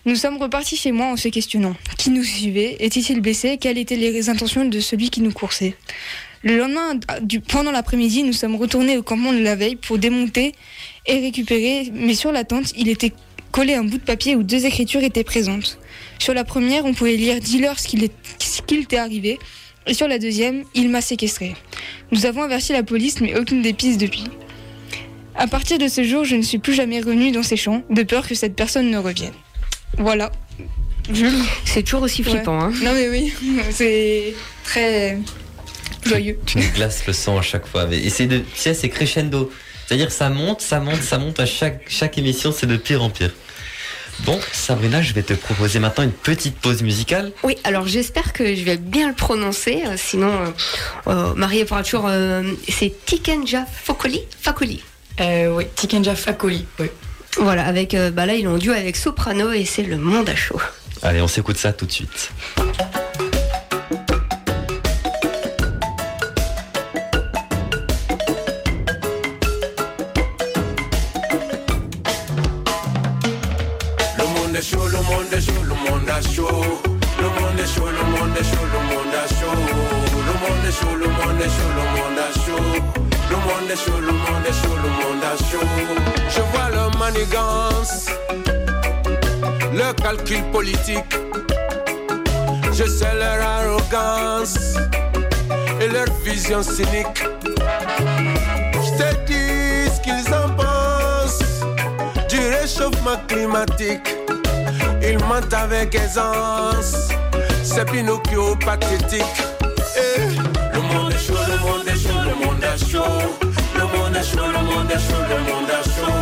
Nous 0.06 0.16
sommes 0.18 0.36
repartis 0.38 0.76
chez 0.76 0.92
moi 0.92 1.06
en 1.08 1.16
se 1.16 1.30
questionnant. 1.30 1.76
Qui 1.98 2.10
nous 2.10 2.24
suivait? 2.26 2.76
Était-il 2.82 3.22
blessé? 3.22 3.58
Quelles 3.58 3.78
étaient 3.78 3.96
les 3.96 4.30
intentions 4.30 4.66
de 4.66 4.80
celui 4.82 5.10
qui 5.10 5.22
nous 5.22 5.32
coursait? 5.32 5.76
Le 6.44 6.58
lendemain, 6.58 7.00
du, 7.22 7.40
pendant 7.40 7.72
l'après-midi, 7.72 8.24
nous 8.24 8.34
sommes 8.34 8.56
retournés 8.58 8.98
au 8.98 9.02
campement 9.04 9.32
de 9.32 9.40
la 9.40 9.56
veille 9.56 9.78
pour 9.78 9.98
démonter 9.98 10.52
et 11.06 11.20
récupérer, 11.20 11.90
mais 11.94 12.16
sur 12.16 12.34
la 12.34 12.44
tente, 12.44 12.74
il 12.78 12.90
était 12.90 13.14
collé 13.52 13.76
un 13.76 13.86
bout 13.86 13.98
de 13.98 14.04
papier 14.04 14.36
où 14.36 14.44
deux 14.44 14.66
écritures 14.66 15.04
étaient 15.04 15.24
présentes. 15.24 15.80
Sur 16.20 16.34
la 16.34 16.44
première, 16.44 16.84
on 16.86 16.94
pouvait 16.94 17.16
lire 17.16 17.40
Dis-leur 17.40 17.80
ce 17.80 17.88
qu'il 17.88 18.04
est- 18.04 18.14
ce 18.40 18.62
qu'il 18.62 18.86
t'est 18.86 18.98
arrivé, 18.98 19.40
et 19.88 19.94
sur 19.94 20.08
la 20.08 20.20
deuxième, 20.20 20.64
Il 20.74 20.90
m'a 20.90 21.02
séquestré. 21.02 21.56
Nous 22.12 22.26
avons 22.26 22.44
averti 22.44 22.74
la 22.74 22.84
police, 22.84 23.22
mais 23.22 23.38
aucune 23.38 23.62
des 23.62 23.74
pistes 23.74 24.00
depuis. 24.00 24.26
À 25.36 25.48
partir 25.48 25.78
de 25.78 25.88
ce 25.88 26.04
jour, 26.04 26.24
je 26.26 26.36
ne 26.36 26.42
suis 26.42 26.60
plus 26.60 26.74
jamais 26.74 27.00
revenue 27.00 27.32
dans 27.32 27.44
ces 27.44 27.58
champs, 27.58 27.84
de 27.90 28.04
peur 28.04 28.28
que 28.28 28.36
cette 28.36 28.56
personne 28.56 28.90
ne 28.90 28.98
revienne. 28.98 29.34
Voilà. 29.98 30.32
Jules 31.12 31.34
C'est 31.66 31.84
toujours 31.84 32.04
aussi 32.04 32.24
flippant. 32.24 32.60
Hein. 32.60 32.72
Non 32.84 32.94
mais 32.94 33.10
oui, 33.10 33.32
c'est 33.72 34.34
très 34.64 35.20
joyeux. 36.06 36.40
Tu 36.46 36.58
nous 36.58 36.72
glaces 36.74 37.06
le 37.06 37.14
sang 37.14 37.38
à 37.38 37.42
chaque 37.42 37.68
fois. 37.68 37.86
mais- 37.86 37.98
Et 38.00 38.10
c'est 38.10 38.26
de, 38.28 38.40
tu 38.40 38.46
sais, 38.56 38.74
c'est 38.74 38.90
crescendo. 38.90 39.52
C'est-à-dire 39.86 40.12
ça 40.12 40.30
monte, 40.30 40.62
ça 40.62 40.80
monte, 40.80 41.02
ça 41.04 41.20
monte 41.20 41.40
à 41.40 41.46
chaque, 41.46 41.84
chaque 41.88 42.18
émission, 42.18 42.52
c'est 42.52 42.66
de 42.66 42.76
pire 42.78 43.04
en 43.04 43.10
pire. 43.12 43.34
Bon, 44.20 44.40
Sabrina, 44.52 45.02
je 45.02 45.14
vais 45.14 45.24
te 45.24 45.34
proposer 45.34 45.80
maintenant 45.80 46.04
une 46.04 46.12
petite 46.12 46.58
pause 46.58 46.82
musicale. 46.82 47.32
Oui, 47.44 47.58
alors 47.64 47.88
j'espère 47.88 48.34
que 48.34 48.56
je 48.56 48.64
vais 48.64 48.78
bien 48.78 49.10
le 49.10 49.14
prononcer, 49.14 49.84
euh, 49.86 49.96
sinon 49.98 50.32
euh, 50.32 50.52
euh, 51.08 51.34
Marie 51.36 51.64
pourra 51.66 51.84
toujours. 51.84 52.08
euh, 52.08 52.42
c'est 52.68 52.94
Tikenja 53.06 53.66
Fokoli 53.66 54.22
Fakoli. 54.42 54.82
Euh, 55.20 55.54
oui, 55.56 55.66
Tikenja 55.76 56.16
Fakoli, 56.16 56.66
oui. 56.80 56.88
Voilà, 57.38 57.66
avec 57.66 57.94
euh, 57.94 58.12
bah 58.12 58.26
là 58.26 58.34
ils 58.36 58.48
ont 58.48 58.58
duo 58.58 58.72
avec 58.74 58.96
Soprano 58.96 59.52
et 59.52 59.66
c'est 59.66 59.84
le 59.84 59.98
monde 59.98 60.30
à 60.30 60.36
chaud. 60.36 60.60
Allez, 61.04 61.22
on 61.22 61.28
s'écoute 61.28 61.58
ça 61.58 61.74
tout 61.74 61.86
de 61.86 61.92
suite. 61.92 62.32
A 76.16 76.22
chaud. 76.22 76.80
Le 77.20 77.28
monde 77.28 77.60
est 77.60 77.68
chaud, 77.68 77.90
le 77.90 78.04
monde 78.12 78.38
est 78.40 78.44
chaud, 78.44 78.66
le 78.74 78.80
monde 78.90 79.16
a 79.22 79.28
chaud. 79.28 79.60
Le 80.28 80.34
monde 80.42 80.66
est 80.68 80.72
chaud, 80.72 80.96
le 80.96 81.08
monde 81.08 81.42
est 81.42 81.52
chaud, 81.56 81.72
le 81.80 81.86
monde 81.96 82.20
a 82.20 82.30
chaud. 82.44 82.64
Le 83.30 83.38
monde 83.46 83.70
est 83.70 83.76
chaud, 83.76 84.00
le 84.00 84.12
monde 84.12 84.46
est 84.48 84.58
chaud, 84.62 84.78
le 84.84 84.90
monde 85.02 85.24
a 85.24 85.36
chaud. 85.50 85.68
Je 86.30 86.42
vois 86.52 86.70
leur 86.70 86.92
manigance, 86.98 88.08
leur 89.74 89.96
calcul 89.96 90.44
politique. 90.52 91.14
Je 92.72 92.86
sais 92.86 93.16
leur 93.16 93.42
arrogance 93.42 94.76
et 95.82 95.88
leur 95.88 96.08
vision 96.24 96.62
cynique. 96.64 97.24
Je 98.86 98.92
te 99.00 99.10
dis 99.26 99.90
ce 99.94 100.02
qu'ils 100.02 100.34
en 100.34 100.50
pensent 100.56 101.64
du 102.30 102.40
réchauffement 102.40 103.18
climatique. 103.28 104.25
Ils 105.08 105.20
mentent 105.20 105.54
avec 105.54 105.94
aisance, 105.94 107.10
c'est 107.64 107.86
Pinocchio 107.86 108.56
pathétique. 108.56 109.22
Eh, 109.96 110.22
Le 110.74 110.82
monde 110.82 111.12
est 111.14 111.18
chaud, 111.20 111.34
le 111.48 111.58
monde 111.60 111.88
est 111.88 111.96
chaud, 111.96 112.22
le 112.24 112.46
monde 112.46 112.64
est 112.64 112.92
chaud. 112.92 113.04
Le 113.76 113.82
monde 113.82 114.16
est 114.16 114.24
chaud, 114.24 114.48
le 114.48 114.62
monde 114.64 114.90
est 114.90 115.00
chaud, 115.00 115.24
le 115.30 115.38
monde 115.52 115.70
est 115.70 115.86
chaud. 115.90 116.14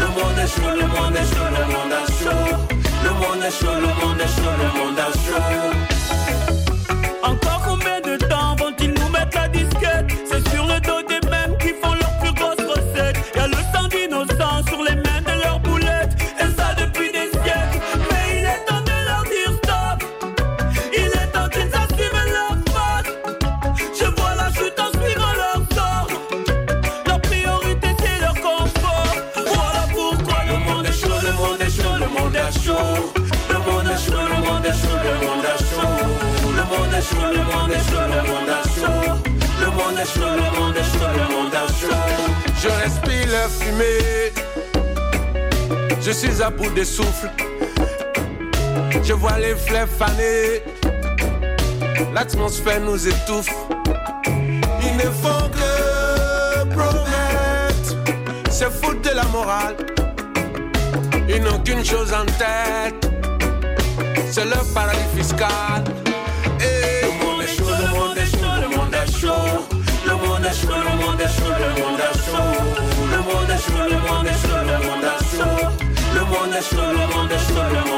Le 0.00 0.06
monde 0.06 0.38
est 0.38 0.48
chaud, 0.48 0.70
le 0.74 0.86
monde 0.86 1.16
est 1.16 1.26
chaud, 1.34 1.48
le 1.50 1.64
monde 1.72 1.92
est 1.92 2.08
chaud. 2.24 2.56
Le 3.04 3.10
monde 3.10 3.44
est 3.44 3.50
chaud, 3.50 3.74
le 3.74 4.06
monde 4.06 4.20
est 4.20 4.28
chaud, 4.28 4.54
le 4.58 4.68
monde 4.78 4.98
est 4.98 5.12
chaud. 5.28 5.93
Je 46.00 46.10
suis 46.12 46.42
à 46.42 46.50
bout 46.50 46.70
de 46.70 46.84
souffle. 46.84 47.30
Je 49.02 49.12
vois 49.12 49.38
les 49.38 49.56
fleurs 49.56 49.88
faner. 49.88 50.62
L'atmosphère 52.12 52.80
nous 52.80 53.08
étouffe. 53.08 53.48
Ils 54.26 54.96
ne 54.96 55.10
font 55.22 55.48
que 55.50 56.64
promettre. 56.74 57.96
C'est 58.50 58.70
foutre 58.70 59.00
de 59.00 59.16
la 59.16 59.24
morale. 59.24 59.76
Ils 61.28 61.42
n'ont 61.42 61.58
qu'une 61.60 61.84
chose 61.84 62.12
en 62.12 62.26
tête. 62.26 63.10
C'est 64.30 64.44
le 64.44 64.74
paradis 64.74 65.00
fiscal. 65.16 65.82
Et 66.60 67.06
le 67.06 67.24
monde 67.24 67.42
est 67.42 67.58
le 67.58 67.98
monde 67.98 68.16
est 68.16 68.26
chaud, 68.30 68.54
le 68.60 68.76
monde 68.76 68.94
est 68.94 69.20
chaud. 69.20 69.74
Le 70.06 70.14
monde 70.14 70.44
est 70.44 70.54
chaud, 70.54 70.68
le 70.68 71.04
monde 71.04 71.20
est 71.20 71.28
chaud, 71.28 71.52
le 71.58 71.82
monde 71.82 72.00
est 72.00 72.18
chaud. 72.18 72.83
Le 76.54 76.60
monde 76.60 77.32
est 77.32 77.38
chaud, 77.38 77.62
le 77.68 77.90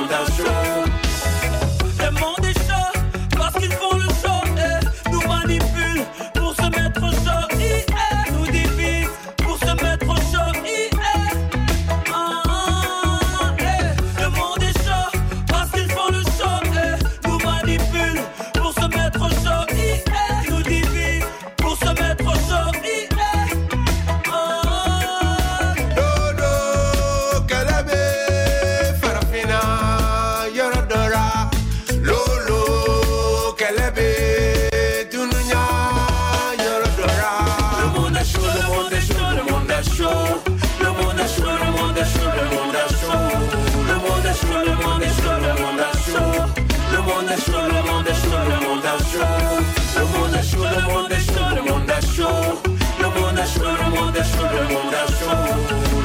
chaud, 54.32 54.48
le 54.52 54.64
monde 54.74 54.92
est 54.92 55.12
chaud, 55.18 55.40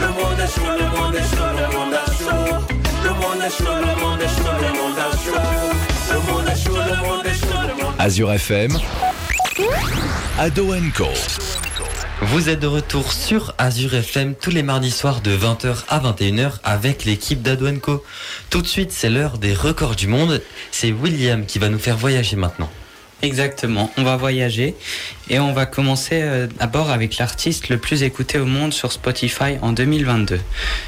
le 0.02 0.08
monde 0.18 0.40
est 0.40 0.54
chaud. 0.54 0.72
Le 0.80 0.88
monde 0.96 1.16
est 1.16 1.16
chaud, 1.16 1.16
le 1.16 1.16
monde 1.16 1.16
est 1.16 1.28
chaud, 1.30 1.52
le 1.58 1.68
monde 1.76 1.94
est 1.94 2.10
chaud. 2.18 2.62
Le 3.04 3.10
monde 3.10 3.42
est 3.42 3.54
chaud, 3.58 3.76
le 3.80 3.92
monde 4.02 4.22
est 4.22 4.28
chaud, 4.28 4.56
le 4.62 4.70
monde 4.80 4.98
est 4.98 5.18
chaud. 5.26 5.42
Le 6.12 6.20
monde 6.32 6.48
est 6.48 6.60
chaud, 6.64 6.76
le 6.76 6.96
monde 7.08 7.26
est 7.26 7.34
chaud, 7.34 7.62
le 7.68 7.84
monde 7.84 7.94
Azure 8.00 8.32
FM, 8.34 8.78
Ado 10.40 10.74
Co. 10.96 11.08
Vous 12.24 12.50
êtes 12.50 12.60
de 12.60 12.68
retour 12.68 13.12
sur 13.12 13.54
Azure 13.58 13.96
FM 13.96 14.36
tous 14.36 14.52
les 14.52 14.64
mardis 14.64 14.92
soirs 14.92 15.22
de 15.22 15.36
20h 15.36 15.84
à 15.90 16.00
21h 16.00 16.52
avec 16.64 17.06
l'équipe 17.06 17.42
d'Adwenco. 17.42 18.04
Tout 18.50 18.62
de 18.62 18.68
suite, 18.68 18.92
c'est 18.92 19.10
l'heure 19.10 19.38
des 19.40 19.54
records 19.54 19.96
du 19.96 20.08
monde. 20.08 20.42
C'est 20.72 20.92
William 20.92 21.46
qui 21.46 21.58
va 21.58 21.70
nous 21.70 21.80
faire 21.80 21.98
voyager 21.98 22.36
maintenant. 22.36 22.70
Exactement, 23.24 23.92
on 23.98 24.04
va 24.04 24.18
voyager 24.18 24.74
et 25.30 25.40
on 25.40 25.54
va 25.54 25.68
commencer 25.68 26.22
euh, 26.24 26.48
d'abord 26.48 26.90
avec 26.90 27.18
l'artiste 27.18 27.70
le 27.70 27.78
plus 27.78 28.02
écouté 28.02 28.40
au 28.40 28.46
monde 28.46 28.74
sur 28.74 28.92
Spotify 28.92 29.58
en 29.62 29.74
2022. 29.74 30.40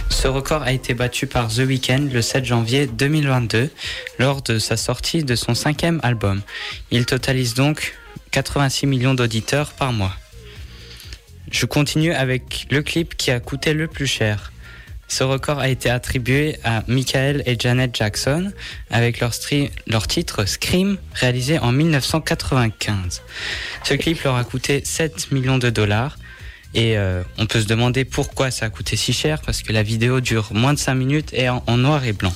Ce 0.09 0.27
record 0.27 0.63
a 0.63 0.71
été 0.71 0.95
battu 0.95 1.27
par 1.27 1.49
The 1.49 1.59
Weeknd 1.59 2.09
le 2.11 2.23
7 2.23 2.43
janvier 2.43 2.88
2022 2.88 3.69
lors 4.17 4.41
de 4.41 4.57
sa 4.57 4.77
sortie 4.77 5.23
de 5.23 5.36
son 5.36 5.53
cinquième 5.53 5.99
album. 6.01 6.41
Il 6.89 7.05
totalise 7.05 7.53
donc 7.53 7.95
86 8.31 8.88
millions 8.88 9.13
d'auditeurs 9.13 9.73
par 9.73 9.93
mois. 9.93 10.15
Je 11.51 11.67
continue 11.67 12.13
avec 12.13 12.65
le 12.71 12.81
clip 12.81 13.15
qui 13.15 13.29
a 13.29 13.39
coûté 13.39 13.75
le 13.75 13.88
plus 13.88 14.07
cher. 14.07 14.53
Ce 15.14 15.24
record 15.24 15.59
a 15.59 15.70
été 15.70 15.91
attribué 15.91 16.57
à 16.64 16.84
Michael 16.88 17.43
et 17.45 17.55
Janet 17.59 17.95
Jackson 17.95 18.51
avec 18.89 19.20
leur, 19.20 20.07
titre 20.07 20.45
Scream 20.45 20.97
réalisé 21.14 21.59
en 21.59 21.72
1995. 21.72 23.22
Ce 23.84 23.93
clip 23.93 24.24
leur 24.24 24.36
a 24.38 24.43
coûté 24.43 24.82
7 24.84 25.32
millions 25.32 25.59
de 25.59 25.70
dollars 25.70 26.18
et 26.74 26.97
euh, 26.97 27.22
on 27.38 27.45
peut 27.45 27.61
se 27.61 27.68
demander 27.68 28.05
pourquoi 28.05 28.49
ça 28.49 28.66
a 28.66 28.70
coûté 28.72 28.95
si 28.95 29.14
cher 29.14 29.39
parce 29.41 29.61
que 29.61 29.72
la 29.72 29.84
vidéo 29.84 30.20
dure 30.20 30.47
moins 30.51 30.74
de 30.74 30.80
5 30.80 30.95
minutes 30.95 31.32
et 31.32 31.47
en, 31.47 31.61
noir 31.78 32.03
et 32.05 32.14
blanc. 32.14 32.34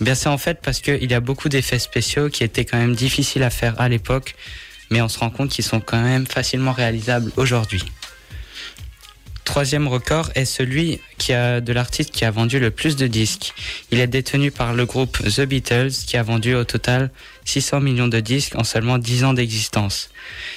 Eh 0.00 0.14
c'est 0.14 0.28
en 0.28 0.38
fait 0.38 0.60
parce 0.62 0.78
qu'il 0.78 1.10
y 1.10 1.14
a 1.14 1.20
beaucoup 1.20 1.48
d'effets 1.48 1.80
spéciaux 1.80 2.28
qui 2.28 2.44
étaient 2.44 2.64
quand 2.64 2.78
même 2.78 2.94
difficiles 2.94 3.42
à 3.42 3.50
faire 3.50 3.80
à 3.80 3.88
l'époque 3.88 4.36
mais 4.90 5.02
on 5.02 5.08
se 5.08 5.18
rend 5.18 5.30
compte 5.30 5.50
qu'ils 5.50 5.64
sont 5.64 5.80
quand 5.80 6.00
même 6.00 6.26
facilement 6.28 6.72
réalisables 6.72 7.32
aujourd'hui. 7.36 7.82
Troisième 9.46 9.86
record 9.86 10.30
est 10.34 10.44
celui 10.44 11.00
qui 11.18 11.32
a, 11.32 11.60
de 11.60 11.72
l'artiste 11.72 12.10
qui 12.10 12.24
a 12.24 12.30
vendu 12.32 12.58
le 12.58 12.72
plus 12.72 12.96
de 12.96 13.06
disques. 13.06 13.54
Il 13.92 14.00
est 14.00 14.08
détenu 14.08 14.50
par 14.50 14.74
le 14.74 14.84
groupe 14.86 15.18
The 15.22 15.42
Beatles 15.42 15.92
qui 16.06 16.16
a 16.16 16.22
vendu 16.24 16.54
au 16.56 16.64
total 16.64 17.10
600 17.44 17.80
millions 17.80 18.08
de 18.08 18.18
disques 18.18 18.56
en 18.56 18.64
seulement 18.64 18.98
10 18.98 19.22
ans 19.24 19.32
d'existence. 19.34 20.10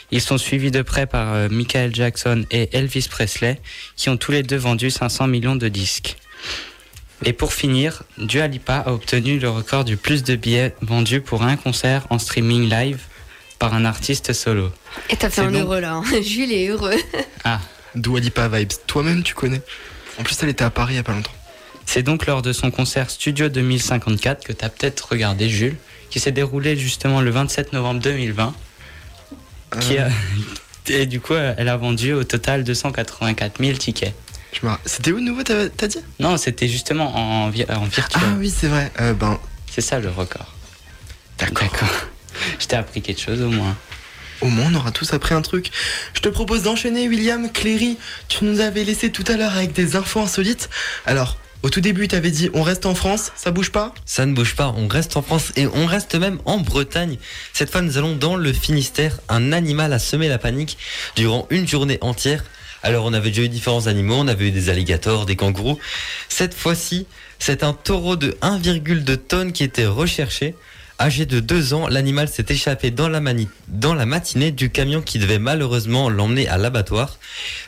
Ils 0.10 0.22
sont 0.22 0.40
suivis 0.40 0.72
de 0.72 0.82
près 0.82 1.06
par 1.06 1.34
euh, 1.36 1.48
Michael 1.50 1.94
Jackson 1.94 2.46
et 2.50 2.76
Elvis 2.76 3.08
Presley 3.10 3.62
qui 3.96 4.10
ont 4.10 4.18
tous 4.18 4.32
les 4.32 4.42
deux 4.42 4.58
vendu 4.58 4.90
500 4.90 5.28
millions 5.28 5.56
de 5.56 5.68
disques. 5.68 6.18
Et 7.24 7.32
pour 7.34 7.54
finir, 7.54 8.02
Dua 8.18 8.48
Lipa 8.48 8.78
a 8.78 8.92
obtenu 8.92 9.38
le 9.38 9.52
record 9.52 9.86
du 9.86 9.98
plus 9.98 10.24
de 10.24 10.36
billets 10.36 10.74
vendus 10.82 11.22
pour 11.22 11.44
un 11.44 11.58
concert 11.58 12.08
en 12.10 12.18
streaming 12.18 12.68
live 12.68 13.02
par 13.60 13.76
un 13.76 13.86
artiste 13.86 14.34
solo. 14.34 14.72
Et 15.12 15.16
t'as 15.16 15.30
fait 15.30 15.42
un 15.42 15.54
heureux 15.54 15.80
là. 15.80 15.94
hein. 15.94 16.04
Jules 16.24 16.52
est 16.52 16.68
heureux. 16.70 16.96
Ah, 17.44 17.60
Dua 17.96 18.20
Lipa 18.20 18.48
Vibes. 18.48 18.72
Toi-même, 18.88 19.24
tu 19.24 19.34
connais. 19.34 19.62
En 20.20 20.24
plus, 20.24 20.38
elle 20.44 20.50
était 20.50 20.64
à 20.66 20.70
Paris 20.70 20.94
il 20.94 20.98
y 20.98 21.00
a 21.00 21.04
pas 21.04 21.14
longtemps. 21.14 21.32
C'est 21.86 22.04
donc 22.04 22.26
lors 22.28 22.42
de 22.42 22.54
son 22.54 22.70
concert 22.72 23.10
Studio 23.10 23.50
2054 23.50 24.44
que 24.46 24.54
tu 24.54 24.64
as 24.66 24.70
peut-être 24.70 25.08
regardé 25.10 25.50
Jules, 25.50 25.76
qui 26.10 26.20
s'est 26.20 26.32
déroulé 26.32 26.76
justement 26.78 27.22
le 27.22 27.32
27 27.32 27.74
novembre 27.74 28.00
2020. 28.02 28.54
Qui 29.82 29.98
a... 29.98 30.10
Et 30.88 31.06
du 31.06 31.20
coup, 31.22 31.34
elle 31.36 31.70
a 31.70 31.78
vendu 31.78 32.14
au 32.14 32.24
total 32.24 32.64
284 32.64 33.60
000 33.64 33.78
tickets. 33.78 34.14
C'était 34.86 35.12
où 35.12 35.20
de 35.20 35.26
nouveau, 35.26 35.44
t'as 35.44 35.70
t'as 35.70 35.88
dit? 35.88 36.00
Non, 36.20 36.36
c'était 36.38 36.68
justement 36.68 37.16
en, 37.16 37.50
vi- 37.52 37.72
en 37.72 37.86
virtuel. 37.86 38.24
Ah 38.26 38.34
oui, 38.40 38.50
c'est 38.56 38.68
vrai. 38.68 38.92
Euh, 39.00 39.14
ben, 39.14 39.40
C'est 39.70 39.82
ça 39.82 40.00
le 40.00 40.10
record. 40.10 40.54
d'accord. 41.38 41.70
Je 42.60 42.66
t'ai 42.66 42.76
appris 42.76 43.02
quelque 43.04 43.22
chose 43.22 43.42
au 43.42 43.50
moins. 43.50 43.76
Au 44.42 44.48
moins, 44.48 44.72
on 44.72 44.76
aura 44.76 44.92
tous 44.92 45.14
appris 45.14 45.36
un 45.36 45.42
truc. 45.42 45.70
Je 46.14 46.22
te 46.22 46.30
propose 46.30 46.64
d'enchaîner, 46.64 47.10
William. 47.10 47.52
Cléry, 47.52 47.98
tu 48.30 48.46
nous 48.46 48.62
avais 48.62 48.84
laissé 48.84 49.12
tout 49.12 49.26
à 49.28 49.36
l'heure 49.36 49.54
avec 49.54 49.74
des 49.74 49.98
infos 49.98 50.22
insolites. 50.22 50.70
Alors, 51.06 51.38
au 51.62 51.70
tout 51.70 51.82
début, 51.82 52.08
t'avais 52.08 52.32
dit 52.32 52.50
on 52.54 52.64
reste 52.64 52.86
en 52.86 52.96
France, 52.96 53.34
ça 53.36 53.52
bouge 53.52 53.70
pas? 53.70 53.94
Ça 54.06 54.26
ne 54.26 54.34
bouge 54.34 54.56
pas, 54.56 54.74
on 54.78 54.88
reste 54.88 55.18
en 55.18 55.22
France 55.22 55.52
et 55.58 55.68
on 55.68 55.86
reste 55.86 56.16
même 56.16 56.40
en 56.46 56.58
Bretagne. 56.58 57.18
Cette 57.52 57.70
fois, 57.70 57.82
nous 57.82 57.98
allons 57.98 58.16
dans 58.16 58.38
le 58.38 58.54
Finistère. 58.54 59.20
Un 59.28 59.52
animal 59.52 59.92
a 59.92 60.00
semé 60.00 60.30
la 60.30 60.38
panique 60.38 60.78
durant 61.18 61.46
une 61.50 61.68
journée 61.68 61.98
entière. 62.00 62.46
Alors, 62.82 63.04
on 63.04 63.12
avait 63.12 63.30
déjà 63.30 63.42
eu 63.42 63.50
différents 63.50 63.88
animaux, 63.88 64.16
on 64.16 64.30
avait 64.30 64.48
eu 64.48 64.52
des 64.52 64.70
alligators, 64.70 65.26
des 65.26 65.36
kangourous. 65.36 65.80
Cette 66.30 66.54
fois-ci, 66.54 67.08
c'est 67.40 67.62
un 67.62 67.74
taureau 67.74 68.16
de 68.16 68.38
1,2 68.42 69.18
tonnes 69.18 69.52
qui 69.52 69.66
était 69.66 69.86
recherché. 69.86 70.56
Âgé 71.02 71.26
de 71.26 71.40
2 71.40 71.74
ans, 71.74 71.88
l'animal 71.88 72.28
s'est 72.28 72.48
échappé 72.50 72.92
dans 72.92 73.08
la, 73.08 73.22
matinée 74.06 74.52
du 74.52 74.70
camion 74.70 75.02
qui 75.02 75.18
devait 75.18 75.40
malheureusement 75.40 76.10
l'emmener 76.10 76.50
à 76.50 76.58
l'abattoir. 76.58 77.20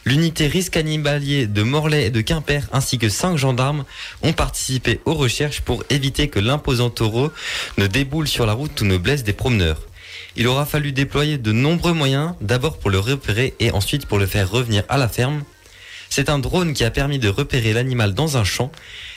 L'unité 0.03 0.47
risque 0.47 0.75
animalier 0.75 1.47
de 1.47 1.63
Morlaix 1.63 2.07
et 2.07 2.09
de 2.09 2.19
Quimper 2.19 2.67
ainsi 2.73 2.97
que 2.97 3.07
5 3.07 3.37
gendarmes 3.37 3.85
ont 4.21 4.33
participé 4.33 4.99
aux 5.05 5.13
recherches 5.13 5.61
pour 5.61 5.85
éviter 5.89 6.27
que 6.27 6.41
l'imposant 6.41 6.89
taureau 6.89 7.31
ne 7.77 7.87
déboule 7.87 8.27
sur 8.27 8.45
la 8.45 8.51
route 8.51 8.81
ou 8.81 8.85
ne 8.85 8.97
blesse 8.97 9.23
des 9.23 9.31
promeneurs. 9.31 9.87
Il 10.35 10.45
aura 10.49 10.65
fallu 10.65 10.91
déployer 10.91 11.37
de 11.37 11.53
nombreux 11.53 11.93
moyens, 11.93 12.33
d'abord 12.41 12.79
pour 12.79 12.89
le 12.89 12.99
repérer 12.99 13.53
et 13.61 13.71
ensuite 13.71 14.07
pour 14.07 14.19
le 14.19 14.25
faire 14.25 14.51
revenir 14.51 14.83
à 14.89 14.97
la 14.97 15.07
ferme. 15.07 15.43
C'est 16.13 16.27
un 16.27 16.39
drone 16.39 16.73
qui 16.73 16.83
a 16.83 16.91
permis 16.91 17.19
de 17.19 17.29
repérer 17.29 17.71
l'animal 17.71 18.13
dans 18.13 18.35
un 18.35 18.43
champ. 18.43 18.69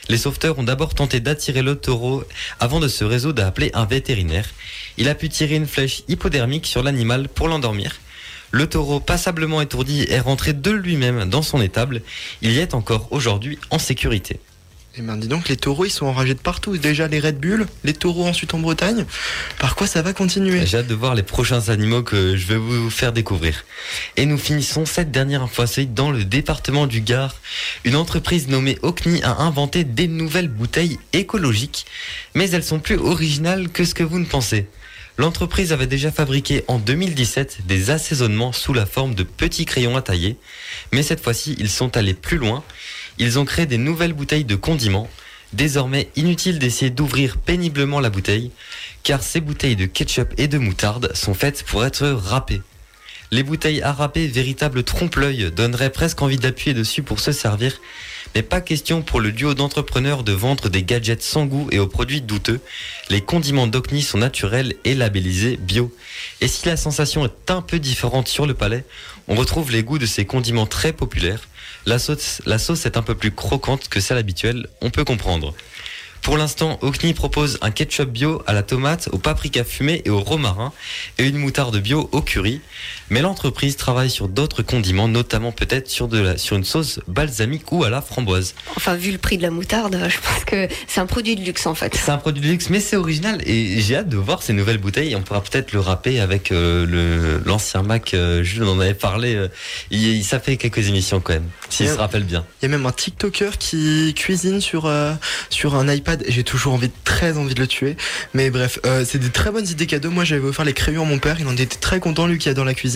Les 0.07 0.17
sauveteurs 0.17 0.57
ont 0.59 0.63
d'abord 0.63 0.95
tenté 0.95 1.19
d'attirer 1.19 1.61
le 1.61 1.75
taureau 1.75 2.23
avant 2.61 2.79
de 2.79 2.87
se 2.87 3.03
résoudre 3.03 3.43
à 3.43 3.47
appeler 3.47 3.69
un 3.73 3.83
vétérinaire. 3.83 4.49
Il 4.95 5.09
a 5.09 5.13
pu 5.13 5.27
tirer 5.27 5.55
une 5.55 5.67
flèche 5.67 6.03
hypodermique 6.07 6.65
sur 6.65 6.83
l'animal 6.83 7.27
pour 7.27 7.49
l'endormir. 7.49 7.99
Le 8.51 8.65
taureau, 8.67 9.01
passablement 9.01 9.59
étourdi, 9.59 10.05
est 10.09 10.21
rentré 10.21 10.53
de 10.53 10.71
lui-même 10.71 11.29
dans 11.29 11.41
son 11.41 11.61
étable. 11.61 12.01
Il 12.41 12.53
y 12.53 12.59
est 12.59 12.73
encore 12.73 13.09
aujourd'hui 13.11 13.59
en 13.71 13.77
sécurité. 13.77 14.39
Eh 14.97 15.01
ben, 15.01 15.17
dis 15.17 15.27
donc, 15.27 15.49
les 15.49 15.57
taureaux, 15.57 15.83
ils 15.83 15.91
sont 15.91 16.05
enragés 16.05 16.35
de 16.35 16.39
partout. 16.39 16.77
Déjà 16.77 17.09
les 17.09 17.19
Red 17.19 17.37
Bull, 17.37 17.67
les 17.83 17.91
taureaux 17.91 18.25
ensuite 18.25 18.53
en 18.53 18.59
Bretagne. 18.59 19.05
Par 19.59 19.75
quoi 19.75 19.87
ça 19.87 20.01
va 20.01 20.13
continuer 20.13 20.65
J'ai 20.65 20.77
hâte 20.77 20.87
de 20.87 20.95
voir 20.95 21.15
les 21.15 21.23
prochains 21.23 21.67
animaux 21.67 22.01
que 22.01 22.37
je 22.37 22.45
vais 22.45 22.55
vous 22.55 22.89
faire 22.89 23.11
découvrir. 23.11 23.65
Et 24.15 24.25
nous 24.25 24.37
finissons 24.37 24.85
cette 24.85 25.11
dernière 25.11 25.41
insolite 25.41 25.93
dans 25.93 26.11
le 26.11 26.23
département 26.23 26.87
du 26.87 27.01
Gard. 27.01 27.35
Une 27.83 27.97
entreprise 27.97 28.47
nommée 28.47 28.77
Ocni 28.83 29.21
a 29.23 29.41
inventé 29.41 29.83
des 29.83 30.07
nouvelles 30.07 30.47
bouteilles 30.47 30.97
écologiques, 31.11 31.85
mais 32.33 32.49
elles 32.51 32.63
sont 32.63 32.79
plus 32.79 32.95
originales 32.95 33.67
que 33.67 33.83
ce 33.83 33.95
que 33.95 34.03
vous 34.03 34.19
ne 34.19 34.25
pensez. 34.25 34.65
L'entreprise 35.17 35.71
avait 35.71 35.87
déjà 35.87 36.11
fabriqué 36.11 36.65
en 36.67 36.77
2017 36.77 37.59
des 37.67 37.89
assaisonnements 37.89 38.51
sous 38.51 38.73
la 38.73 38.85
forme 38.85 39.15
de 39.15 39.23
petits 39.23 39.63
crayons 39.63 39.95
à 39.95 40.01
tailler, 40.01 40.35
mais 40.91 41.03
cette 41.03 41.21
fois-ci 41.21 41.55
ils 41.57 41.69
sont 41.69 41.95
allés 41.95 42.13
plus 42.13 42.37
loin. 42.37 42.63
Ils 43.17 43.39
ont 43.39 43.45
créé 43.45 43.65
des 43.65 43.77
nouvelles 43.77 44.13
bouteilles 44.13 44.45
de 44.45 44.55
condiments. 44.55 45.09
Désormais, 45.53 46.09
inutile 46.15 46.59
d'essayer 46.59 46.91
d'ouvrir 46.91 47.37
péniblement 47.37 47.99
la 47.99 48.09
bouteille, 48.09 48.51
car 49.03 49.23
ces 49.23 49.39
bouteilles 49.39 49.75
de 49.75 49.85
ketchup 49.85 50.33
et 50.37 50.47
de 50.47 50.57
moutarde 50.57 51.15
sont 51.15 51.33
faites 51.33 51.63
pour 51.63 51.85
être 51.85 52.07
râpées. 52.07 52.61
Les 53.31 53.43
bouteilles 53.43 53.81
à 53.81 53.91
râper, 53.91 54.27
véritable 54.27 54.83
trompe-l'œil, 54.83 55.51
donneraient 55.51 55.91
presque 55.91 56.21
envie 56.21 56.37
d'appuyer 56.37 56.73
dessus 56.73 57.03
pour 57.03 57.19
se 57.19 57.31
servir, 57.31 57.79
mais 58.35 58.43
pas 58.43 58.59
question 58.59 59.01
pour 59.01 59.21
le 59.21 59.31
duo 59.31 59.53
d'entrepreneurs 59.53 60.23
de 60.23 60.33
vendre 60.33 60.67
des 60.67 60.83
gadgets 60.83 61.23
sans 61.23 61.45
goût 61.45 61.69
et 61.71 61.79
aux 61.79 61.87
produits 61.87 62.21
douteux. 62.21 62.59
Les 63.09 63.21
condiments 63.21 63.65
d'Ocni 63.65 64.01
sont 64.01 64.17
naturels 64.17 64.75
et 64.83 64.93
labellisés 64.93 65.55
bio. 65.55 65.95
Et 66.41 66.49
si 66.49 66.65
la 66.65 66.75
sensation 66.75 67.23
est 67.25 67.49
un 67.49 67.61
peu 67.61 67.79
différente 67.79 68.27
sur 68.27 68.45
le 68.45 68.53
palais, 68.53 68.83
on 69.29 69.35
retrouve 69.35 69.71
les 69.71 69.83
goûts 69.83 69.99
de 69.99 70.05
ces 70.05 70.25
condiments 70.25 70.67
très 70.67 70.91
populaires. 70.91 71.47
La 71.85 71.97
sauce, 71.97 72.41
est 72.85 72.97
un 72.97 73.01
peu 73.01 73.15
plus 73.15 73.31
croquante 73.31 73.87
que 73.87 74.01
celle 74.01 74.17
habituelle, 74.17 74.67
on 74.81 74.89
peut 74.89 75.05
comprendre. 75.05 75.53
Pour 76.25 76.37
l'instant, 76.37 76.79
Ocni 76.81 77.13
propose 77.13 77.59
un 77.61 77.69
ketchup 77.69 78.09
bio 78.09 78.41
à 78.47 78.53
la 78.53 78.63
tomate, 78.63 79.09
au 79.11 79.19
paprika 79.19 79.63
fumé 79.63 80.01
et 80.05 80.09
au 80.09 80.19
romarin, 80.19 80.73
et 81.19 81.27
une 81.27 81.37
moutarde 81.37 81.77
bio 81.77 82.09
au 82.11 82.21
curry. 82.23 82.61
Mais 83.11 83.21
l'entreprise 83.21 83.75
travaille 83.77 84.09
sur 84.09 84.27
d'autres 84.27 84.63
condiments, 84.63 85.07
notamment 85.07 85.51
peut-être 85.51 85.89
sur, 85.89 86.07
de 86.07 86.19
la- 86.19 86.37
sur 86.37 86.55
une 86.55 86.63
sauce 86.63 86.99
balsamique 87.07 87.71
ou 87.71 87.83
à 87.83 87.89
la 87.89 88.01
framboise. 88.01 88.55
Enfin, 88.75 88.95
vu 88.95 89.11
le 89.11 89.17
prix 89.19 89.37
de 89.37 89.43
la 89.43 89.51
moutarde, 89.51 89.95
je 90.09 90.17
pense 90.17 90.43
que 90.45 90.67
c'est 90.87 90.99
un 91.01 91.05
produit 91.05 91.35
de 91.35 91.41
luxe 91.41 91.65
en 91.67 91.75
fait. 91.75 91.95
C'est 91.95 92.11
un 92.11 92.17
produit 92.17 92.41
de 92.41 92.47
luxe, 92.47 92.69
mais 92.69 92.79
c'est 92.79 92.95
original 92.95 93.41
et 93.47 93.79
j'ai 93.81 93.97
hâte 93.97 94.09
de 94.09 94.17
voir 94.17 94.41
ces 94.41 94.53
nouvelles 94.53 94.79
bouteilles. 94.79 95.15
On 95.15 95.21
pourra 95.21 95.41
peut-être 95.43 95.71
le 95.71 95.79
râper 95.79 96.19
avec 96.19 96.51
euh, 96.51 96.85
le 96.85 97.41
l'ancien 97.45 97.83
Mac. 97.83 98.13
euh, 98.13 98.41
Jules 98.43 98.63
en 98.63 98.79
avait 98.79 98.93
parlé. 98.95 99.35
euh, 99.35 99.47
il, 99.91 100.23
ça 100.23 100.39
fait 100.39 100.57
quelques 100.57 100.87
émissions 100.87 101.19
quand 101.19 101.33
même, 101.33 101.49
s'il 101.69 101.87
se 101.87 101.93
rappelle 101.93 102.23
bien. 102.23 102.43
Il 102.61 102.65
y 102.65 102.67
a 102.67 102.69
même 102.69 102.85
un 102.87 102.91
TikToker 102.91 103.57
qui 103.59 104.13
cuisine 104.15 104.61
sur, 104.61 104.85
euh, 104.87 105.13
sur 105.51 105.75
un 105.75 105.87
iPad. 105.93 106.23
J'ai 106.27 106.43
toujours 106.43 106.73
envie, 106.73 106.89
très 107.03 107.37
envie 107.37 107.53
de 107.53 107.59
le 107.59 107.67
tuer. 107.67 107.97
Mais 108.33 108.49
bref, 108.49 108.79
euh, 108.85 109.05
c'est 109.07 109.19
des 109.19 109.29
très 109.29 109.51
bonnes 109.51 109.67
idées 109.67 109.85
cadeaux. 109.85 110.09
Moi, 110.11 110.23
j'avais 110.23 110.47
offert 110.47 110.65
les 110.65 110.73
crayons 110.73 111.03
à 111.03 111.05
mon 111.05 111.19
père. 111.19 111.37
Il 111.39 111.47
en 111.47 111.53
était 111.53 111.65
très 111.77 111.99
content, 111.99 112.25
lui 112.25 112.39
qui 112.39 112.49
adore 112.49 112.65
la 112.65 112.73
cuisine. 112.73 112.94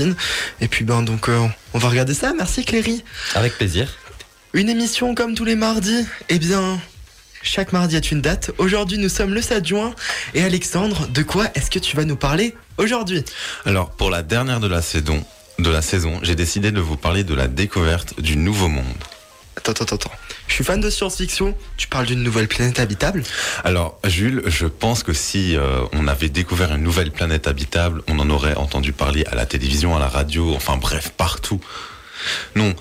Et 0.61 0.67
puis, 0.67 0.85
ben, 0.85 1.01
donc, 1.01 1.29
euh, 1.29 1.47
on 1.73 1.79
va 1.79 1.89
regarder 1.89 2.13
ça. 2.13 2.33
Merci, 2.35 2.65
Cléry. 2.65 3.03
Avec 3.35 3.57
plaisir. 3.57 3.97
Une 4.53 4.69
émission 4.69 5.15
comme 5.15 5.35
tous 5.35 5.45
les 5.45 5.55
mardis. 5.55 6.05
Eh 6.29 6.39
bien, 6.39 6.79
chaque 7.41 7.71
mardi 7.71 7.95
est 7.95 8.11
une 8.11 8.21
date. 8.21 8.51
Aujourd'hui, 8.57 8.97
nous 8.97 9.09
sommes 9.09 9.33
le 9.33 9.41
7 9.41 9.65
juin. 9.65 9.93
Et 10.33 10.43
Alexandre, 10.43 11.07
de 11.07 11.21
quoi 11.21 11.47
est-ce 11.55 11.69
que 11.69 11.79
tu 11.79 11.95
vas 11.95 12.05
nous 12.05 12.15
parler 12.15 12.55
aujourd'hui? 12.77 13.23
Alors, 13.65 13.91
pour 13.91 14.09
la 14.09 14.23
dernière 14.23 14.59
de 14.59 14.67
la 14.67 14.81
saison, 14.81 15.23
de 15.59 15.69
la 15.69 15.81
saison, 15.81 16.19
j'ai 16.23 16.35
décidé 16.35 16.71
de 16.71 16.79
vous 16.79 16.97
parler 16.97 17.23
de 17.23 17.33
la 17.33 17.47
découverte 17.47 18.19
du 18.19 18.37
Nouveau 18.37 18.69
Monde. 18.69 18.85
Attends, 19.59 19.73
attends, 19.73 19.95
attends. 19.95 20.11
Je 20.47 20.53
suis 20.53 20.63
fan 20.63 20.79
de 20.79 20.89
science-fiction. 20.89 21.53
Tu 21.75 21.89
parles 21.89 22.05
d'une 22.05 22.23
nouvelle 22.23 22.47
planète 22.47 22.79
habitable? 22.79 23.23
Alors, 23.65 23.99
Jules, 24.05 24.41
je 24.45 24.67
pense 24.67 25.03
que 25.03 25.11
si 25.11 25.57
euh, 25.57 25.81
on 25.91 26.07
avait 26.07 26.29
découvert 26.29 26.73
une 26.73 26.81
nouvelle 26.81 27.11
planète 27.11 27.45
habitable, 27.45 28.01
on 28.07 28.19
en 28.19 28.29
aurait 28.29 28.55
entendu 28.55 28.93
parler 28.93 29.25
à 29.29 29.35
la 29.35 29.45
télévision, 29.45 29.97
à 29.97 29.99
la 29.99 30.07
radio, 30.07 30.55
enfin 30.55 30.77
bref, 30.77 31.11
partout. 31.17 31.59
Non, 32.55 32.73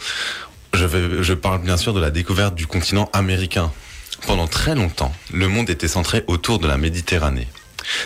je, 0.73 0.85
vais, 0.85 1.25
je 1.25 1.35
parle 1.35 1.63
bien 1.63 1.77
sûr 1.77 1.93
de 1.95 2.01
la 2.01 2.11
découverte 2.11 2.55
du 2.55 2.69
continent 2.69 3.11
américain. 3.13 3.73
Pendant 4.29 4.47
très 4.47 4.77
longtemps, 4.77 5.13
le 5.33 5.49
monde 5.49 5.69
était 5.69 5.89
centré 5.89 6.23
autour 6.29 6.61
de 6.61 6.69
la 6.69 6.79
Méditerranée. 6.79 7.49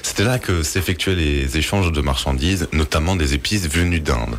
C'était 0.03 0.25
là 0.25 0.39
que 0.39 0.63
s'effectuaient 0.63 1.15
les 1.15 1.59
échanges 1.59 1.93
de 1.93 2.01
marchandises, 2.01 2.69
notamment 2.73 3.17
des 3.17 3.35
épices 3.35 3.69
venues 3.69 4.01
d'Inde. 4.01 4.39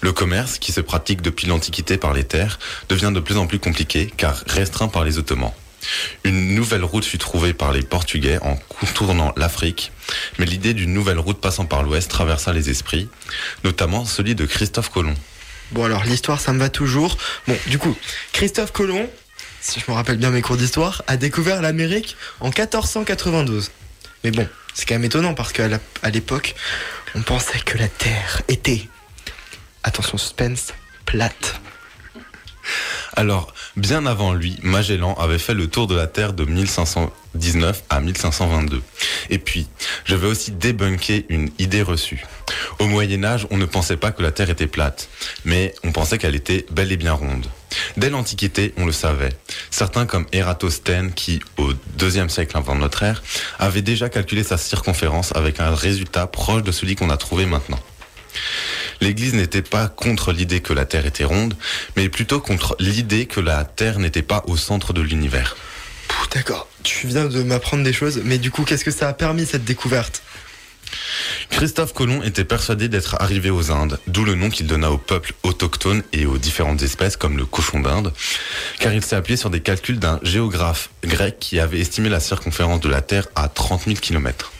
Le 0.00 0.12
commerce, 0.12 0.58
qui 0.58 0.72
se 0.72 0.80
pratique 0.80 1.22
depuis 1.22 1.46
l'Antiquité 1.46 1.96
par 1.96 2.12
les 2.12 2.24
terres, 2.24 2.58
devient 2.88 3.12
de 3.12 3.20
plus 3.20 3.36
en 3.36 3.46
plus 3.46 3.58
compliqué 3.58 4.12
car 4.16 4.42
restreint 4.46 4.88
par 4.88 5.04
les 5.04 5.18
Ottomans. 5.18 5.52
Une 6.24 6.54
nouvelle 6.54 6.84
route 6.84 7.04
fut 7.04 7.18
trouvée 7.18 7.54
par 7.54 7.72
les 7.72 7.82
Portugais 7.82 8.38
en 8.42 8.56
contournant 8.68 9.32
l'Afrique, 9.36 9.92
mais 10.38 10.46
l'idée 10.46 10.74
d'une 10.74 10.92
nouvelle 10.92 11.18
route 11.18 11.40
passant 11.40 11.66
par 11.66 11.82
l'ouest 11.82 12.10
traversa 12.10 12.52
les 12.52 12.70
esprits, 12.70 13.08
notamment 13.64 14.04
celui 14.04 14.34
de 14.34 14.44
Christophe 14.44 14.90
Colomb. 14.90 15.14
Bon 15.72 15.84
alors 15.84 16.04
l'histoire 16.04 16.40
ça 16.40 16.52
me 16.52 16.58
va 16.58 16.68
toujours. 16.68 17.16
Bon 17.46 17.56
du 17.66 17.78
coup, 17.78 17.96
Christophe 18.32 18.72
Colomb, 18.72 19.08
si 19.60 19.80
je 19.80 19.90
me 19.90 19.96
rappelle 19.96 20.16
bien 20.16 20.30
mes 20.30 20.42
cours 20.42 20.56
d'histoire, 20.56 21.02
a 21.06 21.16
découvert 21.16 21.62
l'Amérique 21.62 22.16
en 22.40 22.48
1492. 22.48 23.70
Mais 24.24 24.30
bon, 24.30 24.48
c'est 24.74 24.86
quand 24.86 24.94
même 24.94 25.04
étonnant 25.04 25.34
parce 25.34 25.52
qu'à 25.52 25.68
l'époque, 26.10 26.54
on 27.14 27.22
pensait 27.22 27.60
que 27.60 27.78
la 27.78 27.88
Terre 27.88 28.42
était, 28.48 28.88
attention 29.88 30.18
suspense, 30.18 30.74
plate. 31.06 31.60
Alors, 33.16 33.52
bien 33.76 34.04
avant 34.04 34.34
lui, 34.34 34.58
Magellan 34.62 35.14
avait 35.14 35.38
fait 35.38 35.54
le 35.54 35.66
tour 35.66 35.86
de 35.86 35.96
la 35.96 36.06
Terre 36.06 36.34
de 36.34 36.44
1519 36.44 37.82
à 37.88 38.00
1522. 38.00 38.82
Et 39.30 39.38
puis, 39.38 39.66
je 40.04 40.14
vais 40.14 40.26
aussi 40.26 40.52
débunker 40.52 41.24
une 41.30 41.50
idée 41.58 41.82
reçue. 41.82 42.24
Au 42.78 42.84
Moyen 42.84 43.24
Âge, 43.24 43.46
on 43.50 43.56
ne 43.56 43.64
pensait 43.64 43.96
pas 43.96 44.12
que 44.12 44.22
la 44.22 44.30
Terre 44.30 44.50
était 44.50 44.66
plate, 44.66 45.08
mais 45.46 45.74
on 45.82 45.90
pensait 45.90 46.18
qu'elle 46.18 46.36
était 46.36 46.66
bel 46.70 46.92
et 46.92 46.98
bien 46.98 47.14
ronde. 47.14 47.46
Dès 47.96 48.10
l'Antiquité, 48.10 48.74
on 48.76 48.84
le 48.84 48.92
savait. 48.92 49.32
Certains 49.70 50.04
comme 50.04 50.26
Ératosthène, 50.32 51.12
qui, 51.12 51.40
au 51.56 51.72
deuxième 51.96 52.28
siècle 52.28 52.56
avant 52.56 52.74
notre 52.74 53.02
ère, 53.02 53.22
avait 53.58 53.82
déjà 53.82 54.10
calculé 54.10 54.44
sa 54.44 54.58
circonférence 54.58 55.34
avec 55.34 55.60
un 55.60 55.74
résultat 55.74 56.26
proche 56.26 56.62
de 56.62 56.72
celui 56.72 56.94
qu'on 56.94 57.10
a 57.10 57.16
trouvé 57.16 57.46
maintenant. 57.46 57.80
L'Église 59.00 59.34
n'était 59.34 59.62
pas 59.62 59.88
contre 59.88 60.32
l'idée 60.32 60.60
que 60.60 60.72
la 60.72 60.84
Terre 60.84 61.06
était 61.06 61.24
ronde, 61.24 61.54
mais 61.96 62.08
plutôt 62.08 62.40
contre 62.40 62.76
l'idée 62.78 63.26
que 63.26 63.40
la 63.40 63.64
Terre 63.64 63.98
n'était 63.98 64.22
pas 64.22 64.42
au 64.46 64.56
centre 64.56 64.92
de 64.92 65.00
l'univers. 65.00 65.56
D'accord, 66.34 66.68
tu 66.82 67.06
viens 67.06 67.26
de 67.26 67.42
m'apprendre 67.42 67.84
des 67.84 67.92
choses, 67.92 68.20
mais 68.24 68.38
du 68.38 68.50
coup 68.50 68.64
qu'est-ce 68.64 68.84
que 68.84 68.90
ça 68.90 69.08
a 69.08 69.12
permis 69.12 69.46
cette 69.46 69.64
découverte? 69.64 70.22
Christophe 71.50 71.92
Colomb 71.92 72.22
était 72.22 72.44
persuadé 72.44 72.88
d'être 72.88 73.16
arrivé 73.20 73.50
aux 73.50 73.70
Indes, 73.70 73.98
d'où 74.06 74.24
le 74.24 74.34
nom 74.34 74.50
qu'il 74.50 74.66
donna 74.66 74.90
aux 74.90 74.98
peuples 74.98 75.32
autochtones 75.42 76.02
et 76.12 76.26
aux 76.26 76.38
différentes 76.38 76.82
espèces 76.82 77.16
comme 77.16 77.36
le 77.36 77.46
cochon 77.46 77.80
d'Inde, 77.80 78.12
car 78.78 78.92
il 78.92 79.04
s'est 79.04 79.16
appuyé 79.16 79.36
sur 79.36 79.50
des 79.50 79.60
calculs 79.60 79.98
d'un 79.98 80.20
géographe 80.22 80.90
grec 81.04 81.36
qui 81.40 81.60
avait 81.60 81.80
estimé 81.80 82.08
la 82.08 82.20
circonférence 82.20 82.80
de 82.80 82.88
la 82.88 83.02
Terre 83.02 83.26
à 83.34 83.48
30 83.48 83.84
000 83.84 83.96
km. 83.96 84.52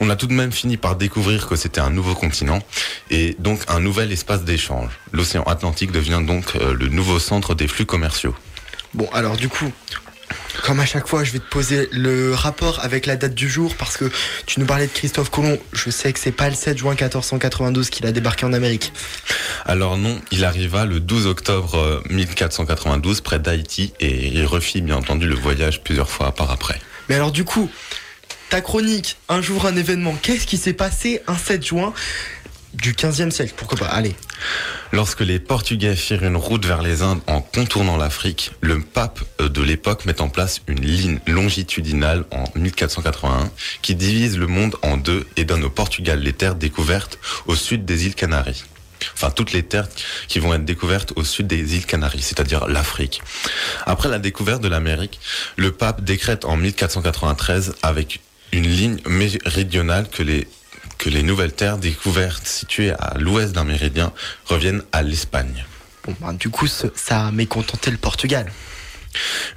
On 0.00 0.10
a 0.10 0.16
tout 0.16 0.26
de 0.26 0.32
même 0.32 0.52
fini 0.52 0.76
par 0.76 0.96
découvrir 0.96 1.46
que 1.46 1.56
c'était 1.56 1.80
un 1.80 1.90
nouveau 1.90 2.14
continent 2.14 2.60
et 3.10 3.36
donc 3.38 3.60
un 3.68 3.80
nouvel 3.80 4.12
espace 4.12 4.44
d'échange. 4.44 4.90
L'océan 5.12 5.42
Atlantique 5.44 5.92
devient 5.92 6.22
donc 6.24 6.56
euh, 6.56 6.74
le 6.74 6.88
nouveau 6.88 7.18
centre 7.18 7.54
des 7.54 7.68
flux 7.68 7.86
commerciaux. 7.86 8.34
Bon 8.94 9.08
alors 9.12 9.36
du 9.36 9.48
coup, 9.48 9.72
comme 10.62 10.80
à 10.80 10.86
chaque 10.86 11.06
fois, 11.06 11.22
je 11.22 11.32
vais 11.32 11.38
te 11.38 11.48
poser 11.48 11.88
le 11.92 12.34
rapport 12.34 12.80
avec 12.82 13.06
la 13.06 13.16
date 13.16 13.34
du 13.34 13.48
jour 13.48 13.74
parce 13.76 13.96
que 13.96 14.10
tu 14.46 14.58
nous 14.58 14.66
parlais 14.66 14.86
de 14.86 14.92
Christophe 14.92 15.30
Colomb. 15.30 15.58
Je 15.72 15.90
sais 15.90 16.12
que 16.12 16.18
c'est 16.18 16.32
pas 16.32 16.48
le 16.48 16.54
7 16.54 16.78
juin 16.78 16.92
1492 16.92 17.90
qu'il 17.90 18.06
a 18.06 18.12
débarqué 18.12 18.46
en 18.46 18.52
Amérique. 18.52 18.92
Alors 19.64 19.96
non, 19.96 20.20
il 20.30 20.44
arriva 20.44 20.84
le 20.84 21.00
12 21.00 21.26
octobre 21.26 21.76
euh, 21.76 22.02
1492 22.10 23.20
près 23.20 23.38
d'Haïti 23.38 23.92
et 24.00 24.28
il 24.28 24.44
refit 24.44 24.80
bien 24.80 24.96
entendu 24.96 25.26
le 25.26 25.34
voyage 25.34 25.82
plusieurs 25.82 26.10
fois 26.10 26.32
par 26.32 26.50
après. 26.50 26.80
Mais 27.08 27.14
alors 27.14 27.32
du 27.32 27.44
coup, 27.44 27.70
ta 28.48 28.60
chronique, 28.60 29.16
un 29.28 29.40
jour 29.40 29.66
un 29.66 29.76
événement, 29.76 30.16
qu'est-ce 30.20 30.46
qui 30.46 30.56
s'est 30.56 30.72
passé 30.72 31.22
un 31.26 31.36
7 31.36 31.64
juin 31.64 31.92
du 32.74 32.92
15e 32.92 33.30
siècle? 33.30 33.54
Pourquoi 33.56 33.78
pas? 33.78 33.86
Allez. 33.86 34.14
Lorsque 34.92 35.20
les 35.20 35.38
Portugais 35.38 35.96
firent 35.96 36.24
une 36.24 36.36
route 36.36 36.64
vers 36.64 36.82
les 36.82 37.02
Indes 37.02 37.20
en 37.26 37.40
contournant 37.40 37.96
l'Afrique, 37.96 38.52
le 38.60 38.80
pape 38.80 39.20
euh, 39.40 39.48
de 39.48 39.62
l'époque 39.62 40.04
met 40.06 40.20
en 40.20 40.28
place 40.28 40.60
une 40.68 40.80
ligne 40.80 41.18
longitudinale 41.26 42.24
en 42.30 42.44
1481 42.54 43.50
qui 43.82 43.94
divise 43.94 44.38
le 44.38 44.46
monde 44.46 44.76
en 44.82 44.96
deux 44.96 45.26
et 45.36 45.44
donne 45.44 45.64
au 45.64 45.70
Portugal 45.70 46.20
les 46.20 46.32
terres 46.32 46.54
découvertes 46.54 47.18
au 47.46 47.56
sud 47.56 47.84
des 47.84 48.06
îles 48.06 48.14
Canaries. 48.14 48.64
Enfin, 49.14 49.30
toutes 49.30 49.52
les 49.52 49.62
terres 49.62 49.88
qui 50.28 50.38
vont 50.38 50.54
être 50.54 50.64
découvertes 50.64 51.12
au 51.16 51.24
sud 51.24 51.46
des 51.46 51.76
îles 51.76 51.86
Canaries, 51.86 52.22
c'est-à-dire 52.22 52.66
l'Afrique. 52.66 53.22
Après 53.84 54.08
la 54.08 54.18
découverte 54.18 54.62
de 54.62 54.68
l'Amérique, 54.68 55.20
le 55.56 55.72
pape 55.72 56.02
décrète 56.02 56.44
en 56.44 56.56
1493 56.56 57.74
avec 57.82 58.20
une 58.52 58.66
ligne 58.66 58.98
méridionale 59.06 60.08
que 60.08 60.22
les 60.22 60.46
que 60.98 61.10
les 61.10 61.22
nouvelles 61.22 61.52
terres 61.52 61.76
découvertes 61.76 62.46
situées 62.46 62.90
à 62.92 63.14
l'ouest 63.18 63.52
d'un 63.52 63.64
méridien 63.64 64.12
reviennent 64.46 64.82
à 64.92 65.02
l'Espagne. 65.02 65.66
Bon, 66.04 66.16
bah, 66.20 66.32
du 66.32 66.48
coup, 66.48 66.66
ce- 66.66 66.86
ça 66.94 67.26
a 67.26 67.30
mécontenté 67.32 67.90
le 67.90 67.98
Portugal. 67.98 68.50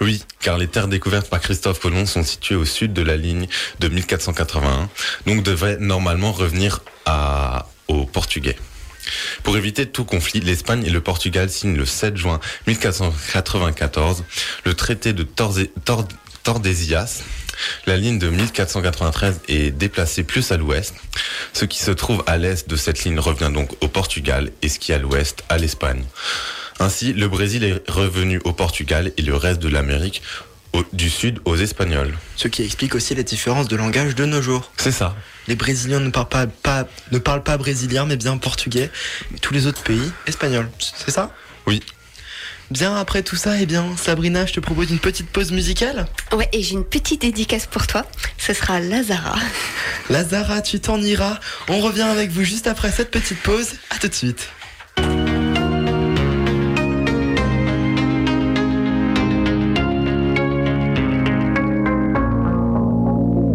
Oui, 0.01 0.23
car 0.41 0.57
les 0.57 0.67
terres 0.67 0.89
découvertes 0.89 1.29
par 1.29 1.39
Christophe 1.39 1.79
Colomb 1.79 2.05
sont 2.05 2.23
situées 2.23 2.55
au 2.55 2.65
sud 2.65 2.91
de 2.93 3.01
la 3.01 3.15
ligne 3.15 3.47
de 3.79 3.87
1481, 3.87 4.89
donc 5.27 5.43
devraient 5.43 5.77
normalement 5.79 6.31
revenir 6.33 6.81
à, 7.05 7.67
aux 7.87 8.05
Portugais. 8.05 8.57
Pour 9.43 9.55
éviter 9.57 9.85
tout 9.85 10.03
conflit, 10.05 10.41
l'Espagne 10.41 10.83
et 10.85 10.89
le 10.89 11.01
Portugal 11.01 11.49
signent 11.49 11.75
le 11.77 11.85
7 11.85 12.17
juin 12.17 12.39
1494 12.67 14.23
le 14.65 14.73
traité 14.73 15.13
de 15.13 15.23
Tordesillas. 16.43 17.21
La 17.86 17.97
ligne 17.97 18.20
de 18.20 18.30
1493 18.30 19.41
est 19.47 19.72
déplacée 19.72 20.24
plus 20.24 20.51
à 20.51 20.57
l'ouest. 20.57 20.93
Ce 21.53 21.66
qui 21.66 21.80
se 21.80 21.91
trouve 21.91 22.24
à 22.28 22.38
l'est 22.38 22.70
de 22.70 22.76
cette 22.76 23.03
ligne 23.03 23.20
revient 23.20 23.51
donc 23.53 23.72
au 23.82 23.88
Portugal 23.88 24.51
et 24.62 24.70
ce 24.70 24.80
qui 24.80 24.91
est 24.91 24.95
à 24.95 24.99
l'ouest 24.99 25.43
à 25.49 25.57
l'Espagne. 25.57 26.03
Ainsi, 26.80 27.14
le 27.14 27.28
Brésil 27.28 27.64
est 27.64 27.89
revenu 27.89 28.39
au 28.45 28.53
Portugal 28.53 29.12
et 29.18 29.22
le 29.22 29.36
reste 29.36 29.60
de 29.62 29.68
l'Amérique 29.68 30.22
au- 30.72 30.84
du 30.93 31.10
Sud 31.10 31.39
aux 31.45 31.55
Espagnols. 31.57 32.14
Ce 32.36 32.47
qui 32.47 32.64
explique 32.64 32.95
aussi 32.95 33.16
les 33.16 33.24
différences 33.24 33.68
de 33.68 33.76
langage 33.76 34.16
de 34.16 34.26
nos 34.26 34.41
jours. 34.41 34.72
C'est 34.78 34.91
ça. 34.91 35.16
Les 35.47 35.55
Brésiliens 35.55 35.99
ne 35.99 36.10
parlent 36.10 36.28
pas, 36.30 36.45
pas- 36.47 36.88
ne 37.12 37.18
parlent 37.18 37.43
pas 37.43 37.57
brésilien, 37.57 38.05
mais 38.05 38.18
bien 38.18 38.38
portugais. 38.38 38.91
Et 39.36 39.39
tous 39.39 39.53
les 39.53 39.66
autres 39.66 39.82
pays, 39.82 40.12
espagnol. 40.28 40.70
C'est 40.80 41.12
ça? 41.12 41.34
Oui. 41.66 41.82
Bien, 42.72 42.95
après 42.95 43.24
tout 43.24 43.36
ça, 43.36 43.59
eh 43.59 43.65
bien, 43.65 43.86
Sabrina, 43.97 44.45
je 44.45 44.53
te 44.53 44.59
propose 44.59 44.91
une 44.91 44.99
petite 44.99 45.28
pause 45.30 45.51
musicale. 45.51 46.05
Ouais, 46.34 46.47
et 46.53 46.61
j'ai 46.61 46.74
une 46.74 46.86
petite 46.86 47.22
dédicace 47.22 47.65
pour 47.65 47.88
toi. 47.88 48.05
Ce 48.38 48.53
sera 48.53 48.80
Lazara. 48.80 49.36
Lazara, 50.09 50.61
tu 50.61 50.80
t'en 50.80 51.01
iras. 51.01 51.39
On 51.67 51.80
revient 51.80 52.03
avec 52.03 52.30
vous 52.30 52.43
juste 52.43 52.67
après 52.67 52.91
cette 52.91 53.09
petite 53.09 53.39
pause. 53.39 53.72
À 53.89 53.97
tout 53.97 54.07
de 54.07 54.13
suite. 54.13 54.49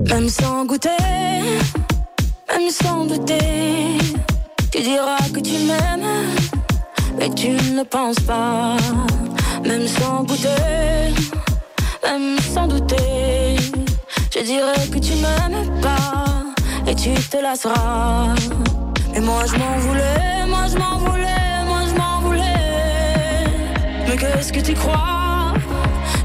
Même 0.08 0.28
sans 0.28 0.64
goûter, 0.64 0.88
même 2.48 2.70
sans 2.70 3.04
douter, 3.04 3.98
tu 4.72 4.80
diras 4.80 5.18
que 5.34 5.40
tu 5.40 5.52
m'aimes, 5.66 6.30
mais 7.24 7.34
tu 7.34 7.50
ne 7.72 7.82
penses 7.82 8.20
pas. 8.20 8.76
Même 9.64 9.86
sans 9.88 10.24
goûter, 10.24 11.14
même 12.02 12.38
sans 12.52 12.66
douter, 12.66 13.56
je 14.34 14.40
dirais 14.40 14.86
que 14.92 14.98
tu 14.98 15.14
m'aimes 15.22 15.80
pas 15.80 16.24
et 16.86 16.94
tu 16.94 17.14
te 17.14 17.38
lasseras. 17.38 18.34
Mais 19.12 19.20
moi 19.20 19.42
je 19.50 19.56
m'en 19.56 19.76
voulais, 19.78 20.44
moi 20.46 20.64
je 20.70 20.76
m'en 20.76 20.98
voulais, 20.98 21.64
moi 21.66 21.80
je 21.88 21.94
m'en 22.00 22.20
voulais. 22.20 23.44
Mais 24.06 24.16
qu'est-ce 24.16 24.52
que 24.52 24.60
tu 24.60 24.74
crois 24.74 25.54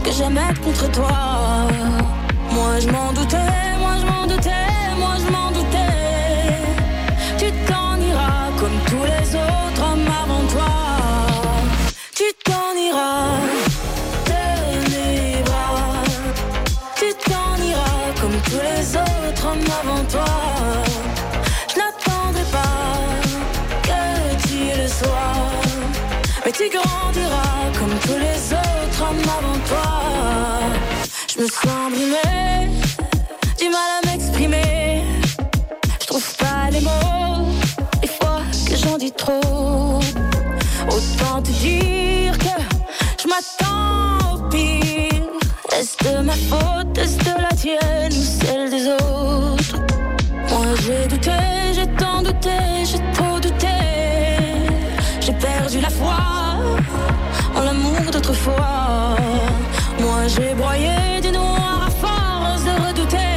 que 0.04 0.12
j'aimais 0.12 0.48
être 0.52 0.62
contre 0.62 0.92
toi? 0.92 1.18
Moi 2.52 2.80
je 2.82 2.90
m'en 2.90 3.14
doutais, 3.14 3.78
moi 3.80 3.94
je 4.02 4.06
m'en 4.06 4.28
doutais, 4.28 4.68
moi 4.98 5.14
je 5.24 5.32
m'en 5.32 5.50
doutais. 5.58 5.96
Tu 7.38 7.46
t'en 7.70 7.96
iras 8.10 8.48
comme 8.60 8.78
tous 8.90 9.06
les 9.06 9.19
que 42.44 42.56
je 43.22 43.28
m'attends 43.28 44.36
au 44.36 44.50
pire. 44.50 45.24
Est-ce 45.78 45.96
de 46.06 46.22
ma 46.22 46.34
faute, 46.34 46.98
est-ce 46.98 47.18
de 47.18 47.36
la 47.42 47.54
tienne 47.56 48.14
ou 48.22 48.26
celle 48.40 48.70
des 48.70 48.86
autres? 48.88 49.78
Moi 50.50 50.66
j'ai 50.84 51.08
douté, 51.08 51.40
j'ai 51.74 51.88
tant 52.02 52.22
douté, 52.22 52.60
j'ai 52.90 53.02
trop 53.14 53.40
douté. 53.40 53.78
J'ai 55.22 55.34
perdu 55.34 55.80
la 55.82 55.90
foi 55.90 56.20
en 57.56 57.62
l'amour 57.64 58.12
d'autrefois. 58.12 59.16
Moi 60.00 60.22
j'ai 60.34 60.54
broyé 60.56 61.22
du 61.22 61.32
noir 61.32 61.88
à 61.88 61.92
force 62.04 62.64
de 62.70 62.74
redouter. 62.88 63.36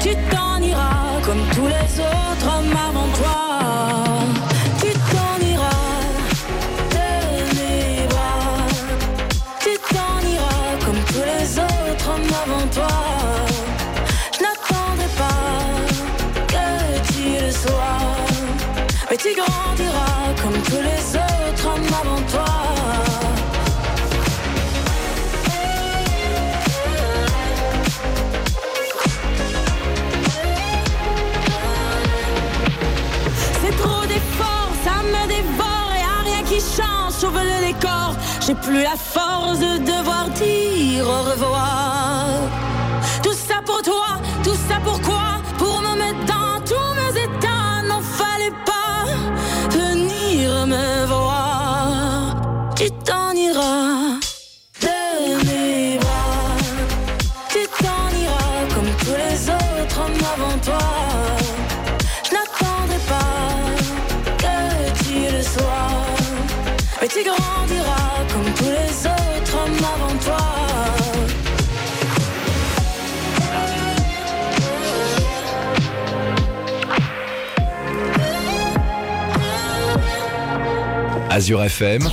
Tu 0.00 0.10
t'en 0.30 0.60
iras 0.60 1.20
comme 1.24 1.44
tous 1.54 1.66
les 1.66 1.88
autres 2.00 2.46
hommes 2.52 2.76
J'ai 38.46 38.54
plus 38.54 38.82
la 38.82 38.96
force 38.96 39.58
de 39.58 39.78
devoir 39.78 40.28
dire 40.28 41.06
au 41.06 41.22
revoir. 41.30 42.26
Tout 43.22 43.32
ça 43.32 43.62
pour 43.64 43.80
toi, 43.80 44.20
tout 44.42 44.56
ça 44.68 44.78
Pour 44.84 45.00
Azure 81.34 81.64
FM, 81.64 82.08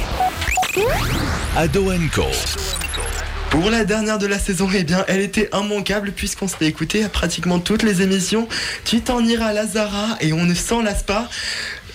Ado 1.56 1.92
Co. 2.12 2.26
Pour 3.52 3.70
la 3.70 3.86
dernière 3.86 4.18
de 4.18 4.26
la 4.26 4.40
saison, 4.40 4.68
eh 4.74 4.84
bien, 4.84 5.06
elle 5.08 5.22
était 5.22 5.48
immanquable 5.54 6.12
puisqu'on 6.12 6.48
s'était 6.48 6.66
écouté 6.66 7.04
à 7.04 7.10
pratiquement 7.10 7.60
toutes 7.60 7.84
les 7.84 8.02
émissions. 8.02 8.48
Tu 8.84 9.02
t'en 9.02 9.24
iras 9.24 9.54
Lazara 9.54 10.18
et 10.22 10.34
on 10.34 10.44
ne 10.44 10.56
s'en 10.56 10.82
lasse 10.82 11.04
pas. 11.04 11.30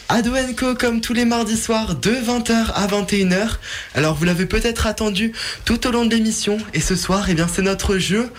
Ado 0.09 0.31
Co 0.57 0.77
comme 0.77 1.01
tous 1.01 1.14
les 1.14 1.24
mardis 1.24 1.57
soirs 1.57 1.97
de 1.97 2.12
20h 2.12 2.70
à 2.72 2.87
21h. 2.87 3.57
Alors 3.97 4.14
vous 4.14 4.24
l'avez 4.24 4.47
peut-être 4.47 4.87
attendu 4.87 5.33
tout 5.64 5.85
au 5.89 5.91
long 5.91 6.05
de 6.05 6.14
l'émission 6.14 6.59
et 6.74 6.81
ce 6.81 6.95
soir, 6.95 7.27
eh 7.29 7.35
bien, 7.35 7.49
c'est 7.53 7.62
notre 7.62 7.99
jeu. 7.99 8.31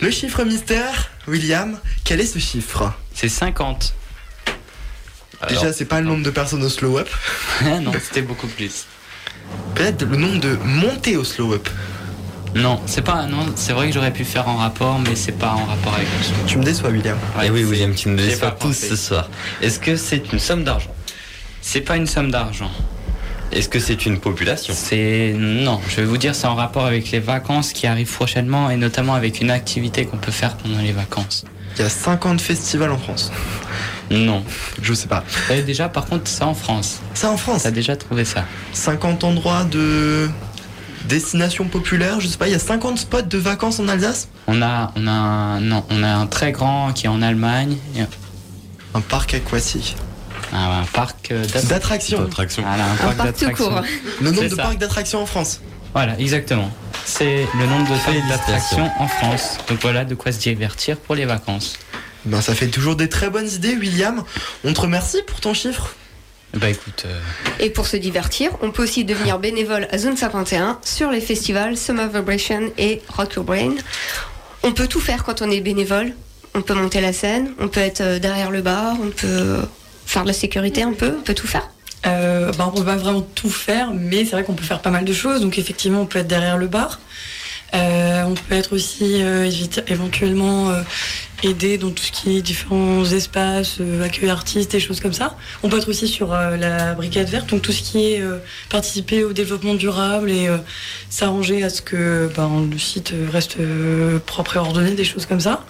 Le 0.00 0.10
chiffre 0.10 0.42
mystère. 0.42 1.12
William, 1.28 1.78
quel 2.02 2.20
est 2.20 2.26
ce 2.26 2.40
chiffre? 2.40 2.92
C'est 3.14 3.28
50. 3.28 3.94
Déjà, 5.48 5.72
c'est 5.72 5.84
pas 5.84 6.00
le 6.00 6.06
nombre 6.06 6.22
de 6.22 6.30
personnes 6.30 6.62
au 6.62 6.68
slow 6.68 6.98
up. 6.98 7.08
non, 7.82 7.92
c'était 8.02 8.22
beaucoup 8.22 8.46
plus. 8.46 8.86
Peut-être 9.74 10.02
le 10.04 10.16
nombre 10.16 10.40
de 10.40 10.56
montées 10.64 11.16
au 11.16 11.24
slow 11.24 11.54
up. 11.54 11.68
Non, 12.54 12.80
c'est 12.86 13.02
pas. 13.02 13.26
Non, 13.26 13.46
c'est 13.56 13.72
vrai 13.72 13.88
que 13.88 13.94
j'aurais 13.94 14.12
pu 14.12 14.24
faire 14.24 14.46
en 14.48 14.56
rapport, 14.56 14.98
mais 14.98 15.16
c'est 15.16 15.32
pas 15.32 15.52
en 15.52 15.64
rapport 15.64 15.94
avec 15.94 16.06
le 16.18 16.24
slow. 16.24 16.36
Tu 16.46 16.58
me 16.58 16.64
déçois, 16.64 16.90
William. 16.90 17.16
Et 17.42 17.46
Eh 17.46 17.50
oui, 17.50 17.64
William, 17.64 17.94
tu 17.94 18.08
nous 18.08 18.18
J'ai 18.18 18.26
déçois 18.28 18.50
pas 18.50 18.56
tous 18.66 18.74
ce 18.74 18.96
soir. 18.96 19.28
Est-ce 19.62 19.78
que 19.78 19.96
c'est 19.96 20.32
une 20.32 20.38
somme 20.38 20.62
d'argent? 20.64 20.94
C'est 21.62 21.80
pas 21.80 21.96
une 21.96 22.06
somme 22.06 22.30
d'argent. 22.30 22.70
Est-ce 23.52 23.68
que 23.68 23.78
c'est 23.78 24.06
une 24.06 24.18
population? 24.18 24.74
C'est 24.76 25.34
non, 25.36 25.80
je 25.88 25.96
vais 25.96 26.04
vous 26.04 26.16
dire, 26.16 26.34
c'est 26.34 26.46
en 26.46 26.54
rapport 26.54 26.86
avec 26.86 27.10
les 27.10 27.20
vacances 27.20 27.72
qui 27.72 27.86
arrivent 27.86 28.12
prochainement 28.12 28.70
et 28.70 28.76
notamment 28.76 29.14
avec 29.14 29.40
une 29.40 29.50
activité 29.50 30.06
qu'on 30.06 30.16
peut 30.16 30.32
faire 30.32 30.56
pendant 30.56 30.78
les 30.78 30.92
vacances. 30.92 31.44
Il 31.76 31.82
y 31.82 31.84
a 31.84 31.90
50 31.90 32.40
festivals 32.40 32.90
en 32.90 32.98
France. 32.98 33.30
Non. 34.12 34.44
Je 34.80 34.94
sais 34.94 35.08
pas. 35.08 35.24
Et 35.50 35.62
déjà, 35.62 35.88
par 35.88 36.04
contre, 36.06 36.28
c'est 36.28 36.44
en 36.44 36.54
France. 36.54 37.00
C'est 37.14 37.26
en 37.26 37.36
France 37.36 37.62
T'as 37.64 37.70
déjà 37.70 37.96
trouvé 37.96 38.24
ça 38.24 38.44
50 38.72 39.24
endroits 39.24 39.64
de 39.64 40.28
destination 41.06 41.64
populaire, 41.64 42.20
je 42.20 42.28
sais 42.28 42.36
pas, 42.38 42.46
il 42.46 42.52
y 42.52 42.54
a 42.54 42.58
50 42.60 42.96
spots 42.98 43.22
de 43.22 43.38
vacances 43.38 43.80
en 43.80 43.88
Alsace? 43.88 44.28
On 44.46 44.62
a, 44.62 44.92
on 44.96 45.06
a, 45.06 45.10
un, 45.10 45.60
non, 45.60 45.84
on 45.90 46.02
a 46.02 46.08
un 46.08 46.26
très 46.26 46.52
grand 46.52 46.92
qui 46.92 47.06
est 47.06 47.08
en 47.08 47.22
Allemagne. 47.22 47.76
et 47.96 48.02
Un 48.94 49.00
parc 49.00 49.34
aquatique. 49.34 49.96
Un, 50.52 50.80
un 50.82 50.84
parc 50.92 51.30
euh, 51.32 51.44
d'att- 51.46 51.66
D'attractions. 51.66 52.28
Voilà, 52.58 52.84
un, 52.84 52.94
parc 52.96 53.16
parc 53.16 53.32
tout 53.36 53.44
d'attractions. 53.46 53.68
court. 53.70 53.82
Le 54.20 54.30
nombre 54.30 54.42
C'est 54.42 54.48
de 54.50 54.54
ça. 54.56 54.62
parcs 54.62 54.78
d'attractions 54.78 55.22
en 55.22 55.26
France. 55.26 55.60
Voilà, 55.94 56.18
exactement. 56.20 56.70
C'est 57.04 57.46
le 57.58 57.66
nombre 57.66 57.84
de 57.90 57.96
parcs 58.04 58.28
d'attractions 58.28 58.90
en 58.98 59.08
France. 59.08 59.58
Donc 59.68 59.80
voilà 59.82 60.04
de 60.04 60.14
quoi 60.14 60.30
se 60.30 60.38
divertir 60.38 60.98
pour 60.98 61.14
les 61.14 61.24
vacances. 61.24 61.74
Ben, 62.24 62.40
ça 62.40 62.54
fait 62.54 62.68
toujours 62.68 62.96
des 62.96 63.08
très 63.08 63.30
bonnes 63.30 63.48
idées, 63.48 63.74
William. 63.74 64.22
On 64.64 64.72
te 64.72 64.80
remercie 64.80 65.22
pour 65.26 65.40
ton 65.40 65.54
chiffre. 65.54 65.94
Bah 66.54 66.68
écoute, 66.68 67.04
euh, 67.06 67.18
Et 67.60 67.70
pour 67.70 67.86
se 67.86 67.96
divertir, 67.96 68.50
on 68.60 68.70
peut 68.72 68.82
aussi 68.82 69.04
devenir 69.04 69.38
bénévole 69.38 69.88
à 69.90 69.96
Zone 69.96 70.18
51 70.18 70.80
sur 70.84 71.10
les 71.10 71.22
festivals 71.22 71.78
Summer 71.78 72.08
Vibration 72.08 72.70
et 72.76 73.00
Rock 73.08 73.34
Your 73.34 73.44
Brain. 73.44 73.74
On 74.62 74.72
peut 74.72 74.86
tout 74.86 75.00
faire 75.00 75.24
quand 75.24 75.40
on 75.40 75.50
est 75.50 75.62
bénévole. 75.62 76.12
On 76.54 76.60
peut 76.60 76.74
monter 76.74 77.00
la 77.00 77.14
scène, 77.14 77.52
on 77.58 77.68
peut 77.68 77.80
être 77.80 78.02
euh, 78.02 78.18
derrière 78.18 78.50
le 78.50 78.60
bar, 78.60 78.96
on 79.02 79.08
peut 79.08 79.60
faire 80.04 80.22
de 80.22 80.28
la 80.28 80.34
sécurité 80.34 80.82
un 80.82 80.92
peu, 80.92 81.14
on 81.18 81.22
peut 81.22 81.32
tout 81.32 81.46
faire. 81.46 81.70
Euh, 82.04 82.52
bah, 82.58 82.70
on 82.70 82.76
peut 82.76 82.84
pas 82.84 82.96
vraiment 82.96 83.22
tout 83.22 83.48
faire, 83.48 83.92
mais 83.94 84.26
c'est 84.26 84.32
vrai 84.32 84.44
qu'on 84.44 84.52
peut 84.52 84.64
faire 84.64 84.82
pas 84.82 84.90
mal 84.90 85.06
de 85.06 85.12
choses. 85.14 85.40
Donc 85.40 85.58
effectivement, 85.58 86.02
on 86.02 86.06
peut 86.06 86.18
être 86.18 86.28
derrière 86.28 86.58
le 86.58 86.66
bar. 86.66 87.00
Euh, 87.74 88.24
on 88.24 88.34
peut 88.34 88.54
être 88.54 88.74
aussi 88.74 89.22
euh, 89.22 89.50
éventuellement 89.86 90.70
euh, 90.70 90.82
aider 91.42 91.78
dans 91.78 91.90
tout 91.90 92.04
ce 92.04 92.12
qui 92.12 92.36
est 92.36 92.42
différents 92.42 93.04
espaces, 93.04 93.78
euh, 93.80 94.02
accueil 94.02 94.30
artistes, 94.30 94.70
des 94.70 94.80
choses 94.80 95.00
comme 95.00 95.12
ça. 95.12 95.36
On 95.62 95.68
peut 95.68 95.78
être 95.78 95.88
aussi 95.88 96.06
sur 96.06 96.32
euh, 96.32 96.56
la 96.56 96.94
brigade 96.94 97.28
verte, 97.28 97.50
donc 97.50 97.62
tout 97.62 97.72
ce 97.72 97.82
qui 97.82 98.12
est 98.12 98.20
euh, 98.20 98.38
participer 98.70 99.24
au 99.24 99.32
développement 99.32 99.74
durable 99.74 100.30
et 100.30 100.48
s'arranger 101.10 101.62
à 101.62 101.70
ce 101.70 101.82
que 101.82 102.30
ben, 102.36 102.68
le 102.70 102.78
site 102.78 103.12
reste 103.32 103.56
propre 104.26 104.56
et 104.56 104.58
ordonné, 104.58 104.92
des 104.92 105.04
choses 105.04 105.26
comme 105.26 105.40
ça. 105.40 105.64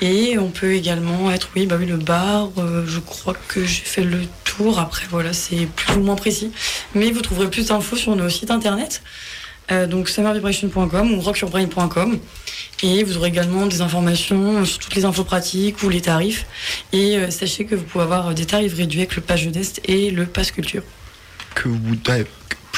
Et 0.00 0.38
on 0.38 0.50
peut 0.50 0.74
également 0.74 1.30
être, 1.30 1.48
oui, 1.56 1.66
bah 1.66 1.76
oui, 1.78 1.86
le 1.86 1.96
bar. 1.96 2.50
je 2.86 3.00
crois 3.00 3.34
que 3.48 3.64
j'ai 3.64 3.82
fait 3.82 4.04
le 4.04 4.20
tour. 4.44 4.78
Après, 4.78 5.06
voilà, 5.10 5.32
c'est 5.32 5.66
plus 5.66 5.94
ou 5.94 6.00
moins 6.00 6.14
précis. 6.14 6.52
Mais 6.94 7.10
vous 7.10 7.20
trouverez 7.20 7.50
plus 7.50 7.68
d'infos 7.68 7.96
sur 7.96 8.14
nos 8.14 8.28
sites 8.28 8.50
internet. 8.50 9.02
Donc 9.88 10.08
summervibration.com 10.08 11.12
ou 11.12 11.20
rockyourbrain.com. 11.20 12.20
Et 12.82 13.02
vous 13.02 13.16
aurez 13.16 13.28
également 13.28 13.66
des 13.66 13.80
informations 13.80 14.64
sur 14.64 14.78
toutes 14.78 14.94
les 14.94 15.04
infos 15.04 15.24
pratiques 15.24 15.82
ou 15.82 15.88
les 15.88 16.00
tarifs. 16.00 16.46
Et 16.92 17.16
euh, 17.16 17.30
sachez 17.30 17.64
que 17.64 17.74
vous 17.74 17.84
pouvez 17.84 18.04
avoir 18.04 18.34
des 18.34 18.46
tarifs 18.46 18.74
réduits 18.74 19.00
avec 19.00 19.16
le 19.16 19.22
page 19.22 19.42
Jeunesse 19.42 19.74
et 19.84 20.10
le 20.10 20.26
pass 20.26 20.52
culture. 20.52 20.82
Que 21.54 21.68
vous 21.68 21.96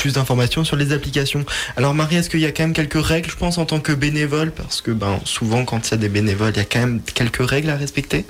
plus 0.01 0.15
d'informations 0.15 0.65
sur 0.65 0.77
les 0.77 0.93
applications. 0.93 1.45
Alors 1.77 1.93
Marie, 1.93 2.17
est-ce 2.17 2.31
qu'il 2.31 2.41
y 2.41 2.47
a 2.47 2.53
quand 2.53 2.63
même 2.63 2.73
quelques 2.73 3.05
règles, 3.05 3.29
je 3.31 3.37
pense, 3.37 3.59
en 3.59 3.67
tant 3.67 3.81
que 3.81 3.93
bénévole? 3.93 4.51
Parce 4.51 4.81
que 4.81 4.93
ben, 4.93 5.21
souvent, 5.25 5.67
quand 5.67 5.89
il 5.89 5.91
y 5.91 5.95
a 5.95 5.97
des 5.99 6.09
bénévoles, 6.09 6.53
il 6.55 6.57
y 6.57 6.61
a 6.61 6.65
quand 6.65 6.81
même 6.81 7.03
quelques 7.03 7.47
règles 7.47 7.69
à 7.69 7.77
respecter. 7.77 8.25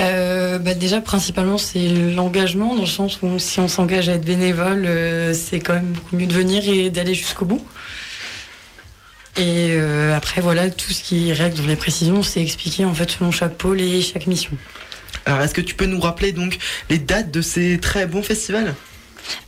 Euh, 0.00 0.58
bah 0.58 0.72
déjà, 0.74 1.02
principalement, 1.02 1.58
c'est 1.58 1.88
l'engagement, 1.88 2.74
dans 2.74 2.82
le 2.82 2.86
sens 2.86 3.18
où 3.22 3.38
si 3.38 3.60
on 3.60 3.68
s'engage 3.68 4.08
à 4.08 4.14
être 4.14 4.24
bénévole, 4.24 4.84
euh, 4.86 5.34
c'est 5.34 5.60
quand 5.60 5.74
même 5.74 5.92
beaucoup 5.92 6.16
mieux 6.16 6.26
de 6.26 6.32
venir 6.32 6.66
et 6.68 6.88
d'aller 6.88 7.14
jusqu'au 7.14 7.44
bout. 7.44 7.64
Et 9.36 9.72
euh, 9.72 10.16
après, 10.16 10.40
voilà, 10.40 10.70
tout 10.70 10.92
ce 10.92 11.02
qui 11.02 11.28
est 11.30 11.32
règle 11.32 11.58
dans 11.58 11.66
les 11.66 11.76
précisions, 11.76 12.22
c'est 12.22 12.40
expliqué 12.40 12.84
en 12.84 12.94
fait 12.94 13.10
selon 13.10 13.30
chaque 13.30 13.56
pôle 13.56 13.80
et 13.80 14.00
chaque 14.00 14.26
mission. 14.26 14.52
Alors, 15.26 15.40
est-ce 15.42 15.54
que 15.54 15.60
tu 15.60 15.74
peux 15.74 15.86
nous 15.86 16.00
rappeler 16.00 16.32
donc 16.32 16.58
les 16.88 16.98
dates 16.98 17.30
de 17.30 17.42
ces 17.42 17.78
très 17.78 18.06
bons 18.06 18.22
festivals? 18.22 18.74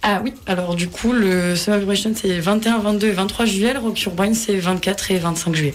Ah 0.03 0.20
oui, 0.24 0.34
alors 0.47 0.74
du 0.74 0.89
coup, 0.89 1.12
le 1.12 1.55
Summer 1.57 1.78
Vibration 1.78 2.12
c'est 2.14 2.39
21, 2.39 2.78
22 2.78 3.09
et 3.09 3.12
23 3.12 3.47
juillet, 3.47 3.72
le 3.72 3.78
Rock 3.78 4.03
Urbain 4.05 4.34
c'est 4.34 4.57
24 4.57 5.12
et 5.12 5.18
25 5.18 5.55
juillet. 5.55 5.74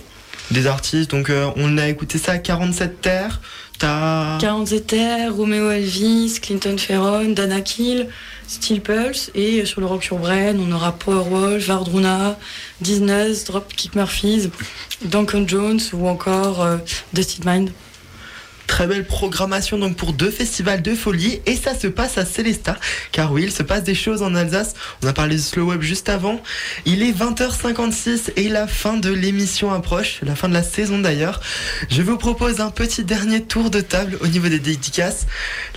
Des 0.52 0.68
artistes, 0.68 1.12
donc 1.12 1.30
euh, 1.30 1.50
on 1.56 1.78
a 1.78 1.88
écouté 1.88 2.18
ça 2.18 2.34
à 2.34 2.38
47 2.38 3.02
terres. 3.02 3.40
T'as. 3.80 4.38
47 4.40 4.88
Terre, 4.88 5.36
Romeo 5.36 5.72
Elvis, 5.72 6.40
Clinton 6.42 6.76
Ferron, 6.78 7.30
Dana 7.30 7.62
Kill, 7.62 8.08
Steel 8.54 8.82
Pulse 8.82 9.32
et 9.34 9.66
sur 9.66 9.82
le 9.82 9.88
Rock 9.88 10.08
Urbain 10.12 10.56
on 10.60 10.72
aura 10.72 10.92
Powerwolf, 10.92 11.66
Vardruna, 11.66 12.38
Disney, 12.82 13.34
Dropkick 13.48 13.96
Murphys, 13.96 14.52
Duncan 15.04 15.46
Jones 15.48 15.80
ou 15.94 16.08
encore 16.08 16.62
euh, 16.62 16.78
Dusty 17.14 17.42
Mind. 17.46 17.72
Très 18.68 18.88
belle 18.88 19.06
programmation 19.06 19.78
donc 19.78 19.98
pour 19.98 20.14
deux 20.14 20.32
festivals 20.32 20.82
de 20.82 20.96
folie 20.96 21.42
et 21.46 21.56
ça 21.56 21.78
se 21.78 21.88
passe 21.88 22.18
à 22.18 22.26
Célestat 22.26 22.78
car 23.12 23.32
oui 23.32 23.44
il 23.44 23.52
se 23.52 23.64
passe 23.64 23.84
des 23.84 23.96
choses 23.96 24.24
en 24.24 24.36
Alsace. 24.36 24.74
On 25.04 25.08
a 25.08 25.14
parlé 25.14 25.36
de 25.36 25.42
Slow 25.42 25.66
Web 25.66 25.82
juste 25.82 26.10
avant. 26.10 26.42
Il 26.86 27.04
est 27.04 27.12
20h56 27.12 28.32
et 28.36 28.50
la 28.50 28.68
fin 28.68 28.98
de 28.98 29.12
l'émission 29.12 29.72
approche 29.72 30.20
la 30.24 30.36
fin 30.36 30.50
de 30.50 30.54
la 30.54 30.64
saison 30.64 31.00
d'ailleurs. 31.00 31.42
Je 31.90 32.02
vous 32.02 32.18
propose 32.18 32.62
un 32.62 32.70
petit 32.70 33.04
dernier 33.04 33.44
tour 33.44 33.70
de 33.70 33.82
table 33.82 34.18
au 34.22 34.28
niveau 34.28 34.48
des 34.48 34.60
dédicaces. 34.60 35.28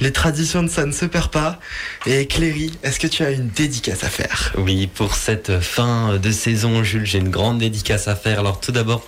Les 0.00 0.12
traditions 0.12 0.62
de 0.62 0.68
ça 0.68 0.86
ne 0.86 0.92
se 0.92 1.04
perd 1.04 1.30
pas. 1.30 1.60
Et 2.06 2.26
Cléry 2.26 2.72
est-ce 2.82 3.00
que 3.00 3.06
tu 3.06 3.24
as 3.24 3.30
une 3.30 3.48
dédicace 3.48 4.04
à 4.04 4.08
faire? 4.08 4.52
Oui, 4.56 4.86
pour 4.86 5.14
cette 5.14 5.60
fin 5.60 6.18
de 6.18 6.30
saison, 6.30 6.82
Jules, 6.82 7.06
j'ai 7.06 7.18
une 7.18 7.30
grande 7.30 7.58
dédicace 7.58 8.08
à 8.08 8.16
faire. 8.16 8.38
Alors 8.38 8.60
tout 8.60 8.72
d'abord, 8.72 9.06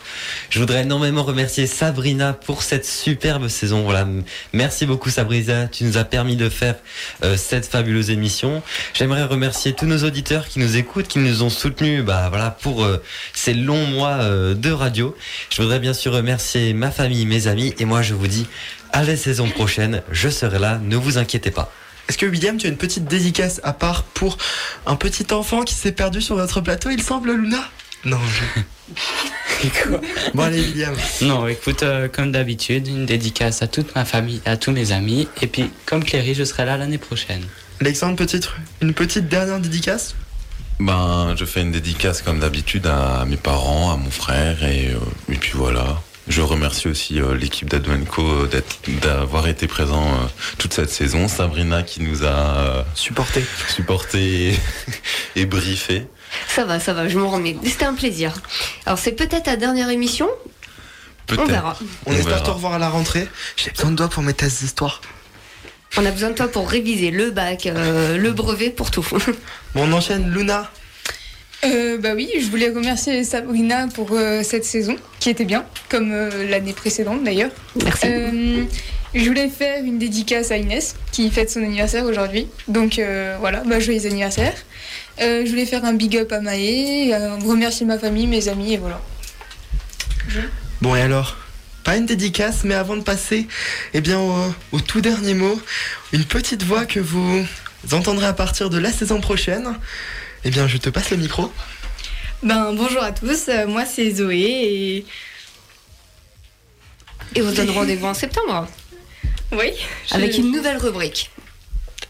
je 0.50 0.58
voudrais 0.58 0.82
énormément 0.82 1.22
remercier 1.22 1.66
Sabrina 1.66 2.32
pour 2.32 2.62
cette 2.62 2.86
superbe 2.86 3.48
saison. 3.48 3.67
Voilà, 3.72 4.06
merci 4.52 4.86
beaucoup 4.86 5.10
Sabrina, 5.10 5.68
tu 5.68 5.84
nous 5.84 5.96
as 5.96 6.04
permis 6.04 6.36
de 6.36 6.48
faire 6.48 6.76
euh, 7.22 7.36
cette 7.36 7.66
fabuleuse 7.66 8.10
émission. 8.10 8.62
J'aimerais 8.94 9.24
remercier 9.24 9.72
tous 9.72 9.86
nos 9.86 10.04
auditeurs 10.04 10.48
qui 10.48 10.58
nous 10.58 10.76
écoutent, 10.76 11.08
qui 11.08 11.18
nous 11.18 11.42
ont 11.42 11.50
soutenus, 11.50 12.02
bah 12.04 12.28
voilà, 12.28 12.50
pour 12.50 12.84
euh, 12.84 13.02
ces 13.34 13.54
longs 13.54 13.86
mois 13.86 14.18
euh, 14.20 14.54
de 14.54 14.70
radio. 14.70 15.14
Je 15.50 15.62
voudrais 15.62 15.78
bien 15.80 15.94
sûr 15.94 16.12
remercier 16.12 16.72
ma 16.72 16.90
famille, 16.90 17.26
mes 17.26 17.46
amis, 17.46 17.74
et 17.78 17.84
moi 17.84 18.02
je 18.02 18.14
vous 18.14 18.26
dis 18.26 18.46
à 18.92 19.04
la 19.04 19.16
saison 19.16 19.48
prochaine, 19.48 20.02
je 20.10 20.28
serai 20.28 20.58
là, 20.58 20.80
ne 20.82 20.96
vous 20.96 21.18
inquiétez 21.18 21.50
pas. 21.50 21.70
Est-ce 22.08 22.16
que 22.16 22.26
William, 22.26 22.56
tu 22.56 22.66
as 22.66 22.70
une 22.70 22.78
petite 22.78 23.04
dédicace 23.04 23.60
à 23.64 23.74
part 23.74 24.02
pour 24.02 24.38
un 24.86 24.96
petit 24.96 25.26
enfant 25.32 25.62
qui 25.62 25.74
s'est 25.74 25.92
perdu 25.92 26.22
sur 26.22 26.36
notre 26.36 26.62
plateau, 26.62 26.88
il 26.88 27.02
semble, 27.02 27.32
Luna 27.32 27.68
Non, 28.04 28.18
je... 28.26 28.60
Bon, 30.34 30.42
allez, 30.42 30.60
William. 30.60 30.94
Non, 31.22 31.48
écoute, 31.48 31.82
euh, 31.82 32.08
comme 32.08 32.30
d'habitude, 32.32 32.86
une 32.86 33.06
dédicace 33.06 33.62
à 33.62 33.66
toute 33.66 33.94
ma 33.94 34.04
famille, 34.04 34.40
à 34.44 34.56
tous 34.56 34.70
mes 34.70 34.92
amis. 34.92 35.28
Et 35.42 35.46
puis, 35.46 35.70
comme 35.84 36.04
Cléry, 36.04 36.34
je 36.34 36.44
serai 36.44 36.64
là 36.64 36.76
l'année 36.76 36.98
prochaine. 36.98 37.42
Alexandre, 37.80 38.16
petite, 38.16 38.48
une 38.80 38.94
petite 38.94 39.28
dernière 39.28 39.58
dédicace? 39.60 40.14
Ben, 40.80 41.34
je 41.36 41.44
fais 41.44 41.62
une 41.62 41.72
dédicace 41.72 42.22
comme 42.22 42.38
d'habitude 42.38 42.86
à 42.86 43.24
mes 43.24 43.36
parents, 43.36 43.92
à 43.92 43.96
mon 43.96 44.10
frère 44.10 44.62
et, 44.62 44.90
euh, 44.92 45.32
et 45.32 45.36
puis 45.36 45.52
voilà. 45.54 46.00
Je 46.28 46.42
remercie 46.42 46.88
aussi 46.88 47.20
euh, 47.20 47.34
l'équipe 47.34 47.68
d'Adwenco 47.70 48.22
euh, 48.22 48.46
d'être- 48.46 48.78
d'avoir 49.00 49.48
été 49.48 49.66
présent 49.66 50.04
euh, 50.06 50.26
toute 50.58 50.74
cette 50.74 50.90
saison. 50.90 51.26
Sabrina 51.28 51.82
qui 51.82 52.02
nous 52.02 52.24
a 52.24 52.26
euh, 52.28 52.82
supporté, 52.94 53.44
supporté 53.68 54.50
et, 54.52 54.58
et 55.36 55.46
briefé. 55.46 56.06
Ça 56.48 56.64
va, 56.66 56.78
ça 56.80 56.92
va, 56.92 57.08
je 57.08 57.18
m'en 57.18 57.30
remets. 57.30 57.56
C'était 57.64 57.86
un 57.86 57.94
plaisir. 57.94 58.34
Alors, 58.84 58.98
c'est 58.98 59.12
peut-être 59.12 59.46
la 59.46 59.56
dernière 59.56 59.88
émission? 59.88 60.28
Peut-être. 61.26 61.42
On 61.42 61.46
verra. 61.46 61.78
On, 62.06 62.12
espère 62.12 62.42
te 62.42 62.50
revoir 62.50 62.74
à 62.74 62.78
la 62.78 62.90
rentrée. 62.90 63.26
J'ai 63.56 63.70
besoin 63.70 63.90
de 63.92 63.96
toi 63.96 64.08
pour 64.08 64.22
mes 64.22 64.34
tests 64.34 64.60
d'histoire. 64.62 65.00
On 65.96 66.04
a 66.04 66.10
besoin 66.10 66.28
de 66.30 66.34
toi 66.34 66.48
pour 66.48 66.68
réviser 66.68 67.10
le 67.10 67.30
bac, 67.30 67.64
euh, 67.66 68.18
le 68.18 68.32
brevet, 68.32 68.68
pour 68.68 68.90
tout. 68.90 69.06
Bon, 69.74 69.88
on 69.88 69.92
enchaîne, 69.92 70.30
Luna. 70.30 70.70
Euh, 71.64 71.98
bah 71.98 72.10
oui, 72.14 72.30
je 72.40 72.46
voulais 72.46 72.70
remercier 72.70 73.24
Sabrina 73.24 73.88
pour 73.88 74.10
euh, 74.12 74.42
cette 74.44 74.64
saison, 74.64 74.94
qui 75.18 75.28
était 75.30 75.44
bien, 75.44 75.64
comme 75.88 76.12
euh, 76.12 76.48
l'année 76.48 76.72
précédente 76.72 77.24
d'ailleurs. 77.24 77.50
Merci. 77.82 78.06
Euh, 78.06 78.64
je 79.14 79.24
voulais 79.24 79.48
faire 79.48 79.82
une 79.82 79.98
dédicace 79.98 80.52
à 80.52 80.56
Inès, 80.56 80.94
qui 81.10 81.30
fête 81.30 81.50
son 81.50 81.60
anniversaire 81.62 82.04
aujourd'hui. 82.04 82.46
Donc 82.68 82.98
euh, 82.98 83.36
voilà, 83.40 83.62
bah, 83.64 83.80
joyeux 83.80 84.06
anniversaire. 84.06 84.54
Euh, 85.20 85.44
je 85.44 85.50
voulais 85.50 85.66
faire 85.66 85.84
un 85.84 85.94
big 85.94 86.16
up 86.16 86.30
à 86.30 86.40
Maë, 86.40 87.12
euh, 87.12 87.36
remercier 87.44 87.86
ma 87.86 87.98
famille, 87.98 88.28
mes 88.28 88.48
amis, 88.48 88.74
et 88.74 88.76
voilà. 88.76 89.00
Bon, 90.80 90.94
et 90.94 91.00
alors? 91.00 91.36
Pas 91.82 91.96
une 91.96 92.06
dédicace, 92.06 92.64
mais 92.64 92.74
avant 92.74 92.96
de 92.96 93.02
passer 93.02 93.48
eh 93.94 94.00
bien, 94.00 94.20
au, 94.20 94.54
au 94.72 94.80
tout 94.80 95.00
dernier 95.00 95.34
mot, 95.34 95.58
une 96.12 96.24
petite 96.24 96.62
voix 96.62 96.84
que 96.84 97.00
vous 97.00 97.44
entendrez 97.92 98.26
à 98.26 98.34
partir 98.34 98.68
de 98.68 98.78
la 98.78 98.92
saison 98.92 99.20
prochaine. 99.20 99.74
Eh 100.48 100.50
bien, 100.50 100.66
je 100.66 100.78
te 100.78 100.88
passe 100.88 101.10
le 101.10 101.18
micro. 101.18 101.52
Ben 102.42 102.72
bonjour 102.72 103.02
à 103.02 103.12
tous, 103.12 103.48
euh, 103.50 103.66
moi 103.66 103.84
c'est 103.84 104.10
Zoé 104.14 104.34
et. 104.38 105.06
Et 107.34 107.42
on 107.42 107.50
se 107.50 107.56
donne 107.56 107.68
rendez-vous 107.68 108.06
en 108.06 108.14
septembre. 108.14 108.66
Oui. 109.52 109.72
Avec 110.10 110.38
une 110.38 110.50
nouvelle 110.50 110.78
rubrique. 110.78 111.30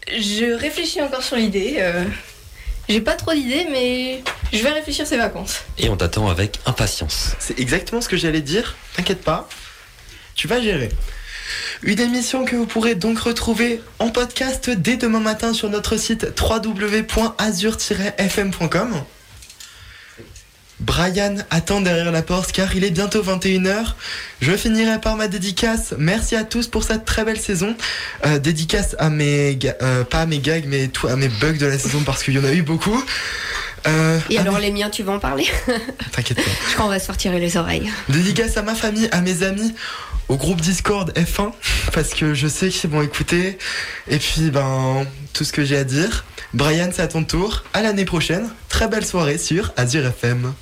Je 0.07 0.53
réfléchis 0.57 1.01
encore 1.01 1.21
sur 1.21 1.35
l'idée. 1.35 1.75
euh, 1.79 2.05
J'ai 2.87 3.01
pas 3.01 3.15
trop 3.15 3.33
d'idées, 3.33 3.67
mais 3.69 4.23
je 4.53 4.63
vais 4.63 4.69
réfléchir 4.71 5.05
ces 5.05 5.17
vacances. 5.17 5.59
Et 5.77 5.89
on 5.89 5.97
t'attend 5.97 6.29
avec 6.29 6.59
impatience. 6.65 7.35
C'est 7.39 7.59
exactement 7.59 7.99
ce 7.99 8.07
que 8.07 8.15
j'allais 8.15 8.39
dire, 8.41 8.77
t'inquiète 8.95 9.21
pas, 9.21 9.49
tu 10.35 10.47
vas 10.47 10.61
gérer. 10.61 10.87
Une 11.83 11.99
émission 11.99 12.45
que 12.45 12.55
vous 12.55 12.65
pourrez 12.65 12.95
donc 12.95 13.19
retrouver 13.19 13.81
en 13.99 14.09
podcast 14.09 14.69
dès 14.69 14.95
demain 14.97 15.19
matin 15.19 15.53
sur 15.53 15.69
notre 15.69 15.97
site 15.97 16.27
www.azur-fm.com. 16.39 19.03
Brian 20.81 21.35
attend 21.49 21.81
derrière 21.81 22.09
la 22.09 22.21
porte 22.21 22.53
car 22.53 22.73
il 22.73 22.85
est 22.85 22.89
bientôt 22.91 23.21
21h. 23.21 23.95
Je 24.39 24.55
finirai 24.55 25.01
par 25.01 25.17
ma 25.17 25.27
dédicace. 25.27 25.93
Merci 25.97 26.37
à 26.37 26.45
tous 26.45 26.67
pour 26.67 26.85
cette 26.85 27.03
très 27.03 27.25
belle 27.25 27.39
saison. 27.39 27.75
Euh, 28.25 28.39
dédicace 28.39 28.95
à 28.97 29.09
mes, 29.09 29.59
euh, 29.81 30.05
pas 30.05 30.21
à 30.21 30.25
mes 30.25 30.39
gags, 30.39 30.63
mais 30.67 30.87
tout, 30.87 31.07
à 31.07 31.17
mes 31.17 31.27
bugs 31.27 31.57
de 31.57 31.65
la 31.65 31.77
saison 31.77 32.01
parce 32.05 32.23
qu'il 32.23 32.33
y 32.33 32.39
en 32.39 32.45
a 32.45 32.53
eu 32.53 32.61
beaucoup. 32.61 33.03
Euh, 33.87 34.19
Et 34.29 34.37
alors, 34.37 34.55
mes- 34.55 34.61
les 34.61 34.71
miens, 34.71 34.89
tu 34.89 35.03
vas 35.03 35.11
en 35.13 35.19
parler? 35.19 35.47
T'inquiète 36.13 36.37
pas. 36.37 36.43
Je 36.69 36.73
crois 36.73 36.85
qu'on 36.85 36.91
va 36.91 36.99
se 36.99 37.05
faire 37.05 37.17
tirer 37.17 37.39
les 37.41 37.57
oreilles. 37.57 37.89
Dédicace 38.07 38.55
à 38.55 38.61
ma 38.61 38.75
famille, 38.75 39.09
à 39.11 39.19
mes 39.21 39.43
amis, 39.43 39.73
au 40.29 40.37
groupe 40.37 40.61
Discord 40.61 41.11
F1, 41.17 41.51
parce 41.91 42.13
que 42.13 42.33
je 42.33 42.47
sais 42.47 42.69
qu'ils 42.69 42.89
vont 42.89 43.01
écouter. 43.01 43.57
Et 44.07 44.17
puis, 44.17 44.51
ben, 44.51 45.05
tout 45.33 45.43
ce 45.43 45.51
que 45.51 45.65
j'ai 45.65 45.77
à 45.77 45.83
dire. 45.83 46.23
Brian, 46.53 46.89
c'est 46.93 47.01
à 47.01 47.07
ton 47.07 47.23
tour. 47.23 47.63
À 47.73 47.81
l'année 47.81 48.05
prochaine. 48.05 48.49
Très 48.69 48.87
belle 48.87 49.05
soirée 49.05 49.37
sur 49.37 49.73
Azure 49.75 50.05
FM. 50.05 50.53